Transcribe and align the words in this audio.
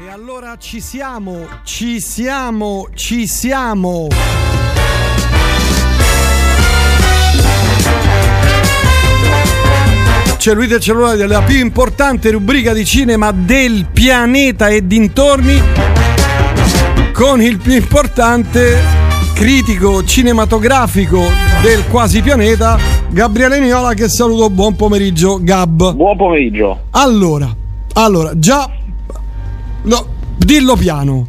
E 0.00 0.08
allora 0.12 0.54
ci 0.58 0.80
siamo, 0.80 1.48
ci 1.64 2.00
siamo, 2.00 2.86
ci 2.94 3.26
siamo. 3.26 4.06
Cellulite 10.36 10.76
e 10.76 10.80
cellulare 10.80 11.16
della 11.16 11.42
più 11.42 11.58
importante 11.58 12.30
rubrica 12.30 12.72
di 12.72 12.84
cinema 12.84 13.32
del 13.32 13.86
pianeta 13.92 14.68
e 14.68 14.86
dintorni 14.86 15.60
con 17.12 17.42
il 17.42 17.58
più 17.58 17.72
importante 17.72 18.78
critico 19.34 20.04
cinematografico 20.04 21.22
del 21.60 21.84
quasi 21.88 22.22
pianeta, 22.22 22.78
Gabriele 23.10 23.58
Niola 23.58 23.94
che 23.94 24.08
saluto, 24.08 24.48
buon 24.48 24.76
pomeriggio 24.76 25.40
Gab. 25.42 25.92
Buon 25.94 26.16
pomeriggio. 26.16 26.82
Allora, 26.90 27.52
allora, 27.94 28.38
già... 28.38 28.77
No, 29.82 30.06
dillo 30.36 30.76
piano. 30.76 31.26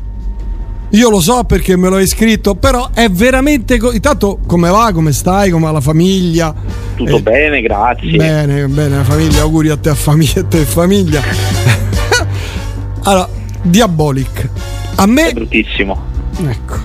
Io 0.94 1.10
lo 1.12 1.20
so 1.22 1.44
perché 1.44 1.78
me 1.78 1.88
lo 1.90 1.98
hai 1.98 2.08
scritto, 2.08 2.56
però 2.56 2.90
è 2.94 3.10
veramente... 3.10 3.78
Co- 3.78 3.92
Intanto 3.92 4.40
come 4.48 4.70
va, 4.70 4.92
come 4.92 5.12
stai, 5.12 5.52
come 5.52 5.66
va 5.66 5.72
la 5.72 5.82
famiglia? 5.82 6.54
Tutto 6.96 7.18
Eh, 7.18 7.22
bene, 7.22 7.62
grazie. 7.62 8.18
Bene, 8.18 8.68
bene, 8.68 8.98
la 8.98 9.04
famiglia, 9.04 9.42
auguri 9.42 9.70
a 9.70 9.78
te, 9.78 9.90
a 9.90 9.96
famiglia, 9.96 10.42
a 10.42 10.46
te, 10.46 10.66
famiglia. 10.66 11.22
allora, 13.04 13.30
Diabolic. 13.62 14.50
A 14.96 15.04
È 15.04 15.06
me, 15.06 15.32
bruttissimo. 15.32 16.02
ecco. 16.48 16.79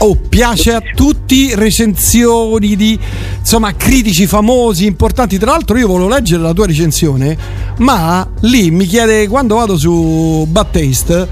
Oh, 0.00 0.14
piace 0.14 0.72
a 0.72 0.80
tutti 0.94 1.56
recensioni 1.56 2.76
di 2.76 2.96
insomma 3.36 3.74
critici 3.74 4.28
famosi, 4.28 4.86
importanti. 4.86 5.38
Tra 5.38 5.50
l'altro, 5.50 5.76
io 5.76 5.88
volevo 5.88 6.08
leggere 6.08 6.40
la 6.40 6.52
tua 6.52 6.66
recensione, 6.66 7.36
ma 7.78 8.24
lì 8.42 8.70
mi 8.70 8.84
chiede 8.84 9.26
quando 9.26 9.56
vado 9.56 9.76
su 9.76 10.46
Bad 10.48 10.70
Taste 10.70 11.28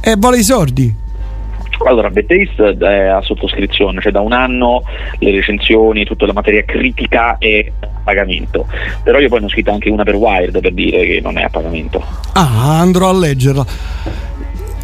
e 0.00 0.16
vuole 0.18 0.38
i 0.38 0.42
sordi. 0.42 0.92
Allora, 1.86 2.10
Taste 2.10 2.76
è 2.76 3.06
a 3.06 3.22
sottoscrizione, 3.22 4.00
cioè 4.00 4.10
da 4.10 4.22
un 4.22 4.32
anno 4.32 4.82
le 5.20 5.30
recensioni, 5.30 6.04
tutta 6.04 6.26
la 6.26 6.32
materia 6.32 6.64
critica 6.64 7.38
è 7.38 7.70
a 7.78 7.88
pagamento. 8.02 8.66
Però 9.04 9.20
io 9.20 9.28
poi 9.28 9.38
ne 9.38 9.46
ho 9.46 9.50
scritta 9.50 9.70
anche 9.70 9.88
una 9.88 10.02
per 10.02 10.16
Wired 10.16 10.58
per 10.58 10.72
dire 10.72 11.06
che 11.06 11.20
non 11.22 11.38
è 11.38 11.44
a 11.44 11.48
pagamento. 11.48 12.04
Ah, 12.32 12.80
andrò 12.80 13.10
a 13.10 13.16
leggerla. 13.16 13.66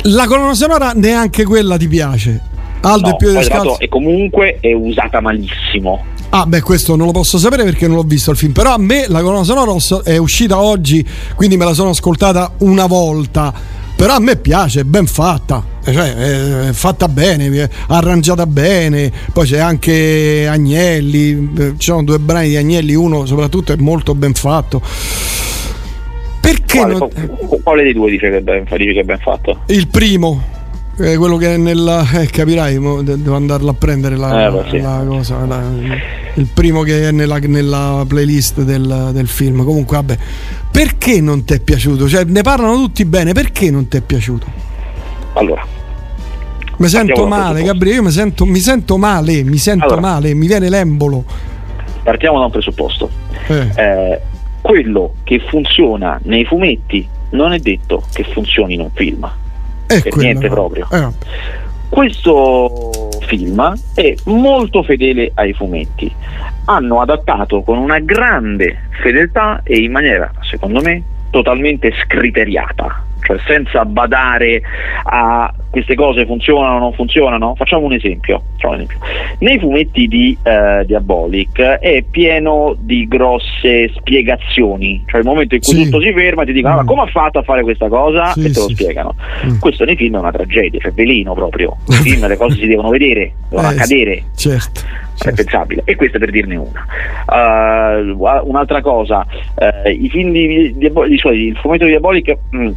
La 0.04 0.26
colonna 0.28 0.54
sonora 0.54 0.92
neanche 0.94 1.42
quella 1.42 1.76
ti 1.76 1.88
piace. 1.88 2.49
Aldo 2.82 3.08
No, 3.08 3.12
e 3.14 3.16
più 3.16 3.30
l'altro, 3.32 3.78
e 3.78 3.88
comunque 3.88 4.58
è 4.60 4.72
usata 4.72 5.20
malissimo. 5.20 6.04
Ah, 6.30 6.46
beh, 6.46 6.60
questo 6.62 6.96
non 6.96 7.06
lo 7.06 7.12
posso 7.12 7.38
sapere 7.38 7.64
perché 7.64 7.86
non 7.86 7.96
l'ho 7.96 8.02
visto 8.04 8.30
il 8.30 8.36
film. 8.36 8.52
Però 8.52 8.72
a 8.72 8.78
me 8.78 9.06
la 9.08 9.20
colonna 9.20 9.42
sonora 9.44 9.74
è 10.04 10.16
uscita 10.16 10.60
oggi, 10.60 11.04
quindi 11.34 11.56
me 11.56 11.64
la 11.64 11.74
sono 11.74 11.90
ascoltata 11.90 12.52
una 12.58 12.86
volta. 12.86 13.52
Però 13.96 14.14
a 14.14 14.20
me 14.20 14.36
piace, 14.36 14.80
è 14.80 14.84
ben 14.84 15.06
fatta. 15.06 15.62
Cioè, 15.84 16.68
è 16.68 16.72
fatta 16.72 17.06
bene, 17.08 17.50
è 17.50 17.68
arrangiata 17.88 18.46
bene. 18.46 19.12
Poi 19.32 19.46
c'è 19.46 19.58
anche 19.58 20.46
Agnelli. 20.48 21.50
eh, 21.58 21.74
Ci 21.76 21.90
sono 21.90 22.02
due 22.04 22.18
brani 22.18 22.48
di 22.48 22.56
Agnelli, 22.56 22.94
uno 22.94 23.26
soprattutto 23.26 23.72
è 23.72 23.76
molto 23.76 24.14
ben 24.14 24.32
fatto. 24.32 24.80
Perché 26.40 26.78
Quale, 26.78 26.94
non- 26.96 27.60
quale 27.62 27.82
dei 27.82 27.92
due 27.92 28.10
dice 28.10 28.30
che 28.30 28.38
è 28.38 28.40
ben, 28.40 28.64
dice 28.64 28.92
che 28.92 29.00
è 29.00 29.04
ben 29.04 29.18
fatto? 29.18 29.60
il 29.66 29.88
primo? 29.88 30.42
Eh, 31.00 31.16
quello 31.16 31.36
che 31.36 31.54
è 31.54 31.56
nella. 31.56 32.04
Eh, 32.20 32.26
capirai, 32.26 32.74
devo 32.74 33.34
andarla 33.34 33.70
a 33.70 33.74
prendere 33.74 34.16
la, 34.16 34.46
Eh, 34.48 34.64
sì. 34.70 34.80
la 34.80 35.02
cosa. 35.06 35.44
la- 35.46 35.62
il 36.34 36.46
primo 36.52 36.82
che 36.82 37.08
è 37.08 37.10
nella, 37.10 37.38
nella 37.38 38.04
playlist 38.06 38.62
del, 38.62 39.10
del 39.12 39.26
film. 39.26 39.64
Comunque, 39.64 39.96
vabbè. 39.96 40.16
Perché 40.70 41.20
non 41.20 41.44
ti 41.44 41.54
è 41.54 41.60
piaciuto? 41.60 42.08
Cioè, 42.08 42.24
ne 42.24 42.42
parlano 42.42 42.74
tutti 42.76 43.04
bene, 43.04 43.32
perché 43.32 43.70
non 43.70 43.88
ti 43.88 43.96
è 43.96 44.00
piaciuto? 44.00 44.46
Allora, 45.34 45.64
Mi 46.76 46.88
sento 46.88 47.26
male. 47.26 47.62
Gabriele. 47.62 47.96
Io 47.96 48.02
mi 48.04 48.10
sento, 48.10 48.44
mi 48.46 48.58
sento 48.60 48.96
male, 48.96 49.42
mi 49.42 49.56
sento 49.58 49.86
Allora. 49.86 50.00
male, 50.00 50.34
mi 50.34 50.46
viene 50.46 50.68
l'embolo. 50.68 51.24
partiamo 52.04 52.38
da 52.38 52.44
un 52.46 52.50
presupposto. 52.50 53.10
Eh, 53.48 53.68
Eh, 53.74 54.20
quello 54.62 55.14
che 55.24 55.40
funziona 55.48 56.18
nei 56.24 56.44
fumetti 56.44 57.06
non 57.30 57.52
è 57.52 57.58
detto 57.58 58.02
che 58.12 58.24
funzioni 58.32 58.74
in 58.74 58.80
un 58.80 58.90
film. 58.94 59.28
È 59.94 60.02
per 60.02 60.12
quello. 60.12 60.26
niente 60.26 60.48
proprio. 60.48 60.86
Eh, 60.90 61.08
Questo 61.88 63.08
film 63.26 63.74
è 63.94 64.14
molto 64.24 64.82
fedele 64.82 65.30
ai 65.34 65.52
fumetti. 65.52 66.12
Hanno 66.66 67.00
adattato 67.00 67.62
con 67.62 67.78
una 67.78 67.98
grande 67.98 68.88
fedeltà 69.02 69.60
e 69.64 69.78
in 69.78 69.90
maniera, 69.90 70.30
secondo 70.42 70.80
me, 70.80 71.02
totalmente 71.30 71.92
scriteriata. 72.04 73.04
Cioè 73.22 73.38
senza 73.46 73.84
badare 73.84 74.62
a 75.04 75.52
queste 75.70 75.94
cose 75.94 76.26
funzionano 76.26 76.76
o 76.76 76.78
non 76.78 76.92
funzionano. 76.94 77.54
Facciamo 77.54 77.84
un 77.86 77.92
esempio. 77.92 78.42
facciamo 78.52 78.74
un 78.74 78.80
esempio. 78.80 78.98
Nei 79.38 79.58
fumetti 79.58 80.06
di 80.08 80.36
eh, 80.42 80.84
Diabolic 80.86 81.60
è 81.60 82.02
pieno 82.10 82.74
di 82.78 83.06
grosse 83.08 83.90
spiegazioni. 83.94 85.02
Cioè 85.06 85.20
il 85.20 85.26
momento 85.26 85.54
in 85.54 85.60
cui 85.60 85.74
Sì. 85.76 85.84
tutto 85.84 86.00
si 86.02 86.12
ferma 86.12 86.42
e 86.42 86.46
ti 86.46 86.52
dicono 86.52 86.74
Mm. 86.74 86.78
"Ah, 86.78 86.82
ma 86.82 86.86
come 86.88 87.02
ha 87.02 87.06
fatto 87.06 87.38
a 87.38 87.42
fare 87.42 87.62
questa 87.62 87.88
cosa? 87.88 88.26
Sì, 88.32 88.40
e 88.46 88.50
te 88.50 88.58
lo 88.60 88.66
sì, 88.68 88.74
spiegano. 88.74 89.14
Mm. 89.46 89.58
Questo 89.58 89.84
nei 89.84 89.96
film 89.96 90.16
è 90.16 90.18
una 90.18 90.32
tragedia, 90.32 90.78
cioè 90.80 90.92
veleno 90.92 91.34
proprio. 91.34 91.76
Nei 91.88 91.98
film 91.98 92.26
le 92.26 92.36
cose 92.36 92.56
si 92.58 92.66
devono 92.66 92.88
vedere, 92.90 93.32
devono 93.48 93.68
eh, 93.70 93.72
accadere. 93.74 94.22
Certo. 94.36 94.80
È 94.80 95.22
certo. 95.24 95.42
pensabile. 95.42 95.82
E 95.84 95.94
questa 95.96 96.18
per 96.18 96.30
dirne 96.30 96.56
una. 96.56 96.84
Uh, 97.26 98.48
un'altra 98.48 98.80
cosa, 98.80 99.26
eh, 99.84 99.90
i 99.92 100.08
film 100.08 100.32
di, 100.32 100.74
di, 100.76 100.90
di- 100.92 101.18
cioè, 101.18 101.32
il 101.32 101.56
fumetto 101.56 101.84
di 101.84 101.90
Diabolic 101.90 102.36
mm, 102.56 102.70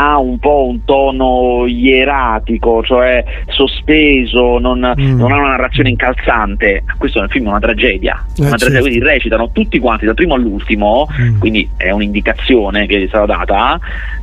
ha 0.00 0.18
un 0.18 0.38
po' 0.38 0.66
un 0.66 0.84
tono 0.84 1.66
ieratico, 1.66 2.82
cioè 2.82 3.22
sospeso, 3.48 4.58
non, 4.58 4.78
Mm. 4.98 5.18
non 5.18 5.30
ha 5.32 5.36
una 5.36 5.48
narrazione 5.50 5.90
incalzante. 5.90 6.84
Questo 6.96 7.20
nel 7.20 7.28
film 7.30 7.46
è 7.46 7.48
una 7.48 7.58
tragedia. 7.58 8.14
Eh, 8.36 8.40
una 8.40 8.48
tragedia, 8.56 8.80
certo. 8.80 8.88
quindi 8.88 9.04
recitano 9.04 9.50
tutti 9.52 9.78
quanti 9.78 10.06
dal 10.06 10.14
primo 10.14 10.34
all'ultimo, 10.34 11.06
Mm. 11.20 11.38
quindi 11.38 11.68
è 11.76 11.90
un'indicazione 11.90 12.86
che 12.86 12.98
gli 12.98 13.04
è 13.04 13.08
stata 13.08 13.26
data, 13.26 13.78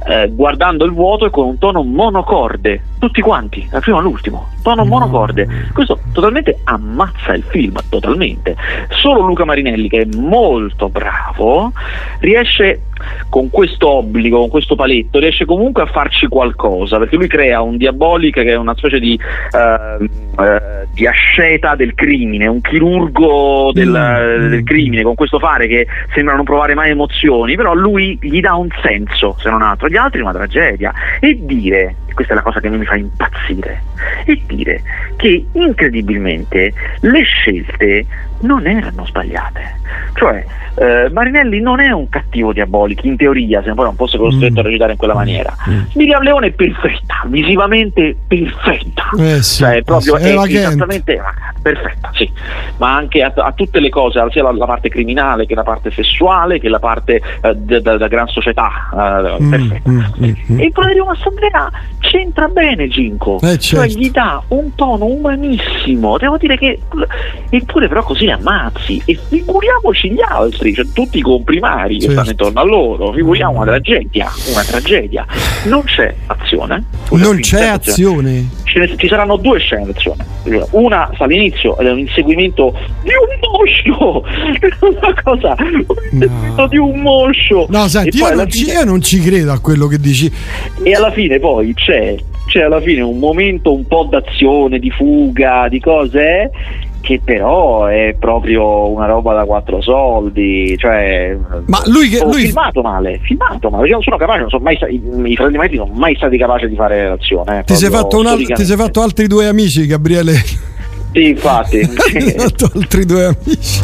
eh, 0.08 0.30
guardando 0.32 0.86
il 0.86 0.92
vuoto 0.92 1.26
e 1.26 1.30
con 1.30 1.46
un 1.48 1.58
tono 1.58 1.84
monocorde, 1.84 2.82
tutti 3.00 3.22
quanti, 3.22 3.68
dal 3.70 3.82
primo 3.82 4.00
all'ultimo, 4.00 4.48
tono 4.68 4.84
Mm. 4.84 4.90
monocorde. 4.90 5.48
Questo 5.74 6.00
totalmente 6.12 6.60
ammazza 6.66 7.34
il 7.34 7.44
film, 7.44 7.76
totalmente. 7.90 8.56
Solo 8.90 9.22
Luca 9.22 9.46
Marinelli, 9.46 9.88
che 9.88 10.02
è 10.02 10.16
molto 10.18 10.90
bravo, 10.90 11.72
riesce 12.20 12.82
con 13.30 13.50
questo 13.50 13.88
obbligo, 13.90 14.40
con 14.40 14.50
questo 14.50 14.76
paletto, 14.76 15.20
riesce 15.20 15.46
comunque 15.46 15.84
a 15.84 15.86
farci 15.86 16.28
qualcosa, 16.28 16.98
perché 16.98 17.16
lui 17.16 17.28
crea 17.28 17.62
un 17.62 17.78
diabolica 17.78 18.42
che 18.42 18.52
è 18.52 18.56
una 18.56 18.76
specie 18.76 19.00
di, 19.00 19.18
ehm, 19.52 20.10
eh, 20.40 20.88
di 20.94 21.06
asceta 21.08 21.76
del 21.76 21.94
crimine, 21.94 22.48
un 22.48 22.60
chirurgo 22.60 23.72
del, 23.72 23.90
Mm. 23.90 24.50
del 24.50 24.64
crimine, 24.64 25.04
con 25.04 25.16
questo 25.16 25.40
fare 25.40 25.68
che 25.68 25.88
sembra 26.14 26.36
non 26.36 26.44
provare 26.44 26.74
mai 26.74 26.90
emozioni, 26.90 27.56
però 27.56 27.74
lui 27.74 28.18
gli 28.20 28.42
dà 28.42 28.56
un 28.56 28.68
senso, 28.82 29.36
se 29.40 29.50
non 29.50 29.62
altro, 29.62 29.88
gli 29.88 29.96
altri 29.96 30.22
una 30.22 30.34
tragedia. 30.34 30.92
E 31.20 31.38
dire, 31.40 31.96
questa 32.18 32.34
è 32.34 32.36
la 32.36 32.42
cosa 32.42 32.60
che 32.60 32.70
mi 32.70 32.84
fa 32.84 32.96
impazzire, 32.96 33.84
e 34.26 34.42
dire 34.48 34.82
che 35.18 35.46
incredibilmente 35.52 36.74
le 37.02 37.22
scelte 37.22 38.08
non 38.42 38.66
erano 38.68 39.06
sbagliate. 39.06 39.76
Cioè, 40.14 40.46
eh, 40.76 41.10
Marinelli 41.12 41.60
non 41.62 41.80
è 41.80 41.90
un 41.92 42.08
cattivo 42.10 42.54
diabolico, 42.54 43.06
in 43.08 43.16
teoria, 43.18 43.62
se 43.64 43.74
poi 43.74 43.86
non 43.86 43.96
fosse 43.96 44.18
costretto 44.18 44.54
Mm. 44.56 44.58
a 44.60 44.62
recitare 44.62 44.92
in 44.94 44.98
quella 44.98 45.14
maniera. 45.14 45.56
Mm. 45.70 45.82
Miriam 45.94 46.22
Leone 46.22 46.48
è 46.48 46.52
perfetta, 46.52 47.24
visivamente 47.28 48.16
perfetta. 48.28 49.10
Eh 49.18 49.42
sì, 49.42 49.64
Cioè, 49.64 49.76
è 49.78 49.82
proprio 49.84 50.18
eh 50.18 50.22
sì, 50.22 50.28
è 50.30 50.36
Kent. 50.36 50.54
esattamente 50.68 51.22
perfetta, 51.62 52.12
sì. 52.14 52.32
Ma 52.78 52.96
anche 52.96 53.22
a, 53.24 53.32
a 53.36 53.52
tutte 53.54 53.80
le 53.80 53.90
cose, 53.90 54.24
sia 54.32 54.44
la, 54.44 54.52
la 54.52 54.66
parte 54.66 54.90
criminale 54.90 55.46
che 55.46 55.56
la 55.56 55.64
parte 55.64 55.92
sessuale, 55.92 56.60
che 56.60 56.70
la 56.70 56.80
parte 56.80 57.22
eh, 57.42 57.56
da, 57.56 57.80
da- 57.80 57.98
da 57.98 58.08
gran 58.08 58.28
società, 58.28 58.70
eh, 58.94 59.16
Mm, 59.42 59.50
perfetta. 59.50 59.90
mm, 59.90 59.98
mm, 60.00 60.32
mm. 60.52 60.60
E 60.60 60.66
il 60.66 61.02
un'assemblea 61.02 61.72
c'entra 62.00 62.48
bene 62.48 62.88
Ginko, 62.88 63.40
Eh, 63.42 63.58
cioè 63.58 63.88
certo. 63.88 64.00
gli 64.00 64.12
dà 64.12 64.42
un 64.50 64.74
tono 64.76 65.06
umanissimo, 65.06 66.18
devo 66.18 66.38
dire 66.38 66.58
che 66.58 66.80
eppure 67.50 67.88
però 67.88 68.04
così 68.04 68.27
ammazzi 68.32 69.02
e 69.06 69.18
figuriamoci 69.30 70.12
gli 70.12 70.22
altri, 70.26 70.74
cioè 70.74 70.86
tutti 70.94 71.18
i 71.18 71.22
comprimari 71.22 71.96
che 71.96 72.02
Certo. 72.08 72.14
stanno 72.14 72.30
intorno 72.32 72.60
a 72.60 72.64
loro, 72.64 73.12
figuriamo 73.14 73.56
una 73.62 73.66
tragedia, 73.66 74.32
una 74.52 74.64
tragedia. 74.64 75.26
Non 75.66 75.84
c'è 75.84 76.14
azione. 76.28 76.84
Non 77.12 77.40
c'è 77.40 77.66
azione. 77.68 78.48
Ce 78.64 78.80
ne- 78.80 78.98
ci 78.98 79.08
saranno 79.08 79.38
due 79.38 79.60
scene 79.60 79.86
d'azione. 79.86 80.26
Una 80.72 81.10
sta 81.14 81.24
all'inizio 81.26 81.78
ed 81.80 81.88
è 81.88 81.92
un 81.92 82.00
inseguimento 82.00 82.74
di 83.04 83.10
un 83.12 83.50
moscio, 83.52 84.24
una 84.82 85.14
cosa, 85.24 85.56
un 85.60 85.86
inseguimento 86.12 86.68
di 86.68 86.78
un 86.78 87.00
moscio. 87.02 87.66
No, 87.70 87.88
senti, 87.88 88.18
io 88.18 88.34
non, 88.34 88.50
ci, 88.50 88.64
fine- 88.66 88.74
io 88.74 88.84
non 88.86 89.02
ci 89.02 89.20
credo 89.22 89.52
a 89.52 89.60
quello 89.60 89.88
che 89.88 89.98
dici. 90.00 90.32
e 90.84 90.94
alla 90.94 91.12
fine 91.12 91.40
poi 91.40 91.74
c'è, 91.74 92.16
c'è 92.48 92.62
alla 92.62 92.82
fine 92.82 93.02
un 93.02 93.18
momento 93.20 93.74
un 93.74 93.86
po' 93.88 94.08
d'azione, 94.10 94.80
di 94.80 94.90
fuga, 94.92 95.68
di 95.70 95.80
cose, 95.80 96.50
che 97.02 97.22
però 97.24 97.86
è 97.86 98.16
proprio 98.20 98.90
una 98.90 99.06
roba 99.06 99.34
da 99.34 99.46
quattro 99.46 99.82
soldi, 99.82 100.76
cioè 100.78 101.38
Ma 101.66 101.82
lui 101.86 102.10
che 102.10 102.20
oh, 102.20 102.26
lui 102.32 102.46
filmato 102.46 102.82
male, 102.82 103.20
filmato 103.24 103.70
male, 103.70 103.82
perché 103.82 103.94
non 103.94 104.04
sono 104.04 104.18
capace, 104.18 104.40
non 104.40 104.50
sono 104.50 104.64
mai 104.64 104.78
i, 104.90 105.02
i 105.32 105.36
fratelli 105.36 105.58
Maetti 105.58 105.76
non 105.78 105.88
sono 105.88 106.00
mai 106.00 106.16
stati 106.16 106.38
capaci 106.38 106.68
di 106.68 106.76
fare 106.76 107.08
l'azione. 107.10 107.60
eh, 107.60 107.64
ti 107.64 107.76
sei, 107.76 107.90
proprio 107.90 108.10
fatto 108.10 108.20
un 108.20 108.28
al- 108.28 108.56
ti 108.56 108.66
sei 108.66 108.78
fatto 108.78 109.02
altri 109.02 109.28
due 109.28 109.48
amici, 109.48 109.86
Gabriele. 109.86 110.34
Sì, 111.14 111.30
infatti. 111.30 111.80
ti 111.88 112.22
sei 112.22 112.32
fatto 112.38 112.72
altri 112.74 113.06
due 113.06 113.26
amici. 113.26 113.82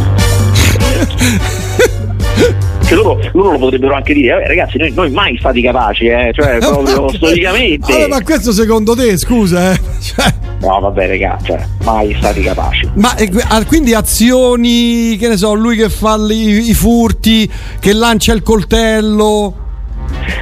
Cioè, 2.93 3.03
loro, 3.03 3.19
loro 3.33 3.51
lo 3.53 3.57
potrebbero 3.57 3.95
anche 3.95 4.13
dire, 4.13 4.33
"Vabbè, 4.33 4.47
ragazzi, 4.47 4.77
noi, 4.77 4.91
noi 4.93 5.11
mai 5.11 5.37
stati 5.37 5.61
capaci, 5.61 6.05
eh, 6.05 6.31
cioè 6.33 6.57
proprio 6.61 7.09
storicamente. 7.13 7.91
Allora, 7.93 8.07
ma 8.07 8.23
questo 8.23 8.51
secondo 8.51 8.95
te, 8.95 9.17
scusa, 9.17 9.71
eh? 9.73 9.79
Cioè, 10.03 10.33
No, 10.61 10.79
vabbè, 10.79 11.07
ragazzi, 11.07 11.45
cioè, 11.47 11.65
mai 11.83 12.15
stati 12.17 12.41
capaci. 12.41 12.89
ma 12.95 13.15
eh, 13.15 13.29
ah, 13.49 13.65
quindi 13.65 13.93
azioni, 13.93 15.17
che 15.17 15.27
ne 15.27 15.37
so, 15.37 15.53
lui 15.53 15.75
che 15.75 15.89
fa 15.89 16.17
li- 16.17 16.69
i 16.69 16.73
furti, 16.73 17.49
che 17.79 17.93
lancia 17.93 18.31
il 18.33 18.41
coltello. 18.43 19.55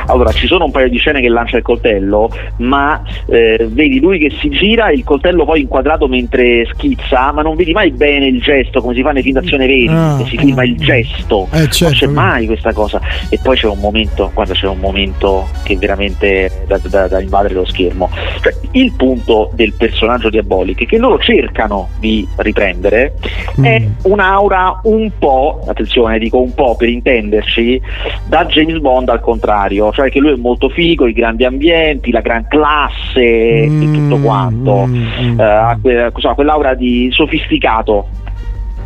Allora, 0.08 0.32
ci 0.32 0.48
sono 0.48 0.66
un 0.66 0.72
paio 0.72 0.90
di 0.90 0.98
scene 0.98 1.22
che 1.22 1.30
lancia 1.30 1.58
il 1.58 1.64
coltello, 1.64 2.30
ma 2.58 3.02
eh, 3.28 3.68
vedi 3.70 4.00
lui 4.00 4.20
che 4.20 4.32
si 4.40 4.50
gira, 4.50 4.92
il 4.92 5.04
coltello 5.04 5.46
poi 5.46 5.62
inquadrato 5.62 6.08
mentre 6.08 6.66
schizza, 6.74 7.32
ma 7.32 7.42
non 7.42 7.56
vedi 7.56 7.72
mai 7.72 7.92
bene 7.92 8.28
il 8.28 8.42
gesto, 8.42 8.82
come 8.82 8.94
si 8.94 9.02
fa 9.02 9.10
nelle 9.10 9.22
film 9.24 9.40
d'azione 9.40 9.68
veri, 9.68 9.88
Ah, 9.90 10.18
che 10.22 10.26
si 10.30 10.38
filma 10.38 10.64
il 10.64 10.78
gesto. 10.78 11.48
Eh, 11.52 11.70
certo, 11.70 11.84
non 11.86 11.94
c'è 11.94 12.08
mai 12.08 12.46
questa 12.46 12.74
cosa. 12.74 13.00
E 13.30 13.40
poi 13.42 13.56
c'è 13.58 13.68
un 13.68 13.80
momento, 13.80 14.32
guarda, 14.34 14.54
c'è 14.54 14.68
un 14.68 14.80
momento 14.80 15.48
che 15.64 15.76
veramente 15.78 16.46
è 16.46 16.52
da, 16.68 16.80
da- 16.84 17.08
da 17.08 17.22
invadere 17.22 17.54
lo 17.54 17.66
schermo. 17.66 18.10
Cioè, 18.42 18.54
il 18.72 18.94
punto 18.94 19.52
del 19.54 19.74
personaggio 19.74 20.30
diabolico 20.30 20.86
che 20.86 20.98
loro 20.98 21.18
cercano 21.20 21.90
di 22.00 22.28
riprendere 22.38 23.14
è 23.62 23.80
Mm. 23.82 23.88
un'aura 24.04 24.80
un 24.84 25.12
po', 25.18 25.62
attenzione, 25.68 26.18
dico 26.20 26.40
un 26.40 26.54
po' 26.54 26.76
per 26.76 26.90
intenderci, 26.90 27.82
da 28.28 28.46
James 28.46 28.80
Bond 28.80 29.10
al 29.10 29.20
contrario, 29.22 29.71
cioè 29.92 30.10
che 30.10 30.20
lui 30.20 30.34
è 30.34 30.36
molto 30.38 30.70
figo, 30.70 31.08
i 31.08 31.14
grandi 31.14 31.46
ambienti, 31.46 32.12
la 32.12 32.22
gran 32.22 32.48
classe 32.48 33.22
e 33.22 33.90
tutto 33.92 34.18
Mm, 34.18 34.22
quanto, 34.22 34.88
mm, 34.88 35.34
mm. 35.34 35.40
Ha 35.40 35.78
que- 35.82 36.12
quell'aura 36.36 36.74
di 36.74 37.10
sofisticato. 37.12 38.08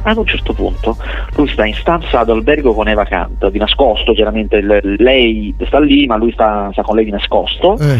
Ad 0.07 0.17
un 0.17 0.25
certo 0.27 0.53
punto 0.53 0.97
lui 1.35 1.47
sta 1.47 1.65
in 1.65 1.73
stanza 1.73 2.23
d'albergo 2.23 2.75
con 2.75 2.87
Eva 2.87 3.05
Kant, 3.05 3.49
di 3.49 3.57
nascosto, 3.57 4.13
chiaramente 4.13 4.61
l- 4.61 4.95
lei 4.99 5.55
sta 5.65 5.79
lì, 5.79 6.05
ma 6.05 6.15
lui 6.15 6.31
sta, 6.31 6.69
sta 6.73 6.83
con 6.83 6.95
lei 6.95 7.05
di 7.05 7.11
nascosto. 7.11 7.75
Eh. 7.79 7.99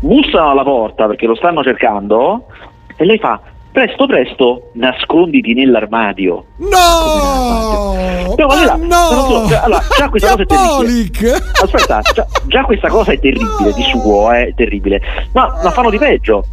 Bussano 0.00 0.50
alla 0.50 0.64
porta 0.64 1.06
perché 1.06 1.26
lo 1.26 1.36
stanno 1.36 1.62
cercando 1.62 2.46
e 2.96 3.04
lei 3.04 3.18
fa 3.18 3.40
presto 3.76 4.06
presto 4.06 4.70
nasconditi 4.72 5.52
nell'armadio. 5.52 6.44
No! 6.56 7.94
No, 8.38 8.46
ma 8.46 8.54
Ma 8.54 8.54
allora, 8.54 8.76
no! 8.76 8.96
so, 8.96 9.44
già- 9.48 9.62
allora, 9.64 9.82
già 9.98 10.08
questa 10.08 10.30
cosa 10.30 10.42
è 10.42 10.46
terribile. 10.46 11.32
Aspetta, 11.62 12.00
già, 12.14 12.26
già 12.46 12.62
questa 12.64 12.88
cosa 12.88 13.12
è 13.12 13.18
terribile 13.18 13.74
di 13.74 13.82
suo, 13.82 14.30
è 14.32 14.50
terribile. 14.56 15.02
Ma 15.32 15.60
la 15.62 15.70
fanno 15.72 15.90
di 15.90 15.98
peggio. 15.98 16.46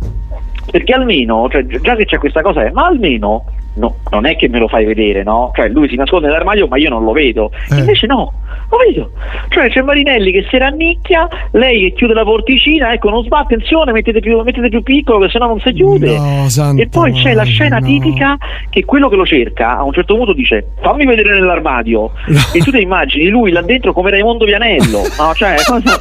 Perché 0.69 0.91
almeno, 0.93 1.47
cioè, 1.49 1.65
gi- 1.65 1.79
già 1.79 1.95
che 1.95 2.03
c'è 2.03 2.17
questa 2.17 2.41
cosa, 2.41 2.65
è, 2.65 2.71
ma 2.71 2.87
almeno 2.87 3.45
no, 3.75 3.97
non 4.11 4.25
è 4.25 4.35
che 4.35 4.47
me 4.49 4.59
lo 4.59 4.67
fai 4.67 4.85
vedere, 4.85 5.23
no? 5.23 5.51
Cioè 5.55 5.67
lui 5.69 5.87
si 5.89 5.95
nasconde 5.95 6.27
nell'armadio 6.27 6.67
ma 6.67 6.77
io 6.77 6.89
non 6.89 7.03
lo 7.03 7.11
vedo. 7.11 7.51
Eh. 7.71 7.77
Invece 7.79 8.05
no, 8.07 8.31
lo 8.69 8.77
vedo. 8.77 9.11
Cioè 9.49 9.69
c'è 9.69 9.81
Marinelli 9.81 10.31
che 10.31 10.45
si 10.49 10.57
rannicchia, 10.57 11.27
lei 11.51 11.81
che 11.81 11.93
chiude 11.93 12.13
la 12.13 12.23
porticina, 12.23 12.93
ecco 12.93 13.09
non 13.09 13.23
sbatti, 13.23 13.53
attenzione, 13.53 13.91
mettete 13.91 14.19
più, 14.19 14.39
mettete 14.41 14.69
più 14.69 14.81
piccolo 14.83 15.19
che 15.19 15.29
sennò 15.29 15.47
non 15.47 15.59
si 15.59 15.71
chiude. 15.73 16.17
No, 16.17 16.47
e 16.77 16.87
poi 16.87 17.11
c'è 17.13 17.33
la 17.33 17.43
scena 17.43 17.77
no. 17.79 17.85
tipica 17.85 18.37
che 18.69 18.85
quello 18.85 19.09
che 19.09 19.15
lo 19.15 19.25
cerca 19.25 19.77
a 19.77 19.83
un 19.83 19.93
certo 19.93 20.15
punto 20.15 20.33
dice 20.33 20.67
fammi 20.81 21.05
vedere 21.05 21.31
nell'armadio 21.33 22.11
No. 22.27 22.39
e 22.53 22.59
tu 22.59 22.71
ti 22.71 22.81
immagini 22.81 23.27
lui 23.27 23.51
là 23.51 23.61
dentro 23.61 23.93
come 23.93 24.09
Raimondo 24.09 24.45
Vianello 24.45 25.01
no? 25.17 25.33
cioè, 25.33 25.55
cosa- 25.67 25.99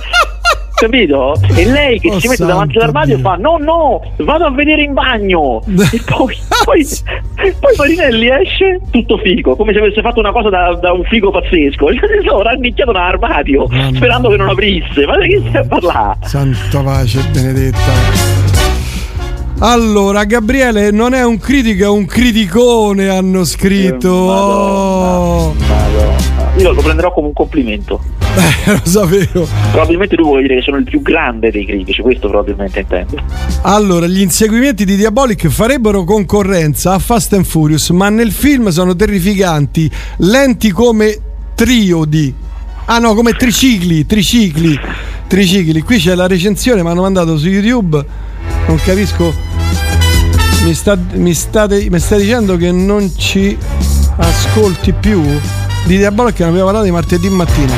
capito? 0.86 1.34
e 1.54 1.64
lei 1.66 1.98
che 2.00 2.10
Oh, 2.10 2.18
si 2.20 2.28
mette 2.28 2.44
davanti 2.44 2.76
all'armadio 2.78 3.16
Dio. 3.16 3.24
fa 3.28 3.36
no 3.36 3.56
no 3.58 4.00
vado 4.18 4.44
a 4.46 4.50
vedere 4.50 4.82
in 4.82 4.92
bagno 4.92 5.60
e 5.66 6.00
poi, 6.04 6.36
poi, 6.64 6.86
poi 7.60 7.74
Marinelli 7.76 8.28
esce 8.28 8.80
tutto 8.90 9.18
figo 9.18 9.56
come 9.56 9.72
se 9.72 9.78
avesse 9.78 10.00
fatto 10.00 10.20
una 10.20 10.32
cosa 10.32 10.48
da, 10.50 10.76
da 10.80 10.92
un 10.92 11.02
figo 11.04 11.30
pazzesco 11.30 11.88
e 11.90 11.98
sono 12.26 12.42
rannicchiato 12.42 12.92
nell'armadio 12.92 13.66
Mamma 13.68 13.96
sperando 13.96 14.28
che 14.28 14.36
non 14.36 14.48
aprisse 14.50 15.06
ma 15.06 15.18
di 15.18 15.28
che 15.28 15.42
stai 15.48 15.62
a 15.62 15.66
parlare? 15.66 16.18
Santa 16.22 16.80
pace 16.82 17.20
benedetta. 17.32 18.40
Allora, 19.64 20.24
Gabriele 20.24 20.90
non 20.90 21.14
è 21.14 21.24
un 21.24 21.38
critico, 21.38 21.84
è 21.84 21.88
un 21.88 22.04
criticone, 22.04 23.08
hanno 23.08 23.44
scritto. 23.44 24.08
Eh, 24.08 24.26
Madonna, 24.26 25.18
Oh. 25.18 25.54
Madonna. 25.54 25.91
Io 26.56 26.72
lo 26.72 26.82
prenderò 26.82 27.12
come 27.12 27.28
un 27.28 27.32
complimento 27.32 28.00
Eh, 28.34 28.72
lo 28.72 28.80
sapevo. 28.84 29.48
Probabilmente 29.70 30.16
lui 30.16 30.24
vuole 30.24 30.42
dire 30.42 30.56
che 30.56 30.62
sono 30.62 30.76
il 30.76 30.84
più 30.84 31.02
grande 31.02 31.50
dei 31.50 31.66
critici, 31.66 32.00
questo 32.00 32.28
probabilmente 32.28 32.80
intende. 32.80 33.22
Allora, 33.62 34.06
gli 34.06 34.20
inseguimenti 34.20 34.84
di 34.84 34.96
Diabolic 34.96 35.48
farebbero 35.48 36.04
concorrenza 36.04 36.94
a 36.94 36.98
Fast 36.98 37.34
and 37.34 37.44
Furious, 37.44 37.90
ma 37.90 38.08
nel 38.08 38.32
film 38.32 38.68
sono 38.68 38.96
terrificanti, 38.96 39.90
lenti 40.18 40.70
come 40.70 41.18
triodi. 41.54 42.34
Ah 42.86 42.98
no, 42.98 43.14
come 43.14 43.32
tricicli, 43.32 44.06
tricicli, 44.06 44.78
tricicli. 45.26 45.82
Qui 45.82 45.98
c'è 45.98 46.14
la 46.14 46.26
recensione, 46.26 46.82
mi 46.82 46.88
hanno 46.88 47.02
mandato 47.02 47.36
su 47.36 47.48
YouTube. 47.48 48.04
Non 48.66 48.78
capisco. 48.82 49.32
Mi, 50.64 50.74
sta, 50.74 50.96
mi, 51.14 51.34
state, 51.34 51.86
mi 51.90 51.98
stai 51.98 52.20
dicendo 52.20 52.56
che 52.56 52.70
non 52.70 53.10
ci 53.16 53.56
ascolti 54.16 54.92
più? 54.92 55.22
Di 55.84 55.96
Diabolic 55.98 56.38
ne 56.40 56.46
abbiamo 56.46 56.64
parlato 56.64 56.84
di 56.84 56.90
martedì 56.92 57.28
mattina. 57.28 57.72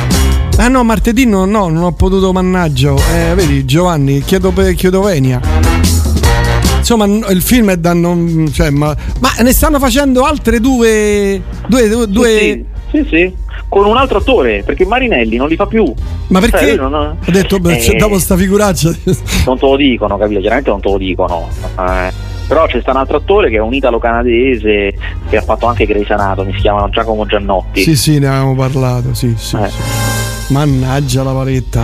Ah 0.59 0.69
no, 0.69 0.85
martedì 0.85 1.25
no, 1.27 1.45
no, 1.47 1.69
non 1.69 1.83
ho 1.85 1.93
potuto, 1.93 2.33
mannaggia. 2.33 2.95
Eh, 3.13 3.35
vedi, 3.35 3.65
Giovanni, 3.65 4.21
chiedo, 4.21 4.53
chiedo 4.77 5.01
venia. 5.03 5.41
Insomma, 6.79 7.07
il 7.07 7.41
film 7.43 7.71
è 7.71 7.77
da 7.77 7.93
non. 7.95 8.49
Cioè, 8.53 8.71
ma, 8.71 8.95
ma 9.21 9.31
ne 9.41 9.53
stanno 9.53 9.79
facendo 9.79 10.23
altre 10.23 10.61
due. 10.61 11.41
Due. 11.67 12.07
due, 12.07 12.39
Sì, 12.39 12.65
sì, 12.91 12.99
sì, 13.03 13.09
sì. 13.09 13.35
Con 13.69 13.87
un 13.87 13.97
altro 13.97 14.19
attore, 14.19 14.63
perché 14.65 14.85
Marinelli 14.87 15.37
non 15.37 15.49
li 15.49 15.57
fa 15.57 15.67
più. 15.67 15.93
Ma 16.29 16.39
perché? 16.39 16.59
Cioè, 16.59 16.77
lui 16.77 16.91
non- 16.91 16.95
Ho 17.27 17.31
detto, 17.33 17.59
beh, 17.59 17.79
Eh, 17.79 17.97
dopo 17.97 18.19
sta 18.21 18.37
figuraccia. 18.37 18.91
Non 19.47 19.59
te 19.59 19.67
lo 19.67 19.77
dicono, 19.77 20.17
capito? 20.19 20.39
Chiaramente 20.41 20.71
non 20.71 20.81
te 20.81 20.91
lo 20.91 20.99
dicono. 20.99 21.49
Eh, 21.81 22.13
Però 22.47 22.67
c'è 22.67 22.81
sta 22.81 22.91
un 22.91 22.99
altro 22.99 23.17
attore 23.17 23.49
che 23.51 23.57
è 23.57 23.61
un 23.61 23.73
italo-canadese 23.75 24.95
che 25.31 25.37
ha 25.37 25.43
fatto 25.43 25.67
anche 25.67 25.87
Grey's 25.87 26.11
Anatomy, 26.11 26.53
si 26.55 26.61
chiama 26.61 26.89
Giacomo 26.91 27.25
Giannotti. 27.27 27.83
sì, 27.83 27.97
sì, 27.97 28.19
ne 28.19 28.27
avevamo 28.29 28.55
parlato. 28.55 29.15
Sì, 29.15 29.35
sì, 29.37 29.57
Eh. 29.57 29.69
sì. 29.69 30.53
Mannaggia 30.53 31.23
la 31.23 31.33
paretta. 31.33 31.83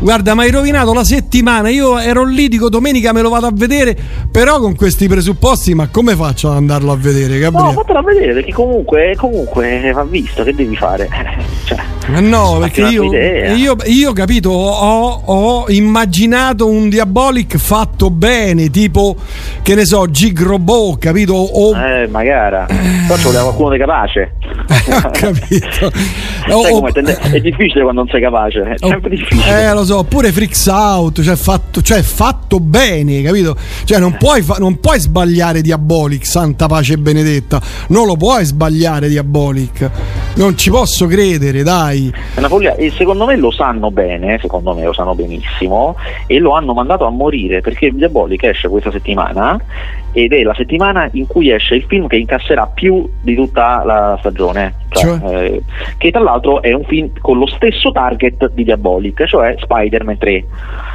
Guarda, 0.00 0.34
mi 0.34 0.42
hai 0.42 0.50
rovinato 0.50 0.92
la 0.92 1.04
settimana. 1.04 1.68
Io 1.68 1.96
ero 1.98 2.24
lì, 2.24 2.48
dico 2.48 2.68
domenica 2.68 3.12
me 3.12 3.22
lo 3.22 3.28
vado 3.28 3.46
a 3.46 3.52
vedere. 3.54 3.96
Però 4.32 4.58
con 4.58 4.74
questi 4.74 5.06
presupposti, 5.06 5.74
ma 5.74 5.88
come 5.88 6.16
faccio 6.16 6.50
ad 6.50 6.56
andarlo 6.56 6.90
a 6.90 6.96
vedere, 6.96 7.34
No, 7.34 7.38
Gabriele? 7.50 7.72
fatela 7.72 8.02
vedere 8.02 8.32
perché 8.34 8.52
comunque, 8.52 9.14
comunque 9.16 9.92
va 9.92 10.02
visto, 10.02 10.42
che 10.42 10.52
devi 10.54 10.74
fare? 10.76 11.08
Cioè, 11.64 11.76
Ma 11.78 11.84
no, 12.20 12.58
Fatti 12.60 12.80
perché 12.80 12.80
io, 12.94 13.12
io, 13.54 13.76
io, 13.86 14.12
capito, 14.12 14.50
ho, 14.50 15.22
ho 15.24 15.64
immaginato 15.68 16.66
un 16.68 16.88
Diabolic 16.88 17.56
fatto 17.56 18.10
bene, 18.10 18.68
tipo, 18.70 19.16
che 19.62 19.74
ne 19.74 19.84
so, 19.84 20.10
Gig 20.10 20.40
Robot, 20.40 20.98
capito? 20.98 21.34
O, 21.34 21.74
eh, 21.76 22.06
magari. 22.08 22.66
Però 23.06 23.16
ci 23.16 23.24
voleva 23.24 23.42
qualcuno 23.44 23.70
di 23.70 23.78
capace. 23.78 24.34
ho 25.04 25.10
capito. 25.12 25.86
O- 26.50 26.62
Sai 26.62 26.72
o- 26.72 26.80
com'è? 26.80 26.92
Tende- 26.92 27.18
è 27.18 27.40
difficile 27.40 27.82
quando 27.82 28.02
non 28.02 28.08
sei 28.10 28.20
capace, 28.20 28.60
è 28.60 28.74
o- 28.80 28.88
sempre 28.88 29.10
difficile. 29.10 29.62
eh, 29.62 29.72
lo 29.72 29.84
so, 29.84 29.98
oppure 29.98 30.30
Freaks 30.32 30.66
Out, 30.66 31.22
cioè 31.22 31.36
fatto, 31.36 31.80
cioè 31.82 32.02
fatto 32.02 32.60
bene, 32.60 33.22
capito? 33.22 33.56
Cioè 33.84 33.98
non 33.98 34.16
puoi, 34.18 34.42
fa- 34.42 34.56
non 34.58 34.78
puoi 34.78 35.00
sbagliare 35.00 35.62
Diabolic, 35.62 36.26
santa 36.26 36.66
pace 36.66 36.98
benedetta. 36.98 37.60
Non 37.88 38.06
lo 38.06 38.16
puoi 38.16 38.44
sbagliare 38.44 39.08
Diabolic. 39.08 39.90
Non 40.34 40.56
ci 40.58 40.70
posso 40.70 41.06
credere, 41.06 41.62
dai. 41.62 41.93
È 42.34 42.38
una 42.38 42.48
follia 42.48 42.74
e 42.74 42.90
secondo 42.90 43.24
me 43.26 43.36
lo 43.36 43.50
sanno 43.50 43.90
bene, 43.90 44.38
secondo 44.40 44.74
me 44.74 44.84
lo 44.84 44.92
sanno 44.92 45.14
benissimo 45.14 45.96
e 46.26 46.38
lo 46.38 46.52
hanno 46.52 46.72
mandato 46.72 47.04
a 47.06 47.10
morire 47.10 47.60
perché 47.60 47.90
Diabolic 47.90 48.42
esce 48.44 48.68
questa 48.68 48.90
settimana 48.90 49.58
ed 50.12 50.32
è 50.32 50.42
la 50.42 50.54
settimana 50.54 51.08
in 51.12 51.26
cui 51.26 51.50
esce 51.50 51.74
il 51.74 51.84
film 51.88 52.06
che 52.06 52.16
incasserà 52.16 52.66
più 52.72 53.08
di 53.20 53.34
tutta 53.34 53.82
la 53.84 54.16
stagione, 54.20 54.74
cioè, 54.90 55.18
Cioè? 55.18 55.34
eh, 55.34 55.62
che 55.98 56.10
tra 56.10 56.20
l'altro 56.20 56.62
è 56.62 56.72
un 56.72 56.84
film 56.84 57.10
con 57.20 57.38
lo 57.38 57.46
stesso 57.46 57.90
target 57.90 58.50
di 58.52 58.62
Diabolic, 58.64 59.24
cioè 59.24 59.56
Spider-Man 59.58 60.18
3. 60.18 60.44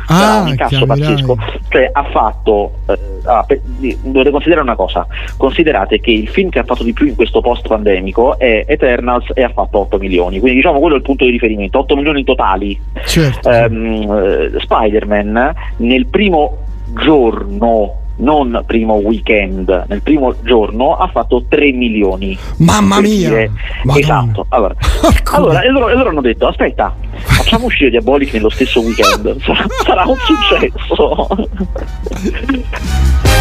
Ah, 0.08 0.16
Sarà 0.16 0.42
un 0.42 0.48
incasso 0.48 0.86
pazzesco, 0.86 1.38
cioè 1.70 1.90
ha 1.92 2.04
fatto 2.04 2.72
eh, 2.88 2.98
ah, 3.26 3.46
di- 3.64 3.98
dovete 4.02 4.32
considerare 4.32 4.64
una 4.64 4.76
cosa. 4.76 5.06
Considerate 5.38 6.00
che 6.00 6.12
il 6.12 6.28
film 6.28 6.50
che 6.50 6.60
ha 6.60 6.64
fatto 6.64 6.84
di 6.84 6.94
più 6.94 7.06
in 7.06 7.16
questo 7.16 7.42
post 7.42 7.68
pandemico 7.68 8.38
è 8.38 8.66
Eternals 8.68 9.32
e 9.34 9.44
ha 9.44 9.50
fatto 9.50 9.80
8 9.80 9.98
milioni. 9.98 10.40
Quindi 10.40 10.58
diciamo 10.58 10.80
quello 10.80 10.96
è 10.96 10.98
il 10.98 11.04
punto 11.04 11.26
di 11.26 11.32
riferimento. 11.32 11.80
8 11.80 11.96
milioni 11.96 12.24
totali. 12.24 12.80
Certo. 13.06 13.50
Eh, 13.50 14.52
Spider-Man 14.60 15.54
nel 15.78 16.08
primo 16.08 16.58
giorno 16.96 18.08
non 18.20 18.64
primo 18.66 18.96
weekend, 18.96 19.86
nel 19.88 20.02
primo 20.02 20.36
giorno 20.42 20.96
ha 20.96 21.08
fatto 21.08 21.46
3 21.48 21.72
milioni. 21.72 22.38
Mamma 22.58 23.00
mia! 23.02 23.30
Dire, 23.30 23.52
esatto. 23.98 24.46
Allora, 24.50 24.76
allora, 25.32 25.62
e 25.62 25.70
loro, 25.70 25.90
e 25.90 25.96
loro 25.96 26.10
hanno 26.10 26.22
detto: 26.22 26.48
aspetta, 26.48 26.94
facciamo 27.12 27.66
uscire 27.66 27.90
Diabolic 27.90 28.34
nello 28.34 28.50
stesso 28.50 28.82
weekend, 28.82 29.40
sarà, 29.44 29.66
sarà 29.84 30.04
un 30.06 30.18
successo. 30.18 31.28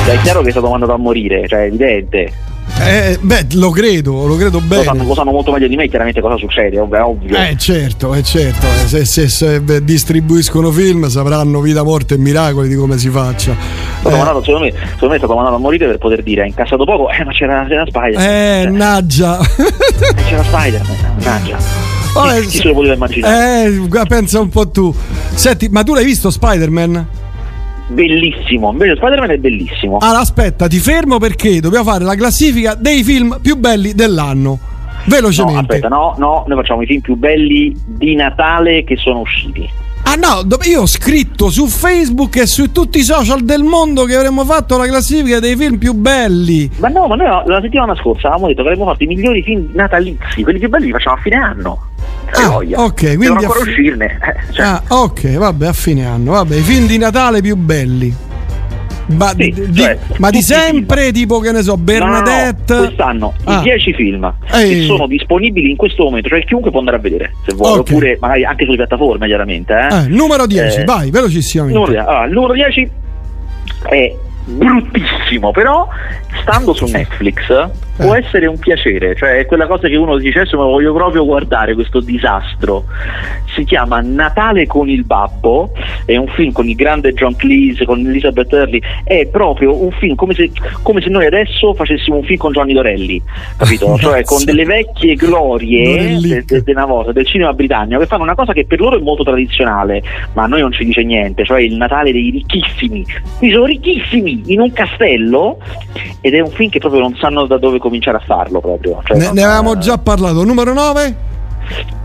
cioè, 0.04 0.14
è 0.14 0.20
chiaro 0.23 0.42
che 0.42 0.49
è 0.49 0.50
stato 0.50 0.70
mandato 0.70 0.92
a 0.92 0.99
morire, 0.99 1.47
cioè 1.49 1.61
è 1.61 1.66
evidente. 1.66 2.32
Eh, 2.80 3.18
beh, 3.20 3.47
lo 3.54 3.70
credo, 3.70 4.26
lo 4.26 4.37
credo 4.37 4.61
bene. 4.61 4.85
Lo 4.85 4.90
sanno, 4.90 5.04
lo 5.04 5.14
sanno, 5.14 5.30
molto 5.30 5.52
meglio 5.52 5.68
di 5.68 5.76
me, 5.76 5.88
chiaramente 5.88 6.20
cosa 6.20 6.37
succede, 6.37 6.78
ovvio. 6.78 7.37
Eh, 7.37 7.56
certo, 7.58 8.14
è 8.14 8.23
certo. 8.23 8.66
Eh, 8.66 8.87
se, 8.87 9.04
se, 9.04 9.28
se, 9.28 9.85
distribuiscono 9.85 10.70
film 10.70 11.08
sapranno 11.08 11.61
vita, 11.61 11.82
morte 11.82 12.14
e 12.14 12.18
miracoli 12.18 12.68
di 12.68 12.76
come 12.76 12.97
si 12.99 13.08
faccia. 13.08 13.52
Eh. 13.52 14.11
Mandato, 14.11 14.42
secondo, 14.42 14.66
me, 14.66 14.73
secondo 14.73 15.08
me 15.08 15.14
è 15.14 15.18
stato 15.18 15.35
mandato 15.35 15.56
a 15.56 15.58
morire 15.58 15.87
per 15.87 15.99
poter 15.99 16.23
dire, 16.23 16.42
ha 16.42 16.47
incassato 16.47 16.85
poco, 16.85 17.11
eh, 17.11 17.25
ma 17.25 17.32
c'era, 17.32 17.66
c'era 17.68 17.85
Spider. 17.87 18.20
Eh, 18.20 18.62
cioè, 18.62 18.70
naggia. 18.70 19.38
c'era 20.28 20.42
Spider, 20.44 20.82
naggia. 21.18 21.58
Vabbè, 22.14 22.40
chi, 22.40 22.58
se 22.58 22.64
lo 22.64 22.75
poteva 22.75 22.94
immaginare? 22.94 23.66
Eh, 23.66 24.06
pensa 24.06 24.40
un 24.40 24.49
po' 24.49 24.70
tu. 24.70 24.94
Senti, 25.35 25.68
ma 25.68 25.82
tu 25.82 25.94
l'hai 25.94 26.04
visto 26.04 26.30
Spider-Man? 26.30 27.06
Bellissimo. 27.88 28.71
Invece 28.71 28.97
Spider-Man 28.97 29.30
è 29.30 29.37
bellissimo. 29.38 29.99
Allora, 30.00 30.21
aspetta, 30.21 30.66
ti 30.66 30.78
fermo 30.78 31.18
perché 31.18 31.61
dobbiamo 31.61 31.90
fare 31.90 32.04
la 32.04 32.14
classifica 32.14 32.75
dei 32.75 33.02
film 33.02 33.38
più 33.40 33.57
belli 33.57 33.95
dell'anno. 33.95 34.59
Velocemente. 35.04 35.54
No, 35.54 35.61
aspetta, 35.61 35.88
no, 35.88 36.14
no, 36.18 36.45
noi 36.47 36.57
facciamo 36.59 36.83
i 36.83 36.87
film 36.87 37.00
più 37.00 37.16
belli 37.16 37.75
di 37.87 38.14
Natale 38.14 38.85
che 38.85 38.97
sono 38.97 39.21
usciti. 39.21 39.68
Ah 40.04 40.14
no, 40.14 40.47
io 40.62 40.83
ho 40.83 40.87
scritto 40.87 41.50
su 41.50 41.66
Facebook 41.66 42.37
e 42.37 42.47
su 42.47 42.73
tutti 42.73 42.99
i 42.99 43.02
social 43.02 43.42
del 43.42 43.62
mondo 43.62 44.04
che 44.04 44.16
avremmo 44.16 44.45
fatto 44.45 44.78
la 44.78 44.87
classifica 44.87 45.38
dei 45.38 45.54
film 45.54 45.76
più 45.76 45.92
belli. 45.92 46.71
Ma 46.78 46.88
no, 46.88 47.07
ma 47.09 47.14
noi 47.14 47.26
la 47.47 47.61
settimana 47.61 47.95
scorsa 47.95 48.28
avevamo 48.28 48.47
detto 48.47 48.62
che 48.62 48.68
avremmo 48.68 48.87
fatto 48.90 49.02
i 49.02 49.07
migliori 49.07 49.42
film 49.42 49.68
natalizi, 49.75 50.42
quelli 50.42 50.59
più 50.59 50.71
belli 50.71 50.87
li 50.87 50.92
facciamo 50.92 51.16
a 51.16 51.21
fine 51.21 51.37
anno. 51.37 51.78
Ah, 52.32 52.56
ok, 52.56 53.00
quindi 53.00 53.16
devono 53.16 53.40
ancora 53.40 53.61
fi- 53.61 53.68
uscirne. 53.68 54.18
Cioè. 54.52 54.66
Ah, 54.66 54.82
ok, 54.88 55.37
vabbè, 55.37 55.66
a 55.66 55.73
fine 55.73 56.06
anno. 56.06 56.32
Vabbè, 56.32 56.56
i 56.56 56.62
film 56.62 56.87
di 56.87 56.99
Natale 56.99 57.40
più 57.40 57.56
belli. 57.56 58.26
Ma, 59.08 59.32
sì, 59.37 59.54
di, 59.68 59.75
cioè, 59.75 59.97
ma 60.18 60.28
di 60.28 60.42
sempre, 60.42 61.12
tipo 61.12 61.38
che 61.38 61.50
ne 61.52 61.62
so, 61.62 61.76
Bernadette. 61.78 62.75
No, 62.75 62.80
no, 62.80 62.87
quest'anno 62.87 63.35
ah. 63.44 63.58
i 63.58 63.62
10 63.62 63.94
film 63.94 64.35
Ehi. 64.52 64.80
che 64.80 64.85
sono 64.85 65.06
disponibili 65.06 65.70
in 65.70 65.76
questo 65.76 66.04
momento, 66.04 66.28
cioè 66.28 66.44
chiunque 66.44 66.70
può 66.70 66.80
andare 66.80 66.99
a 66.99 67.00
vedere 67.00 67.32
se 67.47 67.54
vuole, 67.54 67.80
okay. 67.80 67.94
oppure 67.94 68.18
magari 68.20 68.44
anche 68.44 68.64
sulle 68.64 68.76
piattaforme, 68.76 69.26
chiaramente. 69.26 69.73
Eh. 69.73 69.97
Eh, 69.97 70.08
numero 70.08 70.47
10, 70.47 70.80
eh, 70.80 70.85
vai, 70.85 71.11
velocissimamente. 71.11 71.78
Numero, 71.78 72.00
allora, 72.06 72.25
il 72.26 72.32
numero 72.32 72.52
10 72.52 72.90
è 73.88 74.14
bruttissimo, 74.44 75.52
però 75.52 75.88
stando 76.42 76.75
su 76.75 76.85
Netflix 76.87 77.68
può 77.99 78.14
eh. 78.14 78.19
essere 78.19 78.47
un 78.47 78.59
piacere, 78.59 79.14
cioè 79.17 79.38
è 79.38 79.47
quella 79.47 79.67
cosa 79.67 79.88
che 79.88 79.97
uno 79.97 80.17
dice 80.17 80.40
adesso 80.40 80.57
me 80.57 80.62
lo 80.62 80.71
voglio 80.71 80.95
proprio 80.95 81.25
guardare 81.25 81.75
questo 81.75 82.00
disastro. 82.00 82.85
Si 83.55 83.64
chiama 83.64 84.00
Natale 84.00 84.67
con 84.67 84.88
il 84.88 85.05
babbo, 85.05 85.73
è 86.05 86.17
un 86.17 86.28
film 86.28 86.52
con 86.52 86.69
il 86.69 86.76
grande 86.76 87.12
John 87.12 87.35
Cleese, 87.35 87.85
con 87.85 88.07
Elizabeth 88.07 88.52
Early, 88.52 88.81
è 89.05 89.26
proprio 89.26 89.83
un 89.83 89.90
film 89.90 90.14
come 90.14 90.35
se, 90.35 90.50
come 90.83 91.00
se 91.00 91.09
noi 91.09 91.26
adesso 91.26 91.75
facessimo 91.75 92.17
un 92.17 92.23
film 92.23 92.38
con 92.38 92.52
Johnny 92.52 92.73
Dorelli, 92.73 93.21
capito? 93.57 93.97
cioè 94.00 94.23
con 94.23 94.45
delle 94.45 94.64
vecchie 94.64 95.14
glorie 95.14 96.19
de, 96.21 96.45
de, 96.47 96.62
de 96.62 96.75
volta, 96.87 97.12
del 97.12 97.26
cinema 97.26 97.52
britannico 97.52 98.00
che 98.00 98.07
fanno 98.07 98.23
una 98.23 98.37
cosa 98.37 98.52
che 98.52 98.64
per 98.64 98.78
loro 98.81 98.97
è 98.97 99.02
molto 99.02 99.25
tradizionale, 99.25 100.02
ma 100.35 100.45
a 100.45 100.47
noi 100.47 100.61
non 100.61 100.73
ci 100.73 100.85
dice 100.85 101.02
niente, 101.02 101.45
cioè 101.45 101.61
il 101.61 101.75
Natale 101.75 102.12
dei 102.12 102.31
ricchissimi. 102.31 103.05
Qui 103.38 103.50
sono 103.50 103.64
ricchissimi 103.64 104.43
in 104.47 104.61
un 104.61 104.73
castello 104.73 105.59
ed 106.21 106.35
è 106.35 106.40
un 106.40 106.50
film 106.50 106.71
che 106.71 106.78
proprio 106.78 107.00
non 107.00 107.17
sanno 107.17 107.47
da 107.47 107.59
dove 107.59 107.78
cominciare 107.78 107.88
a 108.16 108.23
farlo 108.25 108.61
proprio. 108.61 109.00
Cioè, 109.04 109.16
ne, 109.16 109.33
ne, 109.33 109.42
avevamo 109.42 109.78
già 109.78 109.99
parlato. 109.99 110.45
Numero 110.45 110.73
9? 110.73 111.16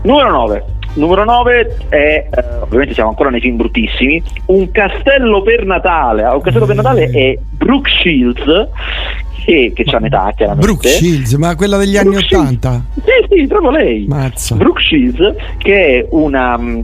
Numero 0.02 0.30
9. 0.30 0.64
Numero 0.94 1.24
9 1.24 1.76
è, 1.88 1.96
eh, 1.96 2.44
ovviamente 2.60 2.94
siamo 2.94 3.08
ancora 3.08 3.28
nei 3.28 3.40
film 3.40 3.56
bruttissimi, 3.56 4.22
Un 4.46 4.70
castello 4.70 5.42
per 5.42 5.64
Natale. 5.64 6.22
Un 6.22 6.40
castello 6.40 6.66
per 6.66 6.76
Natale 6.76 7.10
è 7.10 7.38
Brooke 7.50 7.90
Shields, 7.90 8.68
che, 9.44 9.72
che 9.74 9.84
c'ha 9.84 9.98
metà 9.98 10.32
chiaramente. 10.36 10.66
Brooke 10.66 10.88
Shields, 10.88 11.32
ma 11.34 11.56
quella 11.56 11.76
degli 11.78 11.98
Brooke 11.98 12.16
anni 12.16 12.26
Shields. 12.26 12.48
80? 12.48 12.84
Sì, 12.94 13.36
sì, 13.36 13.46
proprio 13.46 13.70
lei. 13.70 14.06
Mazza. 14.06 14.54
Brooke 14.54 14.82
Shields, 14.82 15.34
che 15.58 15.98
è 15.98 16.06
una 16.10 16.56
mm, 16.56 16.80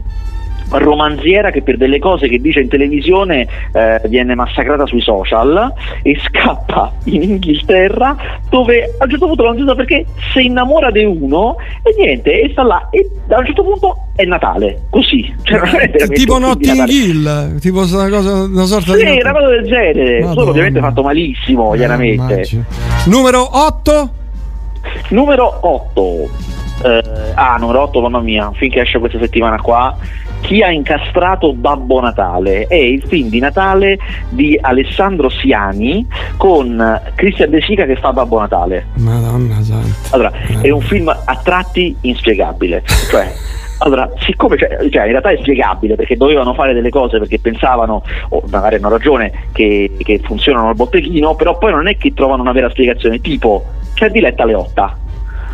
romanziera 0.71 1.51
che 1.51 1.61
per 1.61 1.77
delle 1.77 1.99
cose 1.99 2.27
che 2.27 2.39
dice 2.39 2.59
in 2.61 2.69
televisione 2.69 3.47
eh, 3.73 4.01
viene 4.07 4.35
massacrata 4.35 4.85
sui 4.85 5.01
social 5.01 5.73
e 6.01 6.17
scappa 6.23 6.93
in 7.05 7.23
Inghilterra 7.23 8.15
dove 8.49 8.95
a 8.97 9.03
un 9.03 9.09
certo 9.09 9.27
punto 9.27 9.43
non 9.43 9.57
si 9.57 9.63
sa 9.65 9.75
perché 9.75 10.05
si 10.33 10.45
innamora 10.45 10.91
di 10.91 11.03
uno 11.03 11.55
e 11.83 11.93
niente 11.97 12.41
e 12.41 12.49
sta 12.51 12.63
là 12.63 12.87
e 12.91 13.09
a 13.29 13.39
un 13.39 13.45
certo 13.45 13.63
punto 13.63 13.97
è 14.15 14.25
Natale. 14.25 14.83
Così. 14.89 15.33
Cioè, 15.43 15.89
tipo 16.09 16.37
Notting 16.37 16.87
Hill 16.87 17.59
tipo 17.59 17.81
una, 17.81 18.09
cosa, 18.09 18.33
una 18.43 18.65
sorta 18.65 18.93
sì, 18.93 19.05
di 19.05 19.19
una 19.21 19.31
cosa 19.31 19.47
del 19.47 19.65
genere. 19.65 20.19
Madonna. 20.19 20.33
solo 20.33 20.49
ovviamente 20.51 20.79
fatto 20.79 21.03
malissimo 21.03 21.73
eh, 21.73 21.77
chiaramente. 21.77 22.33
immagino. 22.33 22.63
numero 23.05 23.57
8 23.65 24.13
numero 25.09 25.57
8 25.61 26.29
eh, 26.83 27.03
ah 27.35 27.57
numero 27.57 27.81
8 27.83 28.01
mamma 28.01 28.19
mia 28.19 28.51
finché 28.53 28.81
esce 28.81 28.99
questa 28.99 29.19
settimana 29.19 29.59
qua 29.61 29.95
chi 30.41 30.61
ha 30.61 30.69
incastrato 30.69 31.53
Babbo 31.53 32.01
Natale 32.01 32.67
è 32.67 32.75
il 32.75 33.03
film 33.03 33.29
di 33.29 33.39
Natale 33.39 33.97
di 34.29 34.57
Alessandro 34.59 35.29
Siani 35.29 36.05
con 36.37 37.01
Cristian 37.15 37.49
De 37.49 37.61
Sica 37.61 37.85
che 37.85 37.95
fa 37.95 38.11
Babbo 38.11 38.39
Natale. 38.39 38.87
Madonna 38.97 39.61
santa. 39.61 40.15
Allora, 40.15 40.31
è 40.61 40.69
un 40.69 40.81
film 40.81 41.07
a 41.07 41.39
tratti 41.41 41.95
inspiegabile. 42.01 42.83
Cioè, 43.09 43.31
allora, 43.79 44.11
siccome 44.19 44.57
cioè, 44.57 44.77
cioè, 44.89 45.05
in 45.05 45.11
realtà 45.11 45.29
è 45.29 45.37
spiegabile 45.37 45.95
perché 45.95 46.17
dovevano 46.17 46.53
fare 46.53 46.73
delle 46.73 46.89
cose 46.89 47.19
perché 47.19 47.39
pensavano, 47.39 48.03
o 48.29 48.43
magari 48.49 48.75
hanno 48.75 48.89
ragione, 48.89 49.31
che, 49.51 49.91
che 49.97 50.19
funzionano 50.23 50.69
al 50.69 50.75
botteghino, 50.75 51.35
però 51.35 51.57
poi 51.57 51.71
non 51.71 51.87
è 51.87 51.97
che 51.97 52.13
trovano 52.13 52.41
una 52.41 52.51
vera 52.51 52.69
spiegazione, 52.69 53.21
tipo 53.21 53.65
c'è 53.93 54.09
Diletta 54.09 54.45
Leotta 54.45 54.97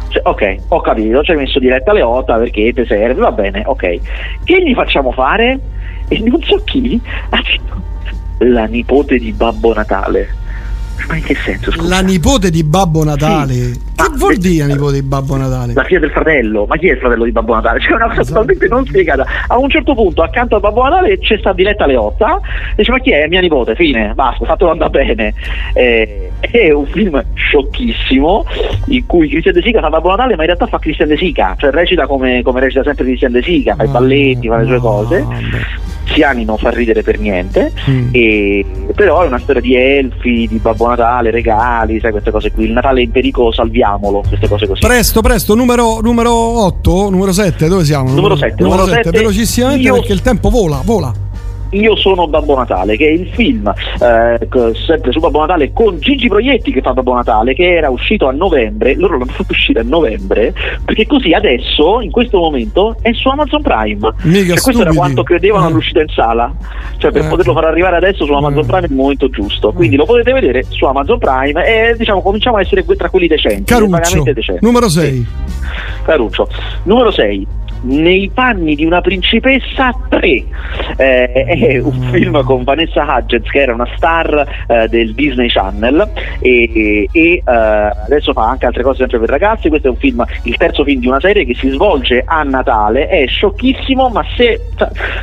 cioè, 0.10 0.22
ok, 0.24 0.56
ho 0.70 0.82
capito, 0.82 1.24
ci 1.24 1.32
hai 1.32 1.38
messo 1.38 1.60
diretta 1.60 1.92
8 1.92 2.38
perché 2.38 2.74
ti 2.74 2.86
serve, 2.86 3.22
va 3.22 3.32
bene, 3.32 3.64
ok. 3.66 4.00
Che 4.44 4.64
gli 4.64 4.74
facciamo 4.74 5.12
fare? 5.12 5.60
E 6.08 6.20
non 6.20 6.42
so 6.44 6.62
chi 6.64 7.00
la 8.40 8.66
nipote 8.66 9.18
di 9.18 9.32
Babbo 9.32 9.74
Natale. 9.74 10.46
Ma 11.08 11.16
in 11.16 11.24
che 11.24 11.36
senso? 11.36 11.72
Scusa? 11.72 11.88
La 11.88 12.02
nipote 12.02 12.50
di 12.50 12.64
Babbo 12.64 13.04
Natale? 13.04 13.54
Sì. 13.54 13.72
Che 13.72 14.04
ma 14.10 14.10
vuol 14.16 14.38
dire 14.38 14.68
la 14.68 14.74
nipote 14.74 14.94
di 14.94 15.04
Babbo 15.04 15.36
Natale? 15.36 15.74
La 15.74 15.84
figlia 15.84 16.00
del 16.00 16.12
fratello. 16.12 16.66
Ma 16.66 16.78
chi 16.78 16.88
è 16.88 16.92
il 16.94 16.98
fratello 16.98 17.24
di 17.24 17.32
Babbo 17.32 17.54
Natale? 17.54 17.80
C'è 17.80 17.92
una 17.92 18.08
cosa 18.08 18.22
esatto. 18.22 18.40
totalmente 18.40 18.68
non 18.68 18.86
spiegata. 18.86 19.26
A 19.48 19.58
un 19.58 19.70
certo 19.70 19.94
punto, 19.94 20.22
accanto 20.22 20.56
a 20.56 20.60
Babbo 20.60 20.84
Natale, 20.84 21.18
c'è 21.20 21.38
sta 21.38 21.54
Diletta 21.54 21.86
Leotta. 21.86 22.40
Dice: 22.76 22.92
Ma 22.92 23.00
chi 23.00 23.12
è? 23.12 23.28
Mia 23.28 23.42
nipote. 23.42 23.76
Fine, 23.76 24.14
basta, 24.16 24.46
fatelo 24.46 24.72
andare 24.72 24.90
bene. 24.92 25.34
Eh, 25.74 26.27
è 26.40 26.72
un 26.72 26.86
film 26.86 27.24
sciocchissimo 27.34 28.46
in 28.88 29.06
cui 29.06 29.28
Cristian 29.30 29.54
De 29.54 29.62
Sica 29.62 29.80
fa 29.80 29.90
Babbo 29.90 30.10
Natale, 30.10 30.36
ma 30.36 30.42
in 30.42 30.48
realtà 30.48 30.68
fa 30.68 30.80
Cristian 30.80 31.08
De 31.08 31.18
Sica, 31.18 31.56
cioè 31.58 31.72
recita 31.72 32.06
come, 32.08 32.42
come 32.44 32.60
recita 32.60 32.84
sempre 32.84 33.06
Cristian 33.06 33.32
De 33.32 33.42
Sica, 33.42 33.76
fa 33.76 33.84
i 33.84 33.88
balletti, 33.88 34.48
fa 34.48 34.58
le 34.58 34.66
sue 34.66 34.80
cose. 34.80 35.26
Siani 36.14 36.46
non 36.46 36.58
fa 36.58 36.70
ridere 36.70 37.04
per 37.04 37.20
niente, 37.20 37.74
mm. 37.90 38.10
e, 38.12 38.66
però 38.96 39.24
è 39.24 39.28
una 39.28 39.40
storia 39.40 39.62
di 39.62 39.76
elfi, 39.76 40.48
di 40.48 40.58
Babbo 40.58 40.88
Natale, 40.88 41.32
regali, 41.32 42.00
sai 42.00 42.12
queste 42.12 42.32
cose 42.32 42.52
qui. 42.52 42.66
Il 42.66 42.72
Natale 42.72 43.02
è 43.02 43.04
in 43.04 43.12
pericolo, 43.12 43.52
salviamolo, 43.52 44.24
queste 44.26 44.48
cose 44.48 44.68
così. 44.68 44.80
Presto, 44.80 45.22
presto, 45.22 45.54
numero, 45.54 46.00
numero 46.02 46.32
8, 46.32 47.10
numero 47.10 47.34
7, 47.34 47.68
dove 47.68 47.84
siamo? 47.84 48.14
Numero 48.14 48.38
7, 48.38 48.64
numero 48.64 48.86
7, 48.86 49.10
velocissimamente 49.10 49.88
io... 49.88 49.96
perché 49.96 50.14
il 50.14 50.22
tempo 50.22 50.50
vola, 50.50 50.82
vola. 50.84 51.27
Io 51.72 51.96
sono 51.96 52.28
Babbo 52.28 52.56
Natale, 52.56 52.98
che 52.98 53.08
è 53.08 53.12
il 53.12 53.28
film 53.30 53.72
eh, 54.02 54.48
sempre 54.86 55.12
su 55.12 55.20
Babbo 55.20 55.40
Natale 55.40 55.72
con 55.74 56.00
Gigi 56.00 56.28
Proietti 56.28 56.72
che 56.72 56.82
fa 56.82 56.94
Babbo 56.94 57.14
Natale, 57.14 57.54
che 57.54 57.76
era 57.76 57.90
uscito 57.90 58.28
a 58.28 58.32
novembre, 58.32 58.96
loro 58.96 59.18
l'hanno 59.18 59.32
fatto 59.32 59.52
uscire 59.52 59.82
a 59.82 59.84
novembre, 59.84 60.54
perché 60.84 61.06
così 61.06 61.34
adesso, 61.34 62.02
in 62.02 62.12
questo 62.12 62.40
momento, 62.40 62.96
è 63.02 63.12
su 63.14 63.28
Amazon 63.28 63.62
Prime. 63.62 64.14
Mica 64.24 64.54
cioè, 64.54 64.62
questo 64.62 64.82
era 64.82 64.94
quanto 64.94 65.24
credevano 65.24 65.66
eh. 65.66 65.68
all'uscita 65.70 66.02
in 66.02 66.08
sala. 66.10 66.54
Cioè, 66.98 67.12
per 67.12 67.26
eh. 67.26 67.28
poterlo 67.28 67.54
far 67.54 67.66
arrivare 67.66 67.98
adesso 67.98 68.26
su 68.26 68.34
Amazon 68.34 68.64
eh. 68.64 68.66
Prime 68.66 68.86
è 68.86 68.90
il 68.90 68.96
momento 68.96 69.30
giusto. 69.30 69.72
Quindi 69.72 69.96
lo 69.96 70.06
potete 70.06 70.34
vedere 70.34 70.64
su 70.64 70.86
Amazon 70.86 71.18
Prime 71.18 71.66
e 71.66 71.96
diciamo 71.98 72.22
cominciamo 72.22 72.58
a 72.58 72.62
essere 72.62 72.86
tra 72.86 73.10
quelli 73.10 73.28
decenti. 73.28 73.64
Caruccio, 73.64 74.24
decenti. 74.24 74.66
numero 74.66 74.90
6. 74.90 75.12
Sì. 75.12 75.26
Caruccio. 76.04 76.48
Numero 76.84 77.12
6 77.12 77.48
Nei 77.82 78.30
panni 78.34 78.76
di 78.76 78.86
una 78.86 79.02
principessa 79.02 79.92
3 80.10 80.44
eh, 80.98 81.32
è 81.32 81.78
un 81.80 81.96
Mm. 81.98 82.12
film 82.12 82.44
con 82.44 82.64
Vanessa 82.64 83.04
Hudgens 83.08 83.50
che 83.50 83.60
era 83.60 83.74
una 83.74 83.88
star 83.96 84.66
eh, 84.68 84.88
del 84.88 85.14
Disney 85.14 85.48
Channel 85.50 86.10
e, 86.40 87.08
e, 87.12 87.34
eh, 87.34 87.42
adesso 87.46 88.34
fa 88.34 88.50
anche 88.50 88.66
altre 88.66 88.84
cose 88.84 89.00
sempre 89.00 89.20
per 89.20 89.30
ragazzi 89.30 89.70
questo 89.70 89.88
è 89.88 89.90
un 89.92 89.98
film, 89.98 90.24
il 90.44 90.56
terzo 90.58 90.84
film 90.84 91.00
di 91.00 91.08
una 91.08 91.20
serie 91.20 91.46
che 91.46 91.56
si 91.56 91.70
svolge 91.70 92.24
a 92.26 92.44
Natale 92.44 93.08
è 93.08 93.26
sciocchissimo 93.28 94.10
ma 94.10 94.24
se, 94.36 94.60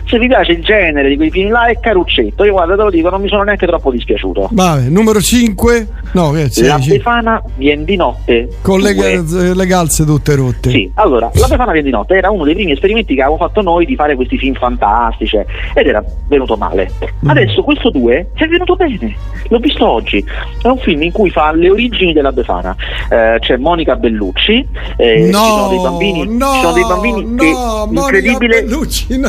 se 0.06 0.18
vi 0.18 0.26
piace 0.26 0.52
il 0.52 0.62
genere 0.64 1.08
di 1.08 1.16
quei 1.16 1.30
film 1.30 1.50
là 1.50 1.66
è 1.66 1.78
caruccetto 1.78 2.44
io 2.44 2.52
guarda 2.52 2.74
te 2.76 2.82
lo 2.82 2.90
dico 2.90 3.10
non 3.10 3.20
mi 3.20 3.28
sono 3.28 3.42
neanche 3.42 3.66
troppo 3.66 3.90
dispiaciuto 3.90 4.48
Vabbè, 4.50 4.88
numero 4.88 5.20
5. 5.20 5.86
No, 6.12 6.30
che 6.30 6.48
sei, 6.50 6.66
La 6.68 6.78
Befana 6.78 7.42
viene 7.56 7.84
di 7.84 7.96
notte 7.96 8.48
con 8.62 8.80
le, 8.80 8.94
due. 8.94 9.54
le 9.54 9.66
calze 9.66 10.04
tutte 10.04 10.34
rotte. 10.36 10.70
Sì, 10.70 10.90
allora, 10.94 11.30
La 11.34 11.46
Befana 11.48 11.72
viene 11.72 11.86
di 11.88 11.90
notte 11.92 12.14
era 12.14 12.30
uno 12.30 12.43
dei 12.44 12.54
primi 12.54 12.72
esperimenti 12.72 13.14
che 13.14 13.22
avevamo 13.22 13.46
fatto 13.46 13.62
noi 13.62 13.86
di 13.86 13.94
fare 13.94 14.14
questi 14.14 14.38
film 14.38 14.54
fantastici 14.54 15.36
ed 15.36 15.86
era 15.86 16.04
venuto 16.28 16.56
male. 16.56 16.90
Mm. 17.24 17.28
Adesso 17.28 17.62
questo 17.62 17.90
2 17.90 18.30
è 18.34 18.46
venuto 18.46 18.76
bene, 18.76 19.14
l'ho 19.48 19.58
visto 19.58 19.88
oggi. 19.88 20.24
È 20.62 20.66
un 20.66 20.78
film 20.78 21.02
in 21.02 21.12
cui 21.12 21.30
fa 21.30 21.52
le 21.52 21.70
origini 21.70 22.12
della 22.12 22.32
Befana. 22.32 22.74
Eh, 23.08 23.38
c'è 23.40 23.56
Monica 23.56 23.96
Bellucci, 23.96 24.66
eh, 24.96 25.28
no, 25.30 25.38
ci 25.38 25.48
sono 25.48 25.68
dei 25.68 25.80
bambini, 25.80 26.36
no, 26.36 26.52
ci 26.52 26.60
sono 26.60 26.72
dei 26.72 26.84
bambini 26.86 27.24
no, 27.24 27.36
che 27.36 27.52
Monica 27.52 28.00
incredibile 28.00 28.62
Bellucci, 28.62 29.18
no, 29.18 29.28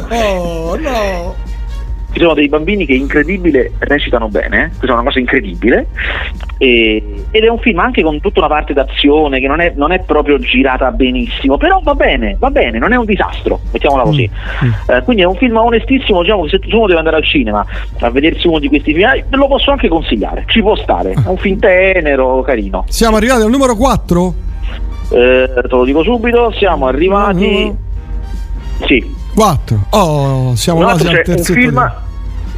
no. 0.79 1.44
Ci 2.15 2.21
sono 2.21 2.33
dei 2.33 2.47
bambini 2.47 2.85
che 2.85 2.93
incredibile 2.93 3.73
recitano 3.77 4.29
bene, 4.29 4.69
questa 4.77 4.87
è 4.87 4.91
una 4.93 5.03
cosa 5.03 5.19
incredibile, 5.19 5.87
e- 6.57 7.25
ed 7.29 7.43
è 7.43 7.49
un 7.49 7.59
film 7.59 7.79
anche 7.79 8.01
con 8.03 8.21
tutta 8.21 8.39
una 8.39 8.47
parte 8.47 8.71
d'azione 8.71 9.41
che 9.41 9.47
non 9.47 9.59
è, 9.59 9.73
non 9.75 9.91
è 9.91 9.99
proprio 9.99 10.39
girata 10.39 10.91
benissimo, 10.91 11.57
però 11.57 11.81
va 11.83 11.93
bene, 11.93 12.37
va 12.39 12.49
bene, 12.51 12.79
non 12.79 12.93
è 12.93 12.95
un 12.95 13.03
disastro, 13.03 13.59
mettiamola 13.73 14.03
così. 14.03 14.29
Mm, 14.63 14.71
Eh, 14.87 15.03
quindi 15.03 15.23
è 15.23 15.25
un 15.25 15.35
film 15.35 15.57
onestissimo, 15.57 16.21
diciamo 16.21 16.43
che 16.43 16.49
se 16.51 16.73
uno 16.73 16.85
deve 16.87 16.99
andare 16.99 17.17
al 17.17 17.25
cinema 17.25 17.65
a 17.99 18.09
vedersi 18.09 18.47
uno 18.47 18.59
di 18.59 18.69
questi 18.69 18.93
film, 18.93 19.09
eh, 19.09 19.25
lo 19.31 19.47
posso 19.47 19.71
anche 19.71 19.89
consigliare, 19.89 20.45
ci 20.47 20.61
può 20.61 20.77
stare, 20.77 21.11
è 21.11 21.27
un 21.27 21.37
film 21.37 21.59
tenero, 21.59 22.41
carino. 22.43 22.85
Siamo 22.87 23.17
arrivati 23.17 23.41
al 23.41 23.49
numero 23.49 23.75
4? 23.75 24.33
Eh, 25.11 25.49
te 25.53 25.67
lo 25.67 25.83
dico 25.83 26.01
subito, 26.01 26.53
siamo 26.53 26.87
arrivati... 26.87 27.65
No, 27.65 27.77
Sì, 28.85 29.05
4. 29.35 29.87
Oh, 29.89 30.55
siamo 30.55 30.79
quasi 30.79 31.07
al 31.07 31.15
un 31.15 31.21
terzo 31.23 31.53
film 31.53 32.03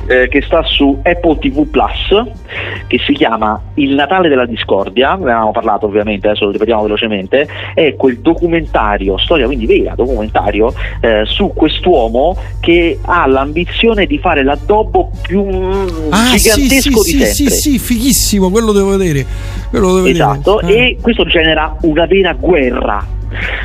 eh, 0.08 0.28
che 0.30 0.42
sta 0.42 0.64
su 0.64 1.00
Apple 1.04 1.38
TV 1.40 1.66
Plus 1.68 2.26
che 2.88 3.00
si 3.06 3.14
chiama 3.14 3.62
Il 3.76 3.94
Natale 3.94 4.30
della 4.30 4.46
Discordia, 4.46 5.16
ne 5.16 5.24
avevamo 5.24 5.52
parlato 5.52 5.86
ovviamente, 5.86 6.28
adesso 6.28 6.46
lo 6.46 6.52
ripetiamo 6.52 6.84
velocemente, 6.84 7.48
è 7.74 7.96
quel 7.96 8.20
documentario, 8.20 9.18
storia 9.18 9.46
quindi 9.46 9.66
vera, 9.66 9.94
documentario, 9.96 10.74
eh, 11.02 11.24
su 11.26 11.52
quest'uomo 11.54 12.38
che 12.60 13.00
ha 13.04 13.28
l'ambizione 13.28 14.06
di 14.06 14.18
fare 14.18 14.44
l'addobbo 14.44 15.12
più 15.22 15.44
mm, 15.44 15.88
Ah, 16.12 16.38
sì, 16.38 16.38
sì, 16.38 16.62
gigantesco 16.62 17.02
sì, 17.02 17.18
di 17.18 17.26
sì, 17.26 17.34
sempre. 17.34 17.56
sì, 17.56 17.80
fighissimo, 17.80 18.50
quello 18.50 18.72
devo 18.72 18.98
vedere. 18.98 19.26
Quello 19.70 19.96
devo 19.96 20.08
Esatto, 20.08 20.56
vedere. 20.64 20.88
e 20.90 20.98
questo 21.02 21.26
genera 21.26 21.76
una 21.82 22.06
vera 22.06 22.34
guerra. 22.34 23.06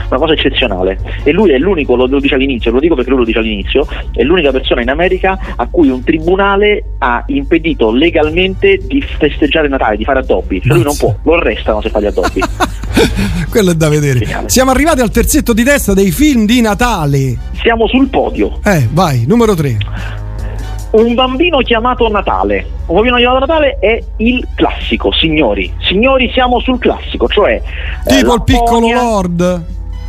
Una 0.09 0.19
cosa 0.19 0.33
eccezionale. 0.33 0.99
E 1.23 1.33
lui 1.33 1.53
è 1.53 1.59
l'unico, 1.59 1.97
lo, 1.97 2.07
lo 2.07 2.21
dice 2.21 2.35
all'inizio, 2.35 2.71
lo 2.71 2.81
dico 2.81 2.95
perché 2.95 3.11
lui 3.11 3.21
lo 3.21 3.25
dice 3.25 3.39
all'inizio, 3.39 3.87
è 4.13 4.23
l'unica 4.23 4.51
persona 4.51 4.83
in 4.83 4.91
America 4.91 5.39
a 5.57 5.67
cui 5.71 5.89
un 5.89 6.03
tribunale 6.03 6.85
ha 6.99 7.23
impedito 7.27 7.93
legalmente 7.93 8.79
di 8.83 9.01
festeggiare 9.01 9.69
Natale, 9.69 9.97
di 9.97 10.05
fare 10.05 10.21
addobbi. 10.21 10.61
Cioè 10.61 10.75
lui 10.75 10.83
non 10.85 10.97
può, 10.97 11.15
lo 11.23 11.35
arrestano 11.35 11.81
se 11.81 11.89
fa 11.89 12.01
gli 12.01 12.07
addobbi. 12.07 12.41
quello 13.51 13.71
è 13.71 13.75
da 13.75 13.89
vedere. 13.89 14.21
Geniale. 14.21 14.49
Siamo 14.49 14.71
arrivati 14.71 15.01
al 15.01 15.11
terzetto 15.11 15.53
di 15.53 15.65
testa 15.65 15.95
dei 15.95 16.11
film 16.11 16.47
di 16.47 16.61
Natale. 16.61 17.37
Siamo 17.61 17.87
sul 17.87 18.09
podio. 18.09 18.61
Eh, 18.65 18.89
vai, 18.91 19.25
numero 19.27 19.55
3. 19.55 20.22
Un 20.93 21.15
bambino 21.15 21.59
chiamato 21.59 22.09
Natale. 22.09 22.67
Un 22.87 22.95
bambino 22.97 23.17
chiamato 23.17 23.41
Natale 23.47 23.79
è 23.81 24.03
il 24.19 24.47
classico, 24.55 25.11
signori. 25.13 25.73
Signori, 25.81 26.31
siamo 26.33 26.61
sul 26.61 26.79
classico, 26.79 27.27
cioè 27.29 27.61
eh, 28.07 28.17
Tipo 28.17 28.35
il 28.35 28.43
piccolo 28.45 28.81
Lapponia- 28.89 29.03
Lord. 29.03 29.65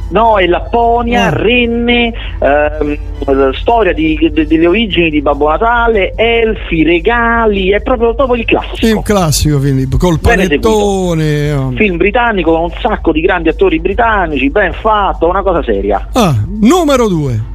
No, 0.10 0.38
è 0.38 0.46
Lapponia, 0.46 1.28
Ah. 1.28 1.30
Renne, 1.32 2.14
ehm, 2.40 3.52
storia 3.54 3.94
di- 3.94 4.30
de- 4.32 4.46
delle 4.46 4.68
origini 4.68 5.10
di 5.10 5.22
Babbo 5.22 5.48
Natale, 5.50 6.12
elfi, 6.16 6.84
regali, 6.84 7.72
è 7.72 7.82
proprio, 7.82 8.14
proprio 8.14 8.40
il 8.40 8.46
Sì, 8.48 8.54
un 8.54 8.62
classico. 8.62 9.02
classico, 9.02 9.58
quindi 9.60 9.88
col 9.98 10.20
panettone. 10.20 11.52
oh. 11.54 11.72
Film 11.72 11.98
britannico 11.98 12.52
con 12.52 12.64
un 12.64 12.72
sacco 12.82 13.12
di 13.12 13.22
grandi 13.22 13.50
attori 13.50 13.80
britannici, 13.80 14.50
ben 14.52 14.74
fatto, 14.74 15.28
una 15.28 15.42
cosa 15.42 15.64
seria. 15.64 16.08
Ah, 16.14 16.36
numero 16.60 17.08
2. 17.08 17.52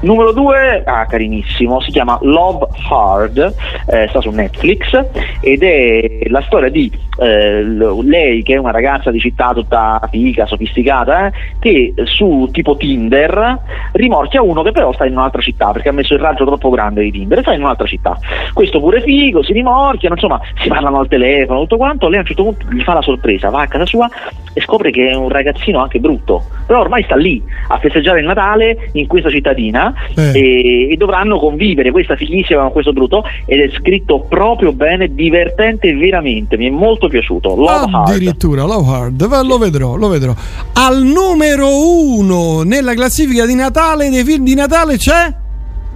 Numero 0.00 0.32
2, 0.32 0.82
ah, 0.84 1.06
carinissimo, 1.06 1.80
si 1.80 1.90
chiama 1.90 2.18
Love 2.22 2.66
Hard, 2.88 3.54
eh, 3.86 4.08
sta 4.08 4.20
su 4.20 4.30
Netflix 4.30 4.92
ed 5.40 5.62
è 5.62 6.28
la 6.28 6.42
storia 6.42 6.70
di 6.70 6.90
eh, 7.18 7.62
lei 7.62 8.42
che 8.42 8.54
è 8.54 8.56
una 8.56 8.72
ragazza 8.72 9.10
di 9.10 9.20
città 9.20 9.52
tutta 9.52 10.00
figa, 10.10 10.46
sofisticata, 10.46 11.26
eh, 11.26 11.32
che 11.60 11.94
su 12.04 12.48
tipo 12.50 12.76
Tinder 12.76 13.58
rimorchia 13.92 14.42
uno 14.42 14.62
che 14.62 14.72
però 14.72 14.92
sta 14.92 15.06
in 15.06 15.12
un'altra 15.12 15.40
città 15.40 15.70
perché 15.70 15.90
ha 15.90 15.92
messo 15.92 16.14
il 16.14 16.20
raggio 16.20 16.44
troppo 16.44 16.70
grande 16.70 17.02
di 17.02 17.12
Tinder 17.12 17.38
e 17.38 17.42
sta 17.42 17.52
in 17.52 17.62
un'altra 17.62 17.86
città. 17.86 18.18
Questo 18.52 18.80
pure 18.80 19.02
figo, 19.02 19.42
si 19.44 19.52
rimorchiano, 19.52 20.14
insomma, 20.14 20.40
si 20.60 20.68
parlano 20.68 20.98
al 20.98 21.08
telefono, 21.08 21.60
tutto 21.60 21.76
quanto, 21.76 22.08
lei 22.08 22.18
a 22.18 22.20
un 22.20 22.26
certo 22.26 22.42
punto 22.42 22.66
gli 22.70 22.82
fa 22.82 22.94
la 22.94 23.02
sorpresa, 23.02 23.50
va 23.50 23.62
a 23.62 23.66
casa 23.68 23.86
sua 23.86 24.08
e 24.52 24.60
scopre 24.60 24.90
che 24.90 25.08
è 25.10 25.14
un 25.14 25.28
ragazzino 25.28 25.80
anche 25.80 25.98
brutto, 25.98 26.44
però 26.66 26.80
ormai 26.80 27.02
sta 27.04 27.16
lì 27.16 27.42
a 27.68 27.78
festeggiare 27.78 28.20
il 28.20 28.26
Natale 28.26 28.90
in 28.92 29.06
questa 29.06 29.30
cittadina 29.30 29.92
Eh. 30.14 30.32
e, 30.32 30.88
e 30.92 30.96
dovranno 30.96 31.38
convivere 31.38 31.90
questa 31.90 32.16
fighissima 32.16 32.60
con 32.62 32.72
questo 32.72 32.92
brutto 32.92 33.24
ed 33.46 33.60
è 33.60 33.70
scritto 33.74 34.20
proprio 34.20 34.72
bene, 34.72 35.14
divertente 35.14 35.94
veramente, 35.94 36.56
mi 36.56 36.66
è 36.66 36.70
molto 36.70 37.08
piaciuto. 37.08 37.54
Love 37.54 37.90
Hard. 37.92 38.08
Addirittura 38.10 38.64
Love 38.64 38.90
Hard, 38.94 39.46
lo 39.46 39.58
vedrò, 39.58 39.96
lo 39.96 40.08
vedrò. 40.08 40.34
Al 40.74 41.02
numero 41.02 41.68
1 41.68 42.62
nella 42.62 42.94
classifica 42.94 43.46
di 43.46 43.54
Natale 43.54 44.10
dei 44.10 44.24
film 44.24 44.44
di 44.44 44.54
Natale 44.54 44.96
c'è 44.96 45.34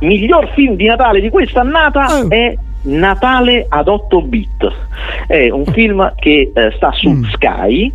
Miglior 0.01 0.51
film 0.55 0.75
di 0.77 0.85
Natale 0.87 1.21
di 1.21 1.31
questa 1.31 1.61
annata 1.61 2.05
Oh. 2.19 2.29
è 2.29 2.55
Natale 2.87 3.67
ad 3.69 3.89
8 3.89 4.23
bit. 4.23 4.73
È 5.27 5.51
un 5.51 5.65
film 5.67 6.13
che 6.19 6.53
eh, 6.55 6.71
sta 6.77 6.93
su 6.93 7.11
Mm. 7.11 7.25
Sky 7.25 7.93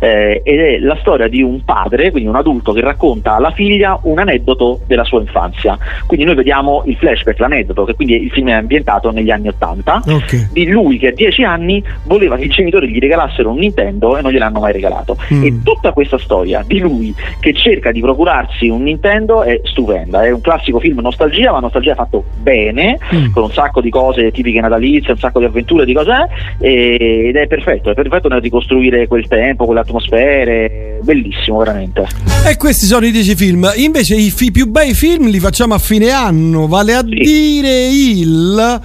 eh, 0.00 0.40
ed 0.44 0.58
è 0.60 0.78
la 0.78 0.96
storia 1.00 1.28
di 1.28 1.42
un 1.42 1.64
padre, 1.64 2.10
quindi 2.10 2.28
un 2.28 2.36
adulto 2.36 2.72
che 2.72 2.80
racconta 2.80 3.34
alla 3.34 3.50
figlia 3.50 3.98
un 4.02 4.18
aneddoto 4.18 4.80
della 4.86 5.04
sua 5.04 5.20
infanzia. 5.20 5.76
Quindi 6.06 6.24
noi 6.26 6.34
vediamo 6.34 6.82
il 6.86 6.96
flashback, 6.96 7.38
l'aneddoto, 7.38 7.84
che 7.84 7.94
quindi 7.94 8.22
il 8.22 8.30
film 8.30 8.48
è 8.48 8.52
ambientato 8.52 9.10
negli 9.10 9.30
anni 9.30 9.48
80 9.48 10.02
Ok. 10.08 10.52
di 10.52 10.66
lui 10.68 10.98
che 10.98 11.08
a 11.08 11.12
10 11.12 11.44
anni 11.44 11.82
voleva 12.04 12.36
che 12.36 12.44
i 12.44 12.48
genitori 12.48 12.88
gli 12.90 12.98
regalassero 12.98 13.50
un 13.50 13.58
Nintendo 13.58 14.16
e 14.16 14.22
non 14.22 14.32
gliel'hanno 14.32 14.60
mai 14.60 14.72
regalato. 14.72 15.16
Mm. 15.32 15.44
E 15.44 15.62
tutta 15.62 15.92
questa 15.92 16.18
storia 16.18 16.64
di 16.66 16.78
lui 16.80 17.14
che 17.40 17.52
cerca 17.52 17.92
di 17.92 18.00
procurarsi 18.00 18.68
un 18.68 18.82
Nintendo 18.82 19.42
è 19.42 19.60
stupenda. 19.64 20.24
È 20.24 20.30
un 20.30 20.40
classico 20.40 20.78
film 20.80 21.00
nostalgia, 21.00 21.52
ma 21.52 21.60
nostalgia 21.60 21.94
fatto 21.94 22.24
bene, 22.40 22.98
Mm. 23.14 23.32
con 23.32 23.44
un 23.44 23.50
sacco 23.50 23.80
di 23.80 23.90
cose 23.90 24.30
tipiche 24.32 24.60
natalizie, 24.60 25.12
un 25.12 25.18
sacco 25.18 25.38
di 25.38 25.44
avventure, 25.44 25.84
di 25.84 25.92
cose, 25.94 26.12
eh, 26.60 27.28
ed 27.28 27.36
è 27.36 27.46
perfetto, 27.46 27.90
è 27.90 27.94
perfetto 27.94 28.28
nel 28.28 28.40
ricostruire 28.40 29.06
quel 29.06 29.28
tempo, 29.28 29.64
quelle 29.66 29.80
atmosfere, 29.80 30.98
bellissimo 31.02 31.58
veramente. 31.58 32.06
E 32.48 32.56
questi 32.56 32.86
sono 32.86 33.06
i 33.06 33.10
10 33.10 33.34
film. 33.36 33.70
Invece 33.76 34.16
i 34.16 34.30
fi- 34.30 34.50
più 34.50 34.66
bei 34.68 34.94
film 34.94 35.28
li 35.28 35.38
facciamo 35.38 35.74
a 35.74 35.78
fine 35.78 36.10
anno, 36.10 36.66
vale 36.66 36.94
a 36.94 37.00
Sì. 37.00 37.14
dire 37.14 37.86
il 37.88 38.80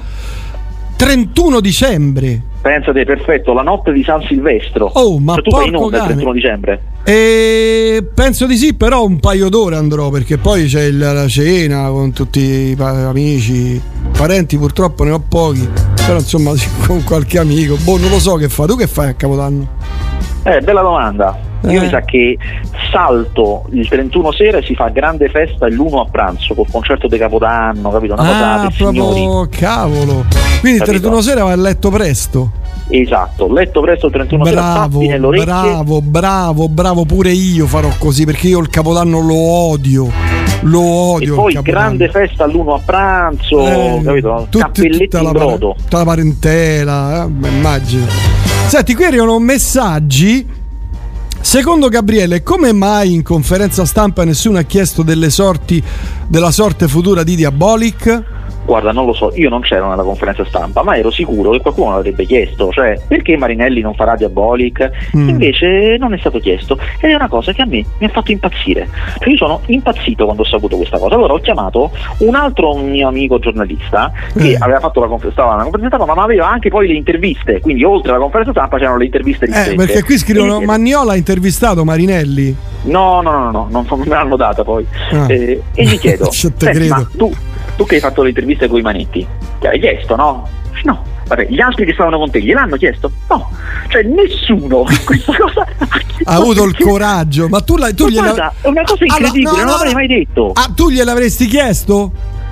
31 0.98 1.60
dicembre. 1.62 2.42
Pensate, 2.62 3.06
perfetto, 3.06 3.54
la 3.54 3.62
notte 3.62 3.94
di 3.94 4.04
San 4.04 4.22
Silvestro. 4.28 4.90
Oh, 4.94 5.20
ma 5.20 5.36
Cioè, 5.36 5.44
tu 5.44 5.52
vai 5.52 5.68
in 5.68 5.76
onda 5.76 5.86
il 5.98 6.02
cane. 6.02 6.14
31 6.16 6.34
dicembre. 6.34 6.82
E 7.06 8.06
penso 8.14 8.46
di 8.46 8.58
sì, 8.58 8.74
però 8.74 9.06
un 9.06 9.20
paio 9.20 9.48
d'ore 9.48 9.76
andrò 9.78 10.10
perché 10.10 10.38
poi 10.38 10.66
c'è 10.66 10.84
il- 10.84 10.98
la 10.98 11.28
cena 11.28 11.88
con 11.88 12.12
tutti 12.12 12.40
i 12.42 12.76
pa- 12.76 13.08
amici, 13.08 13.80
parenti 14.18 14.58
purtroppo 14.58 15.04
ne 15.06 15.12
ho 15.12 15.20
pochi, 15.26 15.66
però 15.96 16.18
insomma 16.18 16.52
con 16.86 17.04
qualche 17.04 17.38
amico. 17.40 17.78
Boh, 17.84 17.98
non 17.98 18.10
lo 18.10 18.20
so 18.20 18.34
che 18.36 18.50
fa. 18.50 18.66
Tu 18.66 18.76
che 18.76 18.88
fai 18.88 19.10
a 19.10 19.14
Capodanno? 19.14 19.76
Eh, 20.50 20.62
bella 20.62 20.82
domanda. 20.82 21.38
Io 21.64 21.80
Eh. 21.80 21.82
mi 21.82 21.90
sa 21.90 22.02
che 22.02 22.38
salto 22.92 23.66
il 23.72 23.88
31 23.88 24.32
sera 24.32 24.60
e 24.60 24.62
si 24.64 24.76
fa 24.76 24.88
grande 24.90 25.28
festa 25.28 25.68
l'1 25.68 26.00
a 26.00 26.06
pranzo 26.10 26.54
col 26.54 26.68
concerto 26.72 27.08
di 27.08 27.18
Capodanno, 27.18 27.90
capito? 27.90 28.14
Una 28.14 28.24
cosa 28.24 28.54
ah, 28.54 28.62
per 28.62 28.72
signori. 28.74 28.96
proprio 29.24 29.48
cavolo. 29.60 30.26
Quindi 30.62 30.78
il 30.80 30.86
Capito? 30.86 30.86
31 31.10 31.22
sera 31.22 31.44
vai 31.44 31.52
a 31.54 31.56
letto 31.58 31.90
presto. 31.90 32.52
Esatto, 32.90 33.52
letto 33.52 33.82
presto 33.82 34.06
il 34.06 34.12
31 34.14 34.46
sera, 34.46 34.62
Bravo, 34.62 34.80
tappi 35.00 35.08
nelle 35.08 35.26
orecchie. 35.26 35.46
bravo, 35.46 36.02
bravo, 36.02 36.70
bravo, 36.70 37.04
pure 37.06 37.32
io 37.32 37.66
farò 37.68 37.90
così 37.98 38.24
perché 38.24 38.48
io 38.48 38.60
il 38.60 38.70
Capodanno 38.70 39.20
lo 39.20 39.36
odio. 39.36 40.10
Lo 40.62 40.80
E 40.80 41.16
odio. 41.16 41.36
poi 41.36 41.50
il 41.52 41.56
Capodanno. 41.58 41.98
grande 41.98 42.10
festa 42.10 42.46
all'1 42.46 42.74
a 42.76 42.80
pranzo, 42.86 43.68
Eh, 43.68 44.02
capito? 44.04 44.48
tutti- 44.50 44.90
tutta 44.90 45.18
in 45.20 45.24
la, 45.24 45.58
tutta 45.58 45.98
la 45.98 46.04
parentela, 46.06 47.24
eh, 47.26 47.48
immagino. 47.50 48.06
Senti, 48.68 48.96
qui 48.96 49.06
arrivano 49.06 49.40
messaggi 49.40 50.46
Secondo 51.40 51.88
Gabriele, 51.88 52.44
come 52.44 52.74
mai 52.74 53.14
in 53.14 53.24
conferenza 53.24 53.86
stampa 53.86 54.26
nessuno 54.26 54.58
ha 54.58 54.64
chiesto 54.64 55.04
delle 55.04 55.30
sorti 55.30 55.82
della 56.28 56.52
sorte 56.52 56.90
futura 56.90 57.24
di 57.24 57.38
Diabolic? 57.38 58.37
Guarda, 58.68 58.92
non 58.92 59.06
lo 59.06 59.14
so, 59.14 59.32
io 59.34 59.48
non 59.48 59.62
c'ero 59.62 59.88
nella 59.88 60.04
conferenza 60.04 60.44
stampa, 60.44 60.84
ma 60.84 60.98
ero 60.98 61.10
sicuro 61.10 61.52
che 61.52 61.62
qualcuno 61.62 61.92
l'avrebbe 61.92 62.26
chiesto, 62.26 62.70
cioè 62.74 63.00
perché 63.08 63.38
Marinelli 63.38 63.80
non 63.80 63.96
farà 63.96 64.18
Diabolic? 64.18 64.92
Mm. 65.16 65.30
Invece 65.30 65.96
non 65.98 66.14
è 66.14 66.18
stato 66.18 66.40
chiesto 66.40 66.78
ed 67.00 67.12
è 67.12 67.14
una 67.14 67.30
cosa 67.30 67.54
che 67.54 67.62
a 67.62 67.66
me 67.66 67.86
mi 67.98 68.06
ha 68.06 68.10
fatto 68.10 68.32
impazzire. 68.32 68.90
Cioè 69.20 69.30
io 69.30 69.38
sono 69.38 69.62
impazzito 69.68 70.26
quando 70.26 70.42
ho 70.42 70.46
saputo 70.46 70.76
questa 70.76 71.00
cosa. 71.00 71.16
Allora 71.16 71.32
ho 71.32 71.40
chiamato 71.40 71.92
un 72.18 72.36
altro 72.36 72.76
mio 72.76 73.08
amico 73.08 73.40
giornalista 73.40 74.12
che 74.38 74.58
mm. 74.58 74.62
aveva 74.62 74.82
fatto 74.82 75.00
la 75.00 75.08
conferenza 75.08 75.42
stampa, 75.44 75.64
conferenza 75.64 75.96
stampa, 75.96 76.14
ma 76.14 76.24
aveva 76.24 76.50
anche 76.50 76.68
poi 76.68 76.88
le 76.88 76.96
interviste, 76.96 77.62
quindi 77.62 77.86
oltre 77.86 78.12
alla 78.12 78.20
conferenza 78.20 78.52
stampa 78.52 78.78
c'erano 78.78 78.98
le 78.98 79.06
interviste 79.06 79.46
di 79.46 79.54
Eh, 79.54 79.76
perché 79.76 80.04
qui 80.04 80.18
scrivono 80.18 80.60
Magnola 80.60 81.14
ha 81.14 81.16
intervistato 81.16 81.86
Marinelli. 81.86 82.54
No, 82.84 83.22
no, 83.22 83.32
no, 83.32 83.52
no, 83.52 83.68
non, 83.72 83.86
non 83.88 84.00
me 84.00 84.08
l'hanno 84.08 84.36
data 84.36 84.66
poi. 84.66 84.86
Ah. 85.12 85.32
Eh, 85.32 85.62
e 85.74 85.84
gli 85.86 85.98
chiedo, 86.00 86.30
ma 86.90 87.08
tu 87.16 87.32
tu 87.78 87.86
che 87.86 87.96
hai 87.96 88.02
fatto 88.02 88.24
le 88.24 88.30
interviste 88.30 88.68
con 88.68 88.80
i 88.80 88.82
manetti, 88.82 89.26
ti 89.60 89.68
hai 89.68 89.80
chiesto, 89.80 90.16
no? 90.16 90.50
No. 90.84 91.16
Vabbè, 91.28 91.48
gli 91.50 91.60
altri 91.60 91.86
che 91.86 91.94
stavano 91.94 92.18
con 92.18 92.32
te 92.32 92.42
gliel'hanno 92.42 92.78
chiesto? 92.78 93.12
No, 93.30 93.50
cioè 93.90 94.02
nessuno 94.04 94.86
questa 95.06 95.36
cosa 95.38 95.68
ha 96.24 96.36
avuto 96.36 96.64
il 96.64 96.76
coraggio. 96.78 97.50
Ma 97.50 97.60
tu, 97.62 97.76
la, 97.76 97.94
tu 97.94 98.08
gliela... 98.08 98.32
guarda, 98.32 98.54
è 98.62 98.68
una 98.68 98.84
cosa 98.84 99.04
incredibile, 99.04 99.50
allora, 99.50 99.64
no, 99.64 99.66
non 99.66 99.66
no, 99.66 99.84
l'avrei 99.84 99.94
mai 99.94 100.08
detto. 100.08 100.52
Ah, 100.54 100.72
tu 100.74 100.90
gliel'avresti 100.90 101.46
chiesto? 101.48 102.12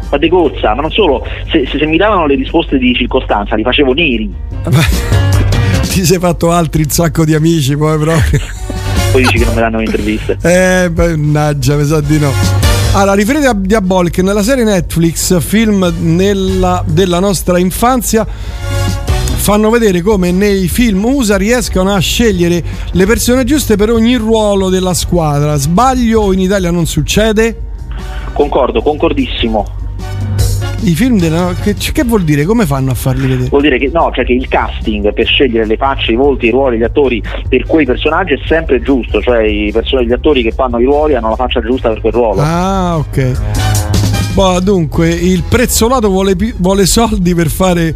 Ma 0.10 0.18
de 0.18 0.30
cozza, 0.30 0.76
ma 0.76 0.82
non 0.82 0.92
solo, 0.92 1.26
se, 1.50 1.66
se, 1.72 1.78
se, 1.80 1.86
mi 1.86 1.98
davano 1.98 2.28
le 2.28 2.36
risposte 2.36 2.78
di 2.78 2.94
circostanza 2.94 3.56
li 3.56 3.64
facevo 3.64 3.94
neri. 3.94 4.34
Ti 5.88 6.06
sei 6.06 6.20
fatto 6.20 6.52
altri 6.52 6.84
un 6.84 6.90
sacco 6.90 7.24
di 7.24 7.34
amici, 7.34 7.78
poi 7.78 7.98
proprio. 7.98 8.40
Poi 9.12 9.22
dici 9.24 9.38
che 9.38 9.46
non 9.46 9.54
me 9.54 9.62
danno 9.62 9.78
le 9.78 9.86
interviste. 9.86 10.38
Eh, 10.42 10.90
mannaggia, 10.94 11.78
mi 11.78 11.86
sa 11.86 12.02
di 12.02 12.20
no. 12.20 12.65
Allora, 12.96 13.14
riferite 13.14 13.48
a 13.48 13.54
Diabolic, 13.54 14.20
nella 14.20 14.42
serie 14.42 14.64
Netflix, 14.64 15.38
film 15.42 15.94
nella, 16.00 16.82
della 16.88 17.20
nostra 17.20 17.60
infanzia, 17.60 18.26
fanno 18.26 19.70
vedere 19.70 20.02
come 20.02 20.32
nei 20.32 20.70
film 20.70 21.04
USA 21.04 21.36
riescono 21.36 21.94
a 21.94 22.00
scegliere 22.00 22.64
le 22.90 23.06
persone 23.06 23.44
giuste 23.44 23.76
per 23.76 23.92
ogni 23.92 24.16
ruolo 24.16 24.70
della 24.70 24.94
squadra. 24.94 25.58
Sbaglio 25.58 26.22
o 26.22 26.32
in 26.32 26.40
Italia 26.40 26.72
non 26.72 26.86
succede? 26.86 27.64
Concordo, 28.32 28.82
concordissimo 28.82 29.85
i 30.86 30.96
film 30.96 31.20
della. 31.20 31.54
Che, 31.62 31.76
che, 31.76 32.04
vuol 32.04 32.24
dire? 32.24 32.46
Come 32.46 32.66
fanno 32.66 32.92
a 32.92 32.94
farli 32.94 33.28
vedere? 33.28 33.50
Vuol 33.50 33.62
dire 33.62 33.78
che 33.78 33.90
no, 33.92 34.12
cioè 34.14 34.26
che 34.26 34.34
il 34.34 34.48
casting 34.48 35.14
per 35.14 35.26
scegliere 35.26 35.66
le 35.66 35.78
facce, 35.78 36.12
i 36.12 36.16
volti, 36.16 36.48
i 36.48 36.52
ruoli, 36.52 36.78
gli 36.78 36.84
attori 36.84 37.22
per 37.48 37.66
quei 37.66 37.86
personaggi 37.86 38.34
è 38.34 38.40
sempre 38.46 38.82
giusto, 38.82 39.22
cioè 39.22 39.44
i 39.44 39.72
person- 39.72 40.02
gli 40.02 40.14
attori 40.14 40.44
che 40.44 40.52
fanno 40.52 40.80
i 40.80 40.86
ruoli 40.86 41.16
hanno 41.16 41.30
la 41.30 41.36
faccia 41.36 41.62
giusta 41.62 41.90
per 41.90 42.02
quel 42.02 42.14
ruolo. 42.14 42.42
Ah, 42.42 42.98
ok. 42.98 43.42
Boh, 44.34 44.60
dunque, 44.60 45.10
il 45.10 45.44
prezzolato 45.48 46.10
vuole, 46.10 46.36
vuole 46.58 46.86
soldi 46.86 47.34
per 47.34 47.48
fare 47.50 47.96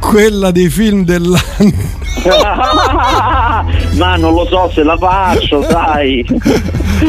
quella 0.00 0.50
dei 0.50 0.68
film 0.68 1.04
dell'anno. 1.04 2.00
Ma 3.96 4.16
non 4.16 4.34
lo 4.34 4.44
so 4.46 4.70
se 4.74 4.82
la 4.82 4.96
faccio, 4.96 5.62
sai. 5.70 6.26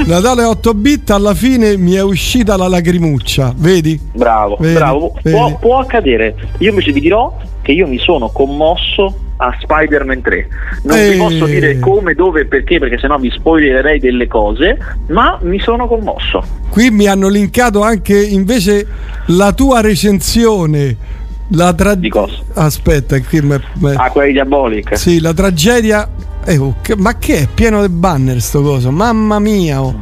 Natale 0.06 0.44
8 0.44 0.74
bit 0.74 1.12
alla 1.12 1.34
fine 1.34 1.78
mi 1.78 1.94
è 1.94 2.02
uscita 2.02 2.58
la 2.58 2.68
lacrimuccia, 2.68 3.54
vedi? 3.56 4.00
Bravo, 4.14 4.58
vedi, 4.60 4.74
bravo. 4.74 5.14
Vedi. 5.22 5.36
Può, 5.36 5.58
può 5.58 5.80
accadere. 5.80 6.36
Io 6.58 6.70
invece 6.70 6.92
vi 6.92 7.00
dirò 7.00 7.36
che 7.62 7.72
io 7.72 7.88
mi 7.88 8.00
sono 8.00 8.30
commosso 8.30 9.18
a 9.38 9.56
Spider-Man 9.60 10.22
3. 10.22 10.48
Non 10.84 10.98
Ehi. 10.98 11.12
vi 11.12 11.18
posso 11.18 11.46
dire 11.46 11.80
come, 11.80 12.14
dove 12.14 12.42
e 12.42 12.46
perché, 12.46 12.80
perché 12.80 12.98
sennò 12.98 13.18
vi 13.18 13.32
spoilerei 13.32 14.00
delle 14.00 14.28
cose, 14.28 14.78
ma 15.08 15.38
mi 15.42 15.60
sono 15.60 15.88
commosso. 15.88 16.44
Qui 16.70 16.90
mi 16.90 17.08
hanno 17.08 17.30
linkato 17.30 17.82
anche 17.82 18.20
invece 18.22 18.86
la 19.28 19.54
tua 19.54 19.82
recensione 19.82 21.22
la 21.50 21.74
tra... 21.74 21.96
Di 21.96 22.10
cosa? 22.10 22.36
Aspetta, 22.54 23.20
qui 23.22 23.42
me, 23.42 23.62
me... 23.76 23.94
Ah, 23.96 24.10
quella 24.10 24.32
diabolica. 24.32 24.96
Sì, 24.96 25.20
la 25.20 25.34
tragedia. 25.34 26.10
Eh, 26.46 26.58
oh, 26.58 26.76
che... 26.82 26.96
ma 26.96 27.18
che 27.18 27.40
è 27.40 27.48
pieno 27.48 27.86
di 27.86 27.94
banner 27.94 28.42
sto 28.42 28.62
coso? 28.62 28.92
Mamma 28.92 29.40
mia! 29.40 29.82
Oh. 29.82 29.96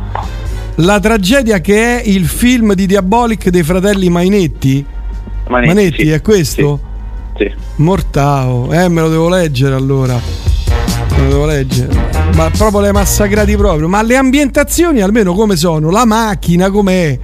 La 0.76 1.00
tragedia 1.00 1.60
che 1.60 2.00
è 2.00 2.04
il 2.04 2.28
film 2.28 2.74
di 2.74 2.86
Diabolic 2.86 3.50
dei 3.50 3.64
fratelli 3.64 4.10
Mainetti. 4.10 4.84
Manetti, 5.48 5.74
Manetti 5.74 6.04
sì. 6.04 6.10
è 6.10 6.22
questo? 6.22 6.80
Sì. 7.38 7.44
sì. 7.46 7.54
Mortao. 7.76 8.72
Eh, 8.72 8.88
me 8.90 9.02
lo 9.02 9.10
devo 9.10 9.30
leggere 9.30 9.76
allora. 9.76 10.51
Lo 11.18 11.28
devo 11.28 11.46
leggere. 11.46 11.94
Ma 12.36 12.50
proprio 12.50 12.82
le 12.82 12.92
massacrati 12.92 13.56
proprio. 13.56 13.88
Ma 13.88 14.02
le 14.02 14.16
ambientazioni 14.16 15.02
almeno 15.02 15.34
come 15.34 15.56
sono? 15.56 15.90
La 15.90 16.06
macchina 16.06 16.70
com'è? 16.70 17.18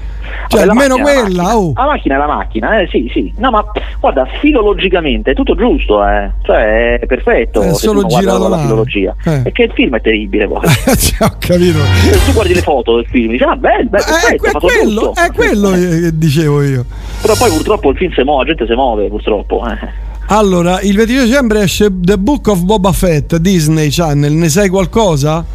Cioè, 0.48 0.66
Vabbè, 0.66 0.72
almeno 0.72 0.98
quella. 0.98 1.44
La 1.44 1.58
oh. 1.58 1.74
la 1.76 1.86
macchina 1.86 2.16
è 2.16 2.18
la 2.18 2.28
macchina, 2.28 2.80
eh, 2.80 2.88
sì, 2.90 3.10
sì. 3.12 3.34
No, 3.38 3.50
ma 3.50 3.64
guarda, 4.00 4.26
filologicamente 4.40 5.32
è 5.32 5.34
tutto 5.34 5.56
giusto, 5.56 6.06
eh. 6.08 6.32
Cioè, 6.44 7.00
è 7.00 7.06
perfetto. 7.06 7.62
È 7.62 7.74
solo 7.74 8.06
girato 8.06 8.48
la 8.48 8.60
filologia. 8.60 9.16
Eh. 9.26 9.42
E 9.46 9.52
che 9.52 9.64
il 9.64 9.72
film 9.74 9.96
è 9.96 10.02
terribile, 10.02 10.48
poi. 10.48 10.60
ho 10.60 11.36
capito. 11.40 11.80
Se 11.80 12.26
tu 12.26 12.34
guardi 12.34 12.54
le 12.54 12.62
foto 12.62 12.96
del 12.96 13.06
film, 13.08 13.32
dici, 13.32 13.44
ah, 13.44 13.56
bello, 13.56 13.90
bello, 13.90 14.04
eh, 14.04 14.36
perfetto, 14.40 14.48
è 14.48 14.52
quello, 14.60 15.14
è 15.16 15.32
quello 15.34 15.70
che 15.72 16.18
dicevo 16.18 16.64
io. 16.64 16.86
Però 17.22 17.36
poi 17.36 17.50
purtroppo 17.50 17.90
il 17.92 17.98
film 17.98 18.14
si 18.14 18.22
muove, 18.24 18.44
la 18.44 18.54
gente 18.54 18.66
si 18.68 18.74
muove, 18.74 19.08
purtroppo. 19.08 19.68
Eh. 19.68 20.06
Allora, 20.30 20.82
il 20.82 20.96
22 20.96 21.24
dicembre 21.24 21.62
esce 21.62 21.88
The 21.90 22.18
Book 22.18 22.48
of 22.48 22.62
Boba 22.64 22.92
Fett, 22.92 23.38
Disney 23.38 23.90
Channel, 23.90 24.34
ne 24.34 24.50
sai 24.50 24.68
qualcosa? 24.68 25.46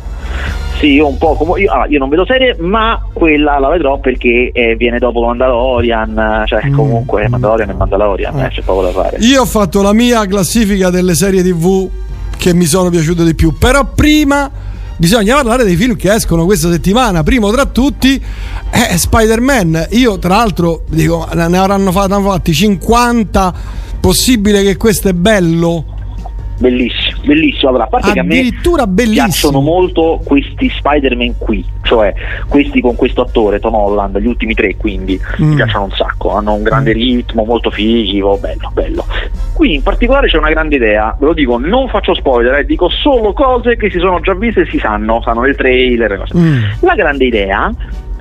Sì, 0.78 0.94
io 0.94 1.08
un 1.08 1.18
po' 1.18 1.34
come 1.34 1.60
io, 1.60 1.70
ah, 1.70 1.86
io, 1.88 1.98
non 1.98 2.08
vedo 2.08 2.24
serie, 2.24 2.56
ma 2.58 3.00
quella 3.12 3.58
la 3.58 3.68
vedrò 3.68 3.98
perché 3.98 4.50
eh, 4.50 4.74
viene 4.76 4.98
dopo 4.98 5.24
Mandalorian, 5.26 6.44
cioè 6.46 6.66
mm. 6.66 6.74
comunque 6.74 7.28
Mandalorian 7.28 7.68
e 7.68 7.74
Mandalorian, 7.74 8.38
eh. 8.40 8.44
Eh, 8.46 8.48
c'è 8.48 8.62
poco 8.62 8.82
da 8.82 8.90
fare. 8.92 9.18
Io 9.20 9.42
ho 9.42 9.44
fatto 9.44 9.82
la 9.82 9.92
mia 9.92 10.24
classifica 10.26 10.88
delle 10.88 11.14
serie 11.14 11.42
TV 11.42 11.88
che 12.38 12.54
mi 12.54 12.64
sono 12.64 12.88
piaciute 12.88 13.24
di 13.24 13.34
più, 13.34 13.56
però 13.58 13.84
prima 13.94 14.50
bisogna 14.96 15.34
parlare 15.34 15.64
dei 15.64 15.76
film 15.76 15.96
che 15.96 16.14
escono 16.14 16.46
questa 16.46 16.70
settimana. 16.70 17.22
Primo 17.22 17.50
tra 17.50 17.66
tutti 17.66 18.20
è 18.70 18.96
Spider-Man. 18.96 19.88
Io, 19.90 20.18
tra 20.18 20.36
l'altro, 20.36 20.84
dico, 20.88 21.28
ne 21.34 21.58
avranno 21.58 21.92
fatti 21.92 22.54
50. 22.54 23.80
Possibile 24.02 24.64
che 24.64 24.76
questo 24.76 25.08
è 25.08 25.12
bello? 25.12 25.84
bellissimo, 26.62 27.20
bellissimo. 27.24 27.68
Allora, 27.68 27.84
a 27.84 27.86
parte 27.88 28.12
che 28.12 28.20
a 28.20 28.22
me 28.22 28.50
bellissimo. 28.86 29.24
piacciono 29.24 29.60
molto 29.60 30.20
questi 30.24 30.70
Spider-Man 30.70 31.36
qui, 31.38 31.64
cioè 31.82 32.14
questi 32.48 32.80
con 32.80 32.94
questo 32.94 33.22
attore, 33.22 33.58
Tom 33.58 33.74
Holland, 33.74 34.18
gli 34.18 34.26
ultimi 34.26 34.54
tre 34.54 34.76
quindi 34.76 35.20
mm. 35.20 35.48
mi 35.48 35.54
piacciono 35.56 35.84
un 35.84 35.90
sacco, 35.90 36.34
hanno 36.34 36.54
un 36.54 36.62
grande 36.62 36.94
mm. 36.94 36.98
ritmo, 36.98 37.44
molto 37.44 37.70
fighi, 37.70 38.20
oh, 38.20 38.38
bello, 38.38 38.70
bello. 38.72 39.04
Qui 39.52 39.74
in 39.74 39.82
particolare 39.82 40.28
c'è 40.28 40.38
una 40.38 40.50
grande 40.50 40.76
idea, 40.76 41.14
ve 41.18 41.26
lo 41.26 41.34
dico, 41.34 41.58
non 41.58 41.88
faccio 41.88 42.14
spoiler, 42.14 42.54
eh, 42.54 42.64
dico 42.64 42.88
solo 42.88 43.32
cose 43.32 43.76
che 43.76 43.90
si 43.90 43.98
sono 43.98 44.20
già 44.20 44.34
viste 44.34 44.62
e 44.62 44.66
si 44.66 44.78
sanno, 44.78 45.20
sanno 45.22 45.42
nel 45.42 45.56
trailer. 45.56 46.24
Mm. 46.34 46.62
La 46.80 46.94
grande 46.94 47.24
idea 47.24 47.70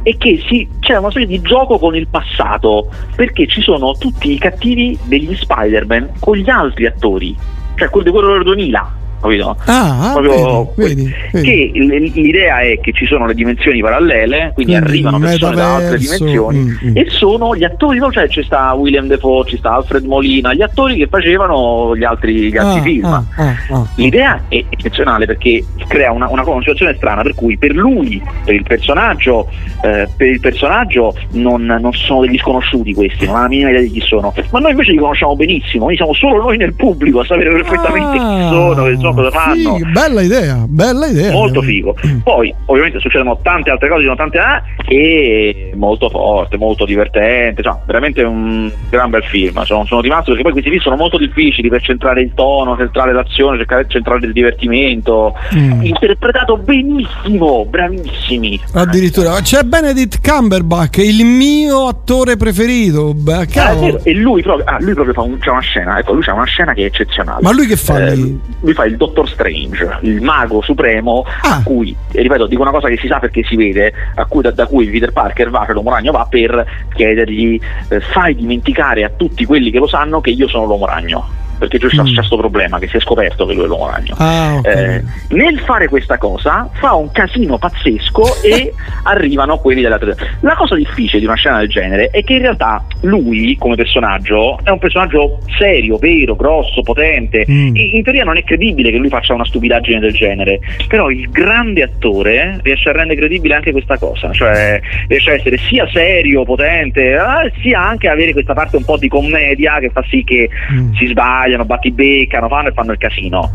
è 0.03 0.17
che 0.17 0.43
si, 0.47 0.67
c'è 0.79 0.97
una 0.97 1.11
specie 1.11 1.27
di 1.27 1.41
gioco 1.41 1.77
con 1.77 1.95
il 1.95 2.07
passato, 2.07 2.89
perché 3.15 3.47
ci 3.47 3.61
sono 3.61 3.93
tutti 3.93 4.31
i 4.31 4.37
cattivi 4.37 4.97
degli 5.03 5.35
Spider-Man 5.35 6.13
con 6.19 6.37
gli 6.37 6.49
altri 6.49 6.85
attori 6.85 7.35
cioè 7.81 7.89
quello 7.89 8.05
di 8.05 8.11
quello 8.11 8.33
del 8.33 8.43
2000 8.43 9.00
capito? 9.21 9.55
Ah, 9.65 10.09
ah 10.09 10.11
Proprio, 10.13 10.73
vedi, 10.75 11.13
vedi, 11.31 11.71
Che 11.71 12.19
l'idea 12.19 12.59
è 12.61 12.79
che 12.79 12.91
ci 12.91 13.05
sono 13.05 13.25
le 13.25 13.33
dimensioni 13.33 13.81
parallele, 13.81 14.51
quindi, 14.53 14.73
quindi 14.73 14.75
arrivano 14.75 15.19
persone 15.19 15.55
da 15.55 15.75
altre 15.75 15.97
dimensioni 15.97 16.59
mm, 16.59 16.89
mm. 16.89 16.97
e 16.97 17.05
sono 17.09 17.55
gli 17.55 17.63
attori, 17.63 17.99
cioè 18.11 18.27
c'è 18.27 18.43
sta 18.43 18.73
William 18.73 19.07
Defoe, 19.07 19.45
ci 19.45 19.57
sta 19.57 19.75
Alfred 19.75 20.05
Molina, 20.05 20.53
gli 20.53 20.61
attori 20.61 20.97
che 20.97 21.07
facevano 21.07 21.95
gli 21.95 22.03
altri, 22.03 22.51
gli 22.51 22.57
altri 22.57 22.79
ah, 22.79 22.83
film. 22.83 23.05
Ah, 23.05 23.23
ah, 23.37 23.55
ah, 23.69 23.87
l'idea 23.95 24.41
è 24.47 24.63
eccezionale 24.69 25.25
perché 25.25 25.63
crea 25.87 26.11
una, 26.11 26.27
una 26.29 26.43
situazione 26.43 26.95
strana 26.95 27.21
per 27.21 27.35
cui 27.35 27.57
per 27.57 27.73
lui, 27.73 28.21
per 28.43 28.53
il 28.53 28.63
personaggio, 28.63 29.47
eh, 29.83 30.07
per 30.15 30.27
il 30.27 30.39
personaggio 30.39 31.15
non, 31.31 31.63
non, 31.65 31.91
sono 31.93 32.21
degli 32.21 32.37
sconosciuti 32.37 32.93
questi, 32.93 33.25
non 33.25 33.35
ha 33.35 33.41
la 33.41 33.47
minima 33.47 33.69
idea 33.69 33.81
di 33.81 33.91
chi 33.91 34.01
sono, 34.01 34.33
ma 34.51 34.59
noi 34.59 34.71
invece 34.71 34.91
li 34.91 34.97
conosciamo 34.97 35.35
benissimo, 35.35 35.85
noi 35.85 35.95
siamo 35.95 36.13
solo 36.13 36.41
noi 36.41 36.57
nel 36.57 36.73
pubblico 36.73 37.19
a 37.19 37.25
sapere 37.25 37.51
perfettamente 37.51 38.17
chi 38.17 38.23
ah. 38.23 38.49
sono, 38.49 38.83
che 38.83 38.95
sono 38.97 39.10
so 39.13 39.21
cosa 39.21 39.29
fanno. 39.31 39.77
Sì, 39.77 39.85
bella 39.91 40.21
idea, 40.21 40.65
bella 40.67 41.07
idea. 41.07 41.31
Molto 41.31 41.61
figo. 41.61 41.95
Poi, 42.23 42.53
ovviamente, 42.65 42.99
succedono 42.99 43.39
tante 43.41 43.69
altre 43.69 43.89
cose, 43.89 44.03
sono 44.03 44.15
tante 44.15 44.39
ah, 44.39 44.61
e 44.87 45.71
molto 45.75 46.09
forte, 46.09 46.57
molto 46.57 46.85
divertente. 46.85 47.61
Cioè, 47.61 47.77
veramente 47.85 48.23
un 48.23 48.71
gran 48.89 49.09
bel 49.09 49.23
film. 49.23 49.61
Sono, 49.63 49.85
sono 49.85 50.01
rimasto 50.01 50.27
perché 50.27 50.43
poi 50.43 50.51
questi 50.51 50.69
film 50.69 50.81
sono 50.81 50.95
molto 50.95 51.17
difficili 51.17 51.69
per 51.69 51.81
centrare 51.81 52.21
il 52.21 52.31
tono, 52.33 52.77
centrare 52.77 53.13
l'azione, 53.13 53.57
cercare 53.57 53.85
centrare 53.87 54.25
il 54.25 54.33
divertimento. 54.33 55.35
Mm. 55.55 55.83
Interpretato 55.83 56.57
benissimo, 56.57 57.65
bravissimi. 57.65 58.59
Addirittura 58.73 59.39
c'è 59.41 59.63
Benedict 59.63 60.19
Cumberbatch, 60.27 60.97
il 60.97 61.25
mio 61.25 61.87
attore 61.87 62.37
preferito. 62.37 63.13
Beh, 63.13 63.47
ah, 63.55 63.99
e 64.03 64.13
lui 64.13 64.41
proprio, 64.41 64.65
ah, 64.65 64.77
lui 64.79 64.93
proprio 64.93 65.13
fa 65.13 65.21
un, 65.21 65.37
c'è 65.39 65.49
una 65.49 65.59
scena, 65.61 65.99
ecco, 65.99 66.13
lui 66.13 66.23
c'ha 66.23 66.33
una 66.33 66.45
scena 66.45 66.73
che 66.73 66.83
è 66.83 66.85
eccezionale. 66.85 67.41
Ma 67.41 67.51
lui 67.51 67.67
che 67.67 67.75
fa? 67.75 68.07
Eh, 68.07 68.15
lui 68.15 68.73
fa 68.73 68.85
il 68.85 68.97
Doctor 69.01 69.27
Strange, 69.27 69.97
il 70.01 70.21
mago 70.21 70.61
supremo, 70.61 71.25
Ah. 71.41 71.55
a 71.55 71.63
cui, 71.63 71.95
e 72.11 72.21
ripeto, 72.21 72.45
dico 72.45 72.61
una 72.61 72.69
cosa 72.69 72.87
che 72.87 72.97
si 72.97 73.07
sa 73.07 73.17
perché 73.17 73.41
si 73.43 73.55
vede, 73.55 73.91
a 74.13 74.25
cui, 74.25 74.43
da, 74.43 74.51
da 74.51 74.67
cui 74.67 74.85
Peter 74.91 75.11
Parker 75.11 75.49
va, 75.49 75.63
cioè 75.65 75.73
l'uomo 75.73 75.89
ragno 75.89 76.11
va 76.11 76.27
per 76.29 76.63
chiedergli 76.93 77.59
eh, 77.89 77.99
fai 77.99 78.35
dimenticare 78.35 79.03
a 79.03 79.09
tutti 79.09 79.43
quelli 79.45 79.71
che 79.71 79.79
lo 79.79 79.87
sanno 79.87 80.21
che 80.21 80.29
io 80.29 80.47
sono 80.47 80.65
l'uomo 80.65 80.85
ragno. 80.85 81.40
Perché 81.61 81.77
c'è 81.77 82.01
Mm. 82.01 82.13
questo 82.15 82.37
problema 82.37 82.79
che 82.79 82.87
si 82.87 82.97
è 82.97 82.99
scoperto 82.99 83.45
che 83.45 83.53
lui 83.53 83.65
è 83.65 83.67
l'uomo 83.67 83.87
ragno. 83.87 84.15
Ah, 84.17 84.55
ok. 84.55 84.65
Eh, 84.65 85.03
nel 85.35 85.59
fare 85.59 85.87
questa 85.87 86.17
cosa 86.17 86.67
fa 86.79 86.95
un 86.95 87.11
casino 87.11 87.59
pazzesco 87.59 88.41
e 88.41 88.73
arrivano 89.03 89.59
quelli 89.59 89.81
della. 89.81 89.99
La 90.39 90.55
cosa 90.55 90.73
difficile 90.75 91.19
di 91.19 91.25
una 91.25 91.35
scena 91.35 91.59
del 91.59 91.69
genere 91.69 92.07
è 92.07 92.23
che 92.23 92.33
in 92.33 92.39
realtà 92.39 92.83
lui, 93.01 93.55
come 93.59 93.75
personaggio, 93.75 94.59
è 94.63 94.69
un 94.71 94.79
personaggio 94.79 95.39
serio, 95.59 95.97
vero, 95.97 96.35
grosso, 96.35 96.81
potente. 96.81 97.45
Mm. 97.47 97.75
In, 97.75 98.01
teoria 98.03 98.23
non 98.23 98.37
è 98.37 98.43
credibile 98.43 98.89
che 98.89 98.97
lui 98.97 99.09
faccia 99.09 99.33
una 99.35 99.45
stupidaggine 99.45 99.99
del 99.99 100.13
genere, 100.13 100.59
però 100.87 101.11
il 101.11 101.29
grande 101.29 101.83
attore 101.83 102.59
riesce 102.63 102.89
a 102.89 102.93
rendere 102.93 103.19
credibile 103.19 103.53
anche 103.53 103.71
questa 103.71 103.99
cosa, 103.99 104.31
cioè 104.33 104.79
riesce 105.07 105.29
a 105.29 105.33
essere 105.35 105.57
sia 105.57 105.87
serio, 105.91 106.43
potente, 106.43 107.11
eh, 107.13 107.51
sia 107.61 107.79
anche 107.81 108.07
avere 108.07 108.31
questa 108.33 108.53
parte 108.55 108.77
un 108.77 108.83
po' 108.85 108.97
di 108.97 109.07
commedia 109.07 109.77
che 109.79 109.89
fa 109.91 110.03
sì 110.09 110.23
che 110.23 110.49
Mm. 110.71 110.93
si 110.95 111.07
sbagliano, 111.51 111.65
battibeccano, 111.65 112.47
fanno 112.47 112.69
e 112.69 112.71
fanno 112.73 112.91
il 112.93 112.97
casino. 112.97 113.51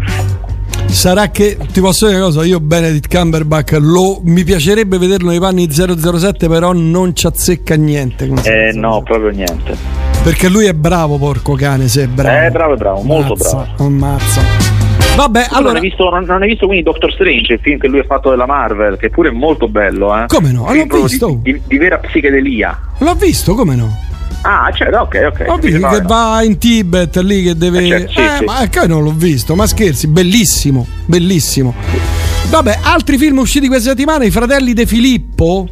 Sarà 0.86 1.30
che 1.30 1.56
ti 1.72 1.80
posso 1.80 2.06
dire 2.06 2.18
una 2.18 2.26
cosa, 2.26 2.44
io 2.44 2.60
Benedict 2.60 3.14
Cumberbatch 3.14 3.76
lo, 3.80 4.20
mi 4.22 4.44
piacerebbe 4.44 4.98
vederlo 4.98 5.30
nei 5.30 5.40
panni 5.40 5.68
007, 5.70 6.48
però 6.48 6.72
non 6.72 7.14
ci 7.14 7.26
azzecca 7.26 7.74
niente. 7.74 8.24
Eh 8.24 8.70
007. 8.72 8.78
no, 8.78 9.02
proprio 9.02 9.30
niente. 9.30 9.76
Perché 10.22 10.48
lui 10.48 10.66
è 10.66 10.74
bravo, 10.74 11.18
porco 11.18 11.54
cane, 11.54 11.88
se 11.88 12.04
è 12.04 12.06
bravo. 12.06 12.46
Eh, 12.46 12.50
bravo, 12.50 12.74
è 12.74 12.76
bravo, 12.76 13.02
molto 13.02 13.34
bravo. 13.34 13.66
Ammazza. 13.78 14.42
Vabbè, 15.16 15.46
allora 15.50 15.72
non, 15.72 15.76
hai 15.76 15.88
visto, 15.88 16.10
non, 16.10 16.24
non 16.24 16.42
hai 16.42 16.48
visto 16.48 16.66
quindi 16.66 16.84
Doctor 16.84 17.10
Strange, 17.10 17.54
il 17.54 17.60
film 17.60 17.78
che 17.78 17.88
lui 17.88 18.00
ha 18.00 18.04
fatto 18.04 18.30
della 18.30 18.46
Marvel, 18.46 18.98
che 18.98 19.08
pure 19.08 19.30
è 19.30 19.32
molto 19.32 19.66
bello, 19.66 20.16
eh? 20.16 20.26
Come 20.26 20.52
no? 20.52 20.72
L'ho 20.72 21.02
visto. 21.02 21.38
Di, 21.42 21.52
di- 21.52 21.62
di 21.66 21.78
vera 21.78 21.98
psichedelia. 21.98 22.78
l'ho 22.98 23.14
visto, 23.14 23.54
come 23.54 23.76
no? 23.76 24.15
Ah, 24.48 24.70
certo, 24.72 24.98
ok, 24.98 25.24
ok. 25.32 25.44
Ho 25.48 25.56
visto 25.56 25.78
No, 25.80 25.88
che 25.88 26.00
no. 26.02 26.06
va 26.06 26.42
in 26.44 26.56
Tibet 26.58 27.16
lì 27.16 27.42
che 27.42 27.56
deve. 27.56 27.82
Eh, 27.84 27.88
certo, 27.88 28.10
sì, 28.12 28.20
eh, 28.20 28.30
sì. 28.38 28.44
ma 28.44 28.68
che 28.68 28.86
non 28.86 29.02
l'ho 29.02 29.12
visto, 29.12 29.54
ma 29.56 29.66
scherzi, 29.66 30.06
bellissimo, 30.06 30.86
bellissimo. 31.04 31.74
Vabbè, 32.48 32.78
altri 32.82 33.18
film 33.18 33.38
usciti 33.38 33.66
questa 33.66 33.90
settimana, 33.90 34.24
I 34.24 34.30
fratelli 34.30 34.72
De 34.72 34.86
Filippo 34.86 35.66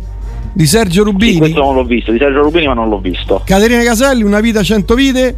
di 0.52 0.66
Sergio 0.66 1.04
Sì, 1.04 1.10
Rubini. 1.10 1.38
questo 1.38 1.60
non 1.60 1.74
l'ho 1.76 1.84
visto, 1.84 2.10
di 2.10 2.18
Sergio 2.18 2.42
Rubini, 2.42 2.66
ma 2.66 2.74
non 2.74 2.88
l'ho 2.88 2.98
visto. 2.98 3.42
Caterina 3.44 3.82
Caselli, 3.84 4.22
Una 4.24 4.40
vita, 4.40 4.62
cento 4.64 4.94
vite. 4.94 5.36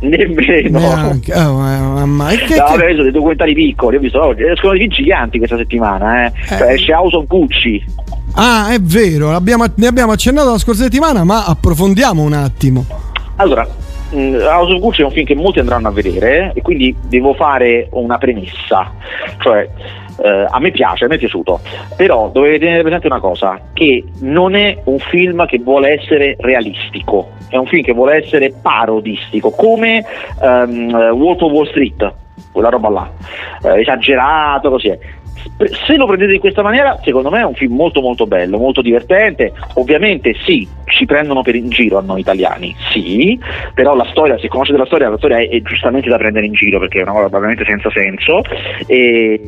Nemmeno. 0.00 0.78
Neanche. 0.80 1.32
Oh, 1.32 1.54
ma, 1.58 2.04
ma- 2.06 2.30
e 2.30 2.36
che- 2.38 2.56
No, 2.56 2.74
che- 2.76 2.86
visto 2.88 3.02
dei 3.04 3.12
documentari 3.12 3.54
piccoli, 3.54 3.96
ho 3.96 4.00
visto 4.00 4.20
oggi, 4.20 4.42
escono 4.42 4.72
dei 4.72 4.80
film 4.82 4.92
giganti 4.92 5.38
questa 5.38 5.56
settimana, 5.56 6.26
eh. 6.26 6.32
Cioè, 6.46 6.72
esce 6.72 6.92
House 6.92 7.16
of 7.16 7.26
Gucci. 7.26 7.84
Ah, 8.36 8.72
è 8.72 8.80
vero, 8.80 9.30
ne 9.30 9.86
abbiamo 9.86 10.12
accennato 10.12 10.50
la 10.50 10.58
scorsa 10.58 10.82
settimana, 10.82 11.22
ma 11.22 11.44
approfondiamo 11.44 12.20
un 12.20 12.32
attimo. 12.32 12.84
Allora, 13.36 13.64
mh, 14.10 14.38
House 14.42 14.72
of 14.72 14.80
Gucci 14.80 15.02
è 15.02 15.04
un 15.04 15.12
film 15.12 15.24
che 15.24 15.36
molti 15.36 15.60
andranno 15.60 15.86
a 15.86 15.92
vedere 15.92 16.50
e 16.52 16.60
quindi 16.60 16.96
devo 17.06 17.34
fare 17.34 17.86
una 17.92 18.18
premessa, 18.18 18.92
cioè 19.38 19.68
eh, 20.20 20.46
a 20.48 20.58
me 20.58 20.72
piace, 20.72 21.04
a 21.04 21.08
me 21.08 21.14
è 21.14 21.18
piaciuto, 21.18 21.60
però 21.96 22.28
dovete 22.28 22.58
tenere 22.58 22.82
presente 22.82 23.06
una 23.06 23.20
cosa, 23.20 23.60
che 23.72 24.04
non 24.20 24.56
è 24.56 24.78
un 24.84 24.98
film 24.98 25.46
che 25.46 25.60
vuole 25.60 26.00
essere 26.00 26.34
realistico, 26.38 27.30
è 27.48 27.56
un 27.56 27.66
film 27.66 27.84
che 27.84 27.92
vuole 27.92 28.24
essere 28.24 28.52
parodistico, 28.60 29.50
come 29.50 30.04
ehm, 30.42 30.92
Wolf 31.12 31.40
of 31.40 31.52
Wall 31.52 31.68
Street, 31.68 32.12
quella 32.50 32.68
roba 32.68 32.88
là, 32.88 33.10
eh, 33.62 33.80
esagerato, 33.80 34.70
così 34.70 34.88
è. 34.88 34.98
Se 35.86 35.96
lo 35.96 36.06
prendete 36.06 36.34
in 36.34 36.40
questa 36.40 36.62
maniera, 36.62 36.98
secondo 37.02 37.30
me 37.30 37.40
è 37.40 37.44
un 37.44 37.54
film 37.54 37.74
molto 37.74 38.00
molto 38.00 38.26
bello, 38.26 38.58
molto 38.58 38.82
divertente. 38.82 39.52
Ovviamente 39.74 40.34
sì, 40.44 40.66
ci 40.86 41.04
prendono 41.06 41.42
per 41.42 41.54
in 41.54 41.68
giro 41.68 41.98
a 41.98 42.02
noi 42.02 42.20
italiani, 42.20 42.74
sì, 42.90 43.38
però 43.74 43.94
la 43.94 44.06
storia, 44.10 44.38
se 44.38 44.48
conoscete 44.48 44.78
la 44.78 44.86
storia, 44.86 45.08
la 45.08 45.16
storia 45.16 45.38
è, 45.38 45.48
è 45.48 45.62
giustamente 45.62 46.08
da 46.08 46.16
prendere 46.16 46.46
in 46.46 46.52
giro 46.52 46.78
perché 46.78 47.00
è 47.00 47.02
una 47.02 47.12
cosa 47.12 47.28
veramente 47.28 47.64
senza 47.64 47.90
senso. 47.90 48.42
E, 48.86 49.40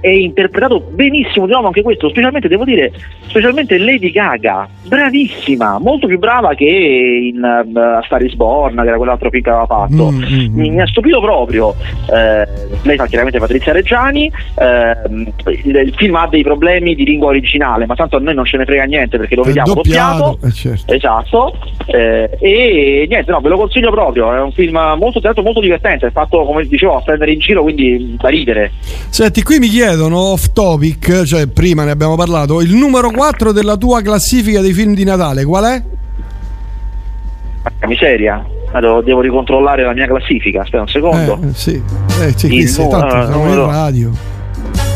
è 0.00 0.08
interpretato 0.08 0.80
benissimo 0.80 1.46
di 1.46 1.52
nuovo 1.52 1.68
anche 1.68 1.82
questo, 1.82 2.08
specialmente 2.08 2.48
devo 2.48 2.64
dire, 2.64 2.92
specialmente 3.26 3.78
Lady 3.78 4.10
Gaga, 4.10 4.68
bravissima, 4.86 5.78
molto 5.78 6.06
più 6.06 6.18
brava 6.18 6.54
che 6.54 6.64
in 6.64 7.42
uh, 7.42 8.02
Star 8.04 8.22
is 8.22 8.34
Born, 8.34 8.76
che 8.76 8.88
era 8.88 8.96
quell'altro 8.96 9.30
film 9.30 9.42
che 9.42 9.50
aveva 9.50 9.66
fatto. 9.66 10.10
Mm, 10.10 10.16
mm, 10.16 10.22
mm. 10.22 10.54
Mi, 10.54 10.70
mi 10.70 10.80
ha 10.80 10.86
stupito 10.86 11.20
proprio. 11.20 11.74
Eh, 12.12 12.46
lei 12.82 12.96
fa 12.96 13.06
chiaramente 13.06 13.38
Patrizia 13.38 13.72
Reggiani. 13.72 14.30
ehm, 14.58 15.32
il, 15.46 15.76
il 15.76 15.94
film 15.96 16.14
ha 16.16 16.26
dei 16.28 16.42
problemi 16.42 16.94
di 16.94 17.04
lingua 17.04 17.28
originale, 17.28 17.86
ma 17.86 17.94
tanto 17.94 18.16
a 18.16 18.20
noi 18.20 18.34
non 18.34 18.44
ce 18.44 18.56
ne 18.56 18.64
frega 18.64 18.84
niente 18.84 19.18
perché 19.18 19.34
lo 19.34 19.42
È 19.42 19.46
vediamo 19.46 19.74
doppiato, 19.74 20.16
doppiato. 20.24 20.46
eh, 20.46 20.52
certo. 20.52 20.92
Esatto, 20.92 21.54
eh, 21.86 22.30
e 22.40 23.06
niente, 23.08 23.30
no, 23.30 23.40
ve 23.40 23.48
lo 23.48 23.56
consiglio 23.58 23.90
proprio. 23.90 24.34
È 24.34 24.40
un 24.40 24.52
film 24.52 24.76
molto, 24.98 25.18
tra 25.18 25.28
l'altro 25.28 25.42
molto 25.42 25.60
divertente. 25.60 26.06
È 26.06 26.10
fatto 26.10 26.44
come 26.44 26.64
dicevo 26.66 26.96
a 26.96 27.02
prendere 27.02 27.32
in 27.32 27.38
giro, 27.40 27.62
quindi 27.62 28.16
da 28.20 28.28
ridere. 28.28 28.72
Senti, 29.08 29.42
qui 29.42 29.58
mi 29.58 29.68
chiedono 29.68 30.18
off 30.18 30.52
topic, 30.52 31.22
cioè 31.24 31.46
prima 31.46 31.84
ne 31.84 31.90
abbiamo 31.90 32.16
parlato, 32.16 32.60
il 32.60 32.74
numero 32.74 33.10
4 33.10 33.52
della 33.52 33.76
tua 33.76 34.02
classifica 34.02 34.60
dei 34.60 34.72
film 34.72 34.94
di 34.94 35.04
Natale, 35.04 35.44
qual 35.44 35.64
è? 35.64 35.82
Porca 37.62 37.86
miseria. 37.86 38.44
Allora, 38.72 39.02
devo 39.02 39.20
ricontrollare 39.20 39.82
la 39.82 39.92
mia 39.92 40.06
classifica. 40.06 40.62
Aspetta 40.62 40.82
un 40.82 40.88
secondo. 40.88 41.40
Eh, 41.42 41.54
sì, 41.54 41.82
eh, 42.22 42.32
sì, 42.36 42.46
qui 42.48 42.58
Il 42.58 42.68
sei, 42.68 42.88
tanto 42.88 43.08
siamo 43.08 43.26
in 43.26 43.32
numero- 43.42 43.66
radio. 43.66 44.10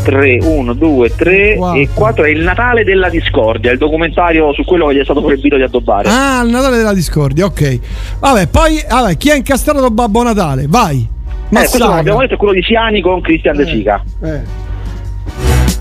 3, 0.05 0.37
1, 0.43 0.73
2, 0.73 1.15
3 1.15 1.55
Quattro. 1.55 1.79
e 1.81 1.89
4 1.93 2.23
è 2.25 2.29
il 2.29 2.41
Natale 2.43 2.83
della 2.83 3.09
discordia, 3.09 3.71
il 3.71 3.77
documentario 3.79 4.53
su 4.53 4.63
quello 4.63 4.87
che 4.87 4.95
gli 4.95 4.99
è 4.99 5.03
stato 5.03 5.21
proibito 5.23 5.55
di 5.55 5.63
addobbare. 5.63 6.07
Ah, 6.09 6.41
il 6.43 6.51
Natale 6.51 6.77
della 6.77 6.93
discordia, 6.93 7.45
ok. 7.45 7.79
Vabbè, 8.19 8.47
poi 8.47 8.83
vabbè, 8.87 9.17
chi 9.17 9.31
ha 9.31 9.35
incastrato 9.35 9.89
Babbo 9.89 10.21
Natale? 10.23 10.65
Vai. 10.69 10.97
Eh, 10.99 11.47
questo 11.49 11.77
non 11.77 11.87
Massaga. 11.87 11.99
abbiamo 11.99 12.19
detto 12.19 12.33
è 12.35 12.37
quello 12.37 12.53
di 12.53 12.61
Siani 12.63 13.01
con 13.01 13.21
Christian 13.21 13.55
De 13.55 13.63
Eh, 13.63 13.65
Sica. 13.67 14.03
eh. 14.23 14.63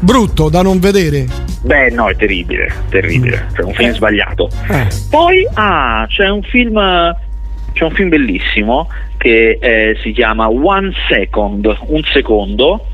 Brutto 0.00 0.48
da 0.48 0.62
non 0.62 0.78
vedere. 0.80 1.26
Beh, 1.62 1.90
no, 1.90 2.08
è 2.08 2.16
terribile, 2.16 2.70
terribile. 2.90 3.46
Cioè, 3.54 3.64
un 3.64 3.72
film 3.72 3.90
Eh. 3.90 3.94
sbagliato. 3.94 4.50
Eh. 4.68 4.86
Poi, 5.08 5.48
ah, 5.54 6.04
c'è 6.08 6.28
un 6.28 6.42
film. 6.42 6.78
C'è 7.72 7.84
un 7.84 7.90
film 7.90 8.08
bellissimo 8.08 8.88
che 9.24 9.56
eh, 9.58 9.96
si 10.02 10.12
chiama 10.12 10.50
One 10.50 10.92
Second, 11.08 11.64
un 11.86 12.02
secondo, 12.12 12.88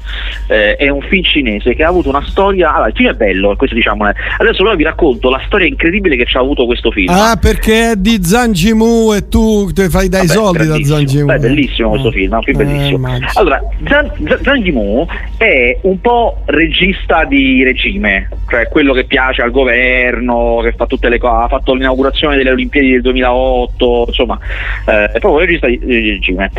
eh, 0.47 0.77
è 0.77 0.89
un 0.89 1.01
film 1.03 1.25
cinese 1.25 1.75
che 1.75 1.83
ha 1.83 1.89
avuto 1.89 2.09
una 2.09 2.25
storia. 2.25 2.71
Allora, 2.73 2.87
il 2.91 2.95
film 2.95 3.11
è 3.11 3.15
bello, 3.15 3.57
questo 3.57 3.75
diciamo. 3.75 4.09
eh. 4.09 4.15
Adesso 4.39 4.63
però 4.63 4.77
vi 4.77 4.85
racconto 4.85 5.29
la 5.29 5.43
storia 5.47 5.67
incredibile 5.67 6.15
che 6.15 6.27
ci 6.27 6.37
ha 6.37 6.41
avuto 6.41 6.67
questo 6.67 6.93
film. 6.93 7.13
Ah, 7.13 7.37
perché 7.41 7.91
è 7.91 7.97
di 7.97 8.21
Zangimu 8.23 9.13
e 9.13 9.27
tu 9.29 9.73
te 9.73 9.89
fai 9.89 10.09
dai 10.09 10.27
Vabbè, 10.29 10.39
soldi 10.39 10.67
da. 10.69 10.77
Zangimu. 10.85 11.25
Beh, 11.25 11.39
bellissimo 11.39 11.89
questo 11.91 12.13
film, 12.13 12.33
è 12.33 12.37
un 12.37 12.43
film 12.45 12.61
Eh, 12.61 12.65
bellissimo. 12.65 12.97
immagino. 12.97 13.27
Allora, 13.35 13.61
Zhang, 13.89 14.13
Zhang- 14.29 14.41
Zhang 14.43 15.07
è 15.37 15.79
un 15.83 16.01
po' 16.01 16.43
regista 16.45 17.25
di 17.25 17.65
regime, 17.65 18.29
cioè 18.49 18.69
quello 18.69 18.93
che 18.93 19.03
piace 19.05 19.43
al 19.43 19.51
governo, 19.51 20.61
che 20.63 20.73
fa 20.77 20.87
tutte 20.87 21.09
le 21.09 21.19
cose, 21.19 21.43
ha 21.45 21.49
fatto 21.49 21.75
l'inaugurazione 21.75 22.37
delle 22.37 22.53
Olimpiadi 22.53 22.91
del 22.93 23.01
2008, 23.01 24.05
insomma, 24.07 24.39
eh, 24.87 25.07
è 25.07 25.19
proprio 25.19 25.41
regista 25.45 25.67
di, 25.67 25.79
di 25.79 26.20
regime. 26.21 26.51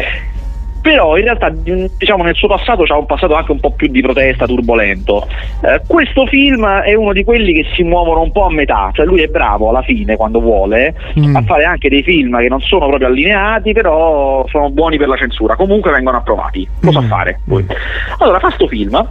Però 0.82 1.16
in 1.16 1.26
realtà 1.26 1.52
mh, 1.52 1.92
diciamo 1.96 2.24
nel 2.24 2.34
suo 2.34 2.48
passato 2.48 2.82
c'ha 2.86 2.98
un 2.98 3.06
passato 3.06 3.36
anche 3.36 3.52
un 3.52 3.60
po' 3.60 3.70
più 3.70 3.88
di 3.88 4.02
protesta, 4.02 4.48
turbolento. 4.48 5.28
Eh, 5.62 5.84
questo 5.86 6.26
film 6.26 6.66
è 6.68 6.96
uno 6.96 7.14
di 7.14 7.24
quelli 7.24 7.54
che 7.54 7.68
si 7.76 7.84
muovono 7.84 8.22
un 8.22 8.32
po' 8.32 8.46
a 8.46 8.52
metà, 8.52 8.90
cioè 8.92 9.06
lui 9.06 9.22
è 9.22 9.28
bravo 9.28 9.70
alla 9.70 9.84
fine 9.84 10.16
quando 10.16 10.40
vuole 10.42 10.96
Mm. 11.20 11.36
a 11.36 11.44
fare 11.44 11.66
anche 11.66 11.88
dei 11.88 12.02
film 12.02 12.36
che 12.40 12.48
non 12.48 12.62
sono 12.62 12.88
proprio 12.88 13.10
allineati, 13.10 13.74
però 13.74 14.44
sono 14.48 14.72
buoni 14.72 14.98
per 14.98 15.08
la 15.08 15.18
censura, 15.18 15.56
comunque 15.56 15.92
vengono 15.92 16.18
approvati. 16.18 16.68
Cosa 16.84 17.02
Mm. 17.02 17.08
fare? 17.08 17.40
Poi? 17.48 17.64
Allora 18.18 18.40
fa 18.40 18.50
sto 18.50 18.66
film 18.68 19.08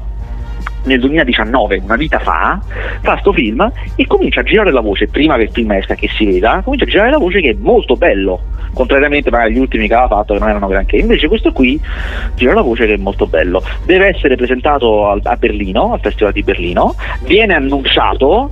nel 0.84 1.00
2019, 1.00 1.82
una 1.84 1.96
vita 1.96 2.18
fa, 2.18 2.60
fa 3.02 3.18
sto 3.18 3.32
film 3.32 3.70
e 3.96 4.06
comincia 4.06 4.40
a 4.40 4.42
girare 4.42 4.72
la 4.72 4.80
voce, 4.80 5.08
prima 5.08 5.36
che 5.36 5.42
il 5.42 5.50
film 5.50 5.72
esca 5.72 5.94
che 5.94 6.08
si 6.08 6.24
veda, 6.24 6.60
comincia 6.64 6.84
a 6.84 6.88
girare 6.88 7.10
la 7.10 7.18
voce 7.18 7.40
che 7.40 7.50
è 7.50 7.56
molto 7.58 7.96
bello, 7.96 8.42
contrariamente 8.72 9.30
magari 9.30 9.52
agli 9.52 9.58
ultimi 9.58 9.86
che 9.86 9.94
aveva 9.94 10.08
fatto 10.08 10.34
che 10.34 10.40
non 10.40 10.48
erano 10.48 10.68
granché. 10.68 10.96
Invece 10.96 11.28
questo 11.28 11.52
qui 11.52 11.80
gira 12.34 12.54
la 12.54 12.62
voce 12.62 12.86
che 12.86 12.94
è 12.94 12.98
molto 12.98 13.26
bello. 13.26 13.62
Deve 13.84 14.06
essere 14.06 14.36
presentato 14.36 15.10
a 15.10 15.36
Berlino, 15.36 15.92
al 15.92 16.00
Festival 16.00 16.32
di 16.32 16.42
Berlino, 16.42 16.94
viene 17.24 17.54
annunciato 17.54 18.50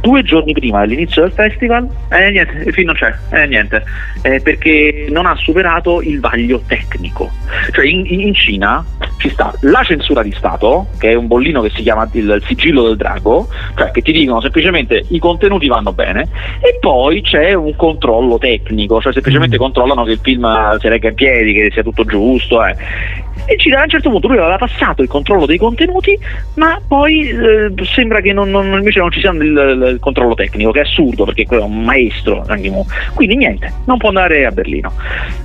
due 0.00 0.22
giorni 0.22 0.52
prima 0.52 0.80
dell'inizio 0.80 1.22
del 1.22 1.32
festival 1.32 1.88
e 2.10 2.30
niente, 2.30 2.62
il 2.66 2.72
film 2.72 2.86
non 2.86 2.96
c'è, 2.96 3.14
eh, 3.30 3.46
niente, 3.46 3.82
eh, 4.22 4.40
perché 4.40 5.06
non 5.10 5.26
ha 5.26 5.34
superato 5.36 6.02
il 6.02 6.20
vaglio 6.20 6.62
tecnico. 6.66 7.30
Cioè 7.72 7.86
in, 7.86 8.04
in 8.06 8.34
Cina 8.34 8.84
ci 9.18 9.30
sta 9.30 9.52
la 9.60 9.82
censura 9.82 10.22
di 10.22 10.32
Stato, 10.32 10.88
che 10.98 11.10
è 11.10 11.14
un 11.14 11.26
bollino 11.26 11.62
che 11.68 11.74
si 11.74 11.82
chiama 11.82 12.08
il, 12.12 12.28
il 12.28 12.42
sigillo 12.46 12.84
del 12.84 12.96
drago, 12.96 13.48
cioè 13.76 13.90
che 13.90 14.02
ti 14.02 14.12
dicono 14.12 14.40
semplicemente 14.40 15.04
i 15.08 15.18
contenuti 15.18 15.66
vanno 15.66 15.92
bene, 15.92 16.28
e 16.60 16.78
poi 16.80 17.22
c'è 17.22 17.52
un 17.54 17.74
controllo 17.76 18.38
tecnico, 18.38 19.00
cioè 19.00 19.12
semplicemente 19.12 19.56
controllano 19.56 20.04
che 20.04 20.12
il 20.12 20.20
film 20.22 20.78
si 20.78 20.88
regga 20.88 21.08
in 21.08 21.14
piedi, 21.14 21.52
che 21.52 21.70
sia 21.72 21.82
tutto 21.82 22.04
giusto. 22.04 22.64
eh. 22.64 23.24
E 23.46 23.56
ci, 23.56 23.70
a 23.70 23.82
un 23.82 23.88
certo 23.88 24.10
punto 24.10 24.28
lui 24.28 24.38
aveva 24.38 24.56
passato 24.56 25.02
il 25.02 25.08
controllo 25.08 25.46
dei 25.46 25.58
contenuti, 25.58 26.18
ma 26.54 26.80
poi 26.86 27.28
eh, 27.28 27.72
sembra 27.84 28.20
che 28.20 28.32
non, 28.32 28.50
non, 28.50 28.66
invece 28.72 28.98
non 28.98 29.10
ci 29.10 29.20
sia 29.20 29.30
il, 29.30 29.40
il, 29.40 29.98
controllo 30.00 30.34
tecnico, 30.34 30.72
che 30.72 30.80
è 30.80 30.82
assurdo 30.82 31.24
perché 31.24 31.46
quello 31.46 31.62
è 31.62 31.66
un 31.66 31.82
maestro. 31.82 32.44
Quindi 33.14 33.36
niente, 33.36 33.72
non 33.84 33.98
può 33.98 34.08
andare 34.08 34.44
a 34.44 34.50
Berlino. 34.50 34.92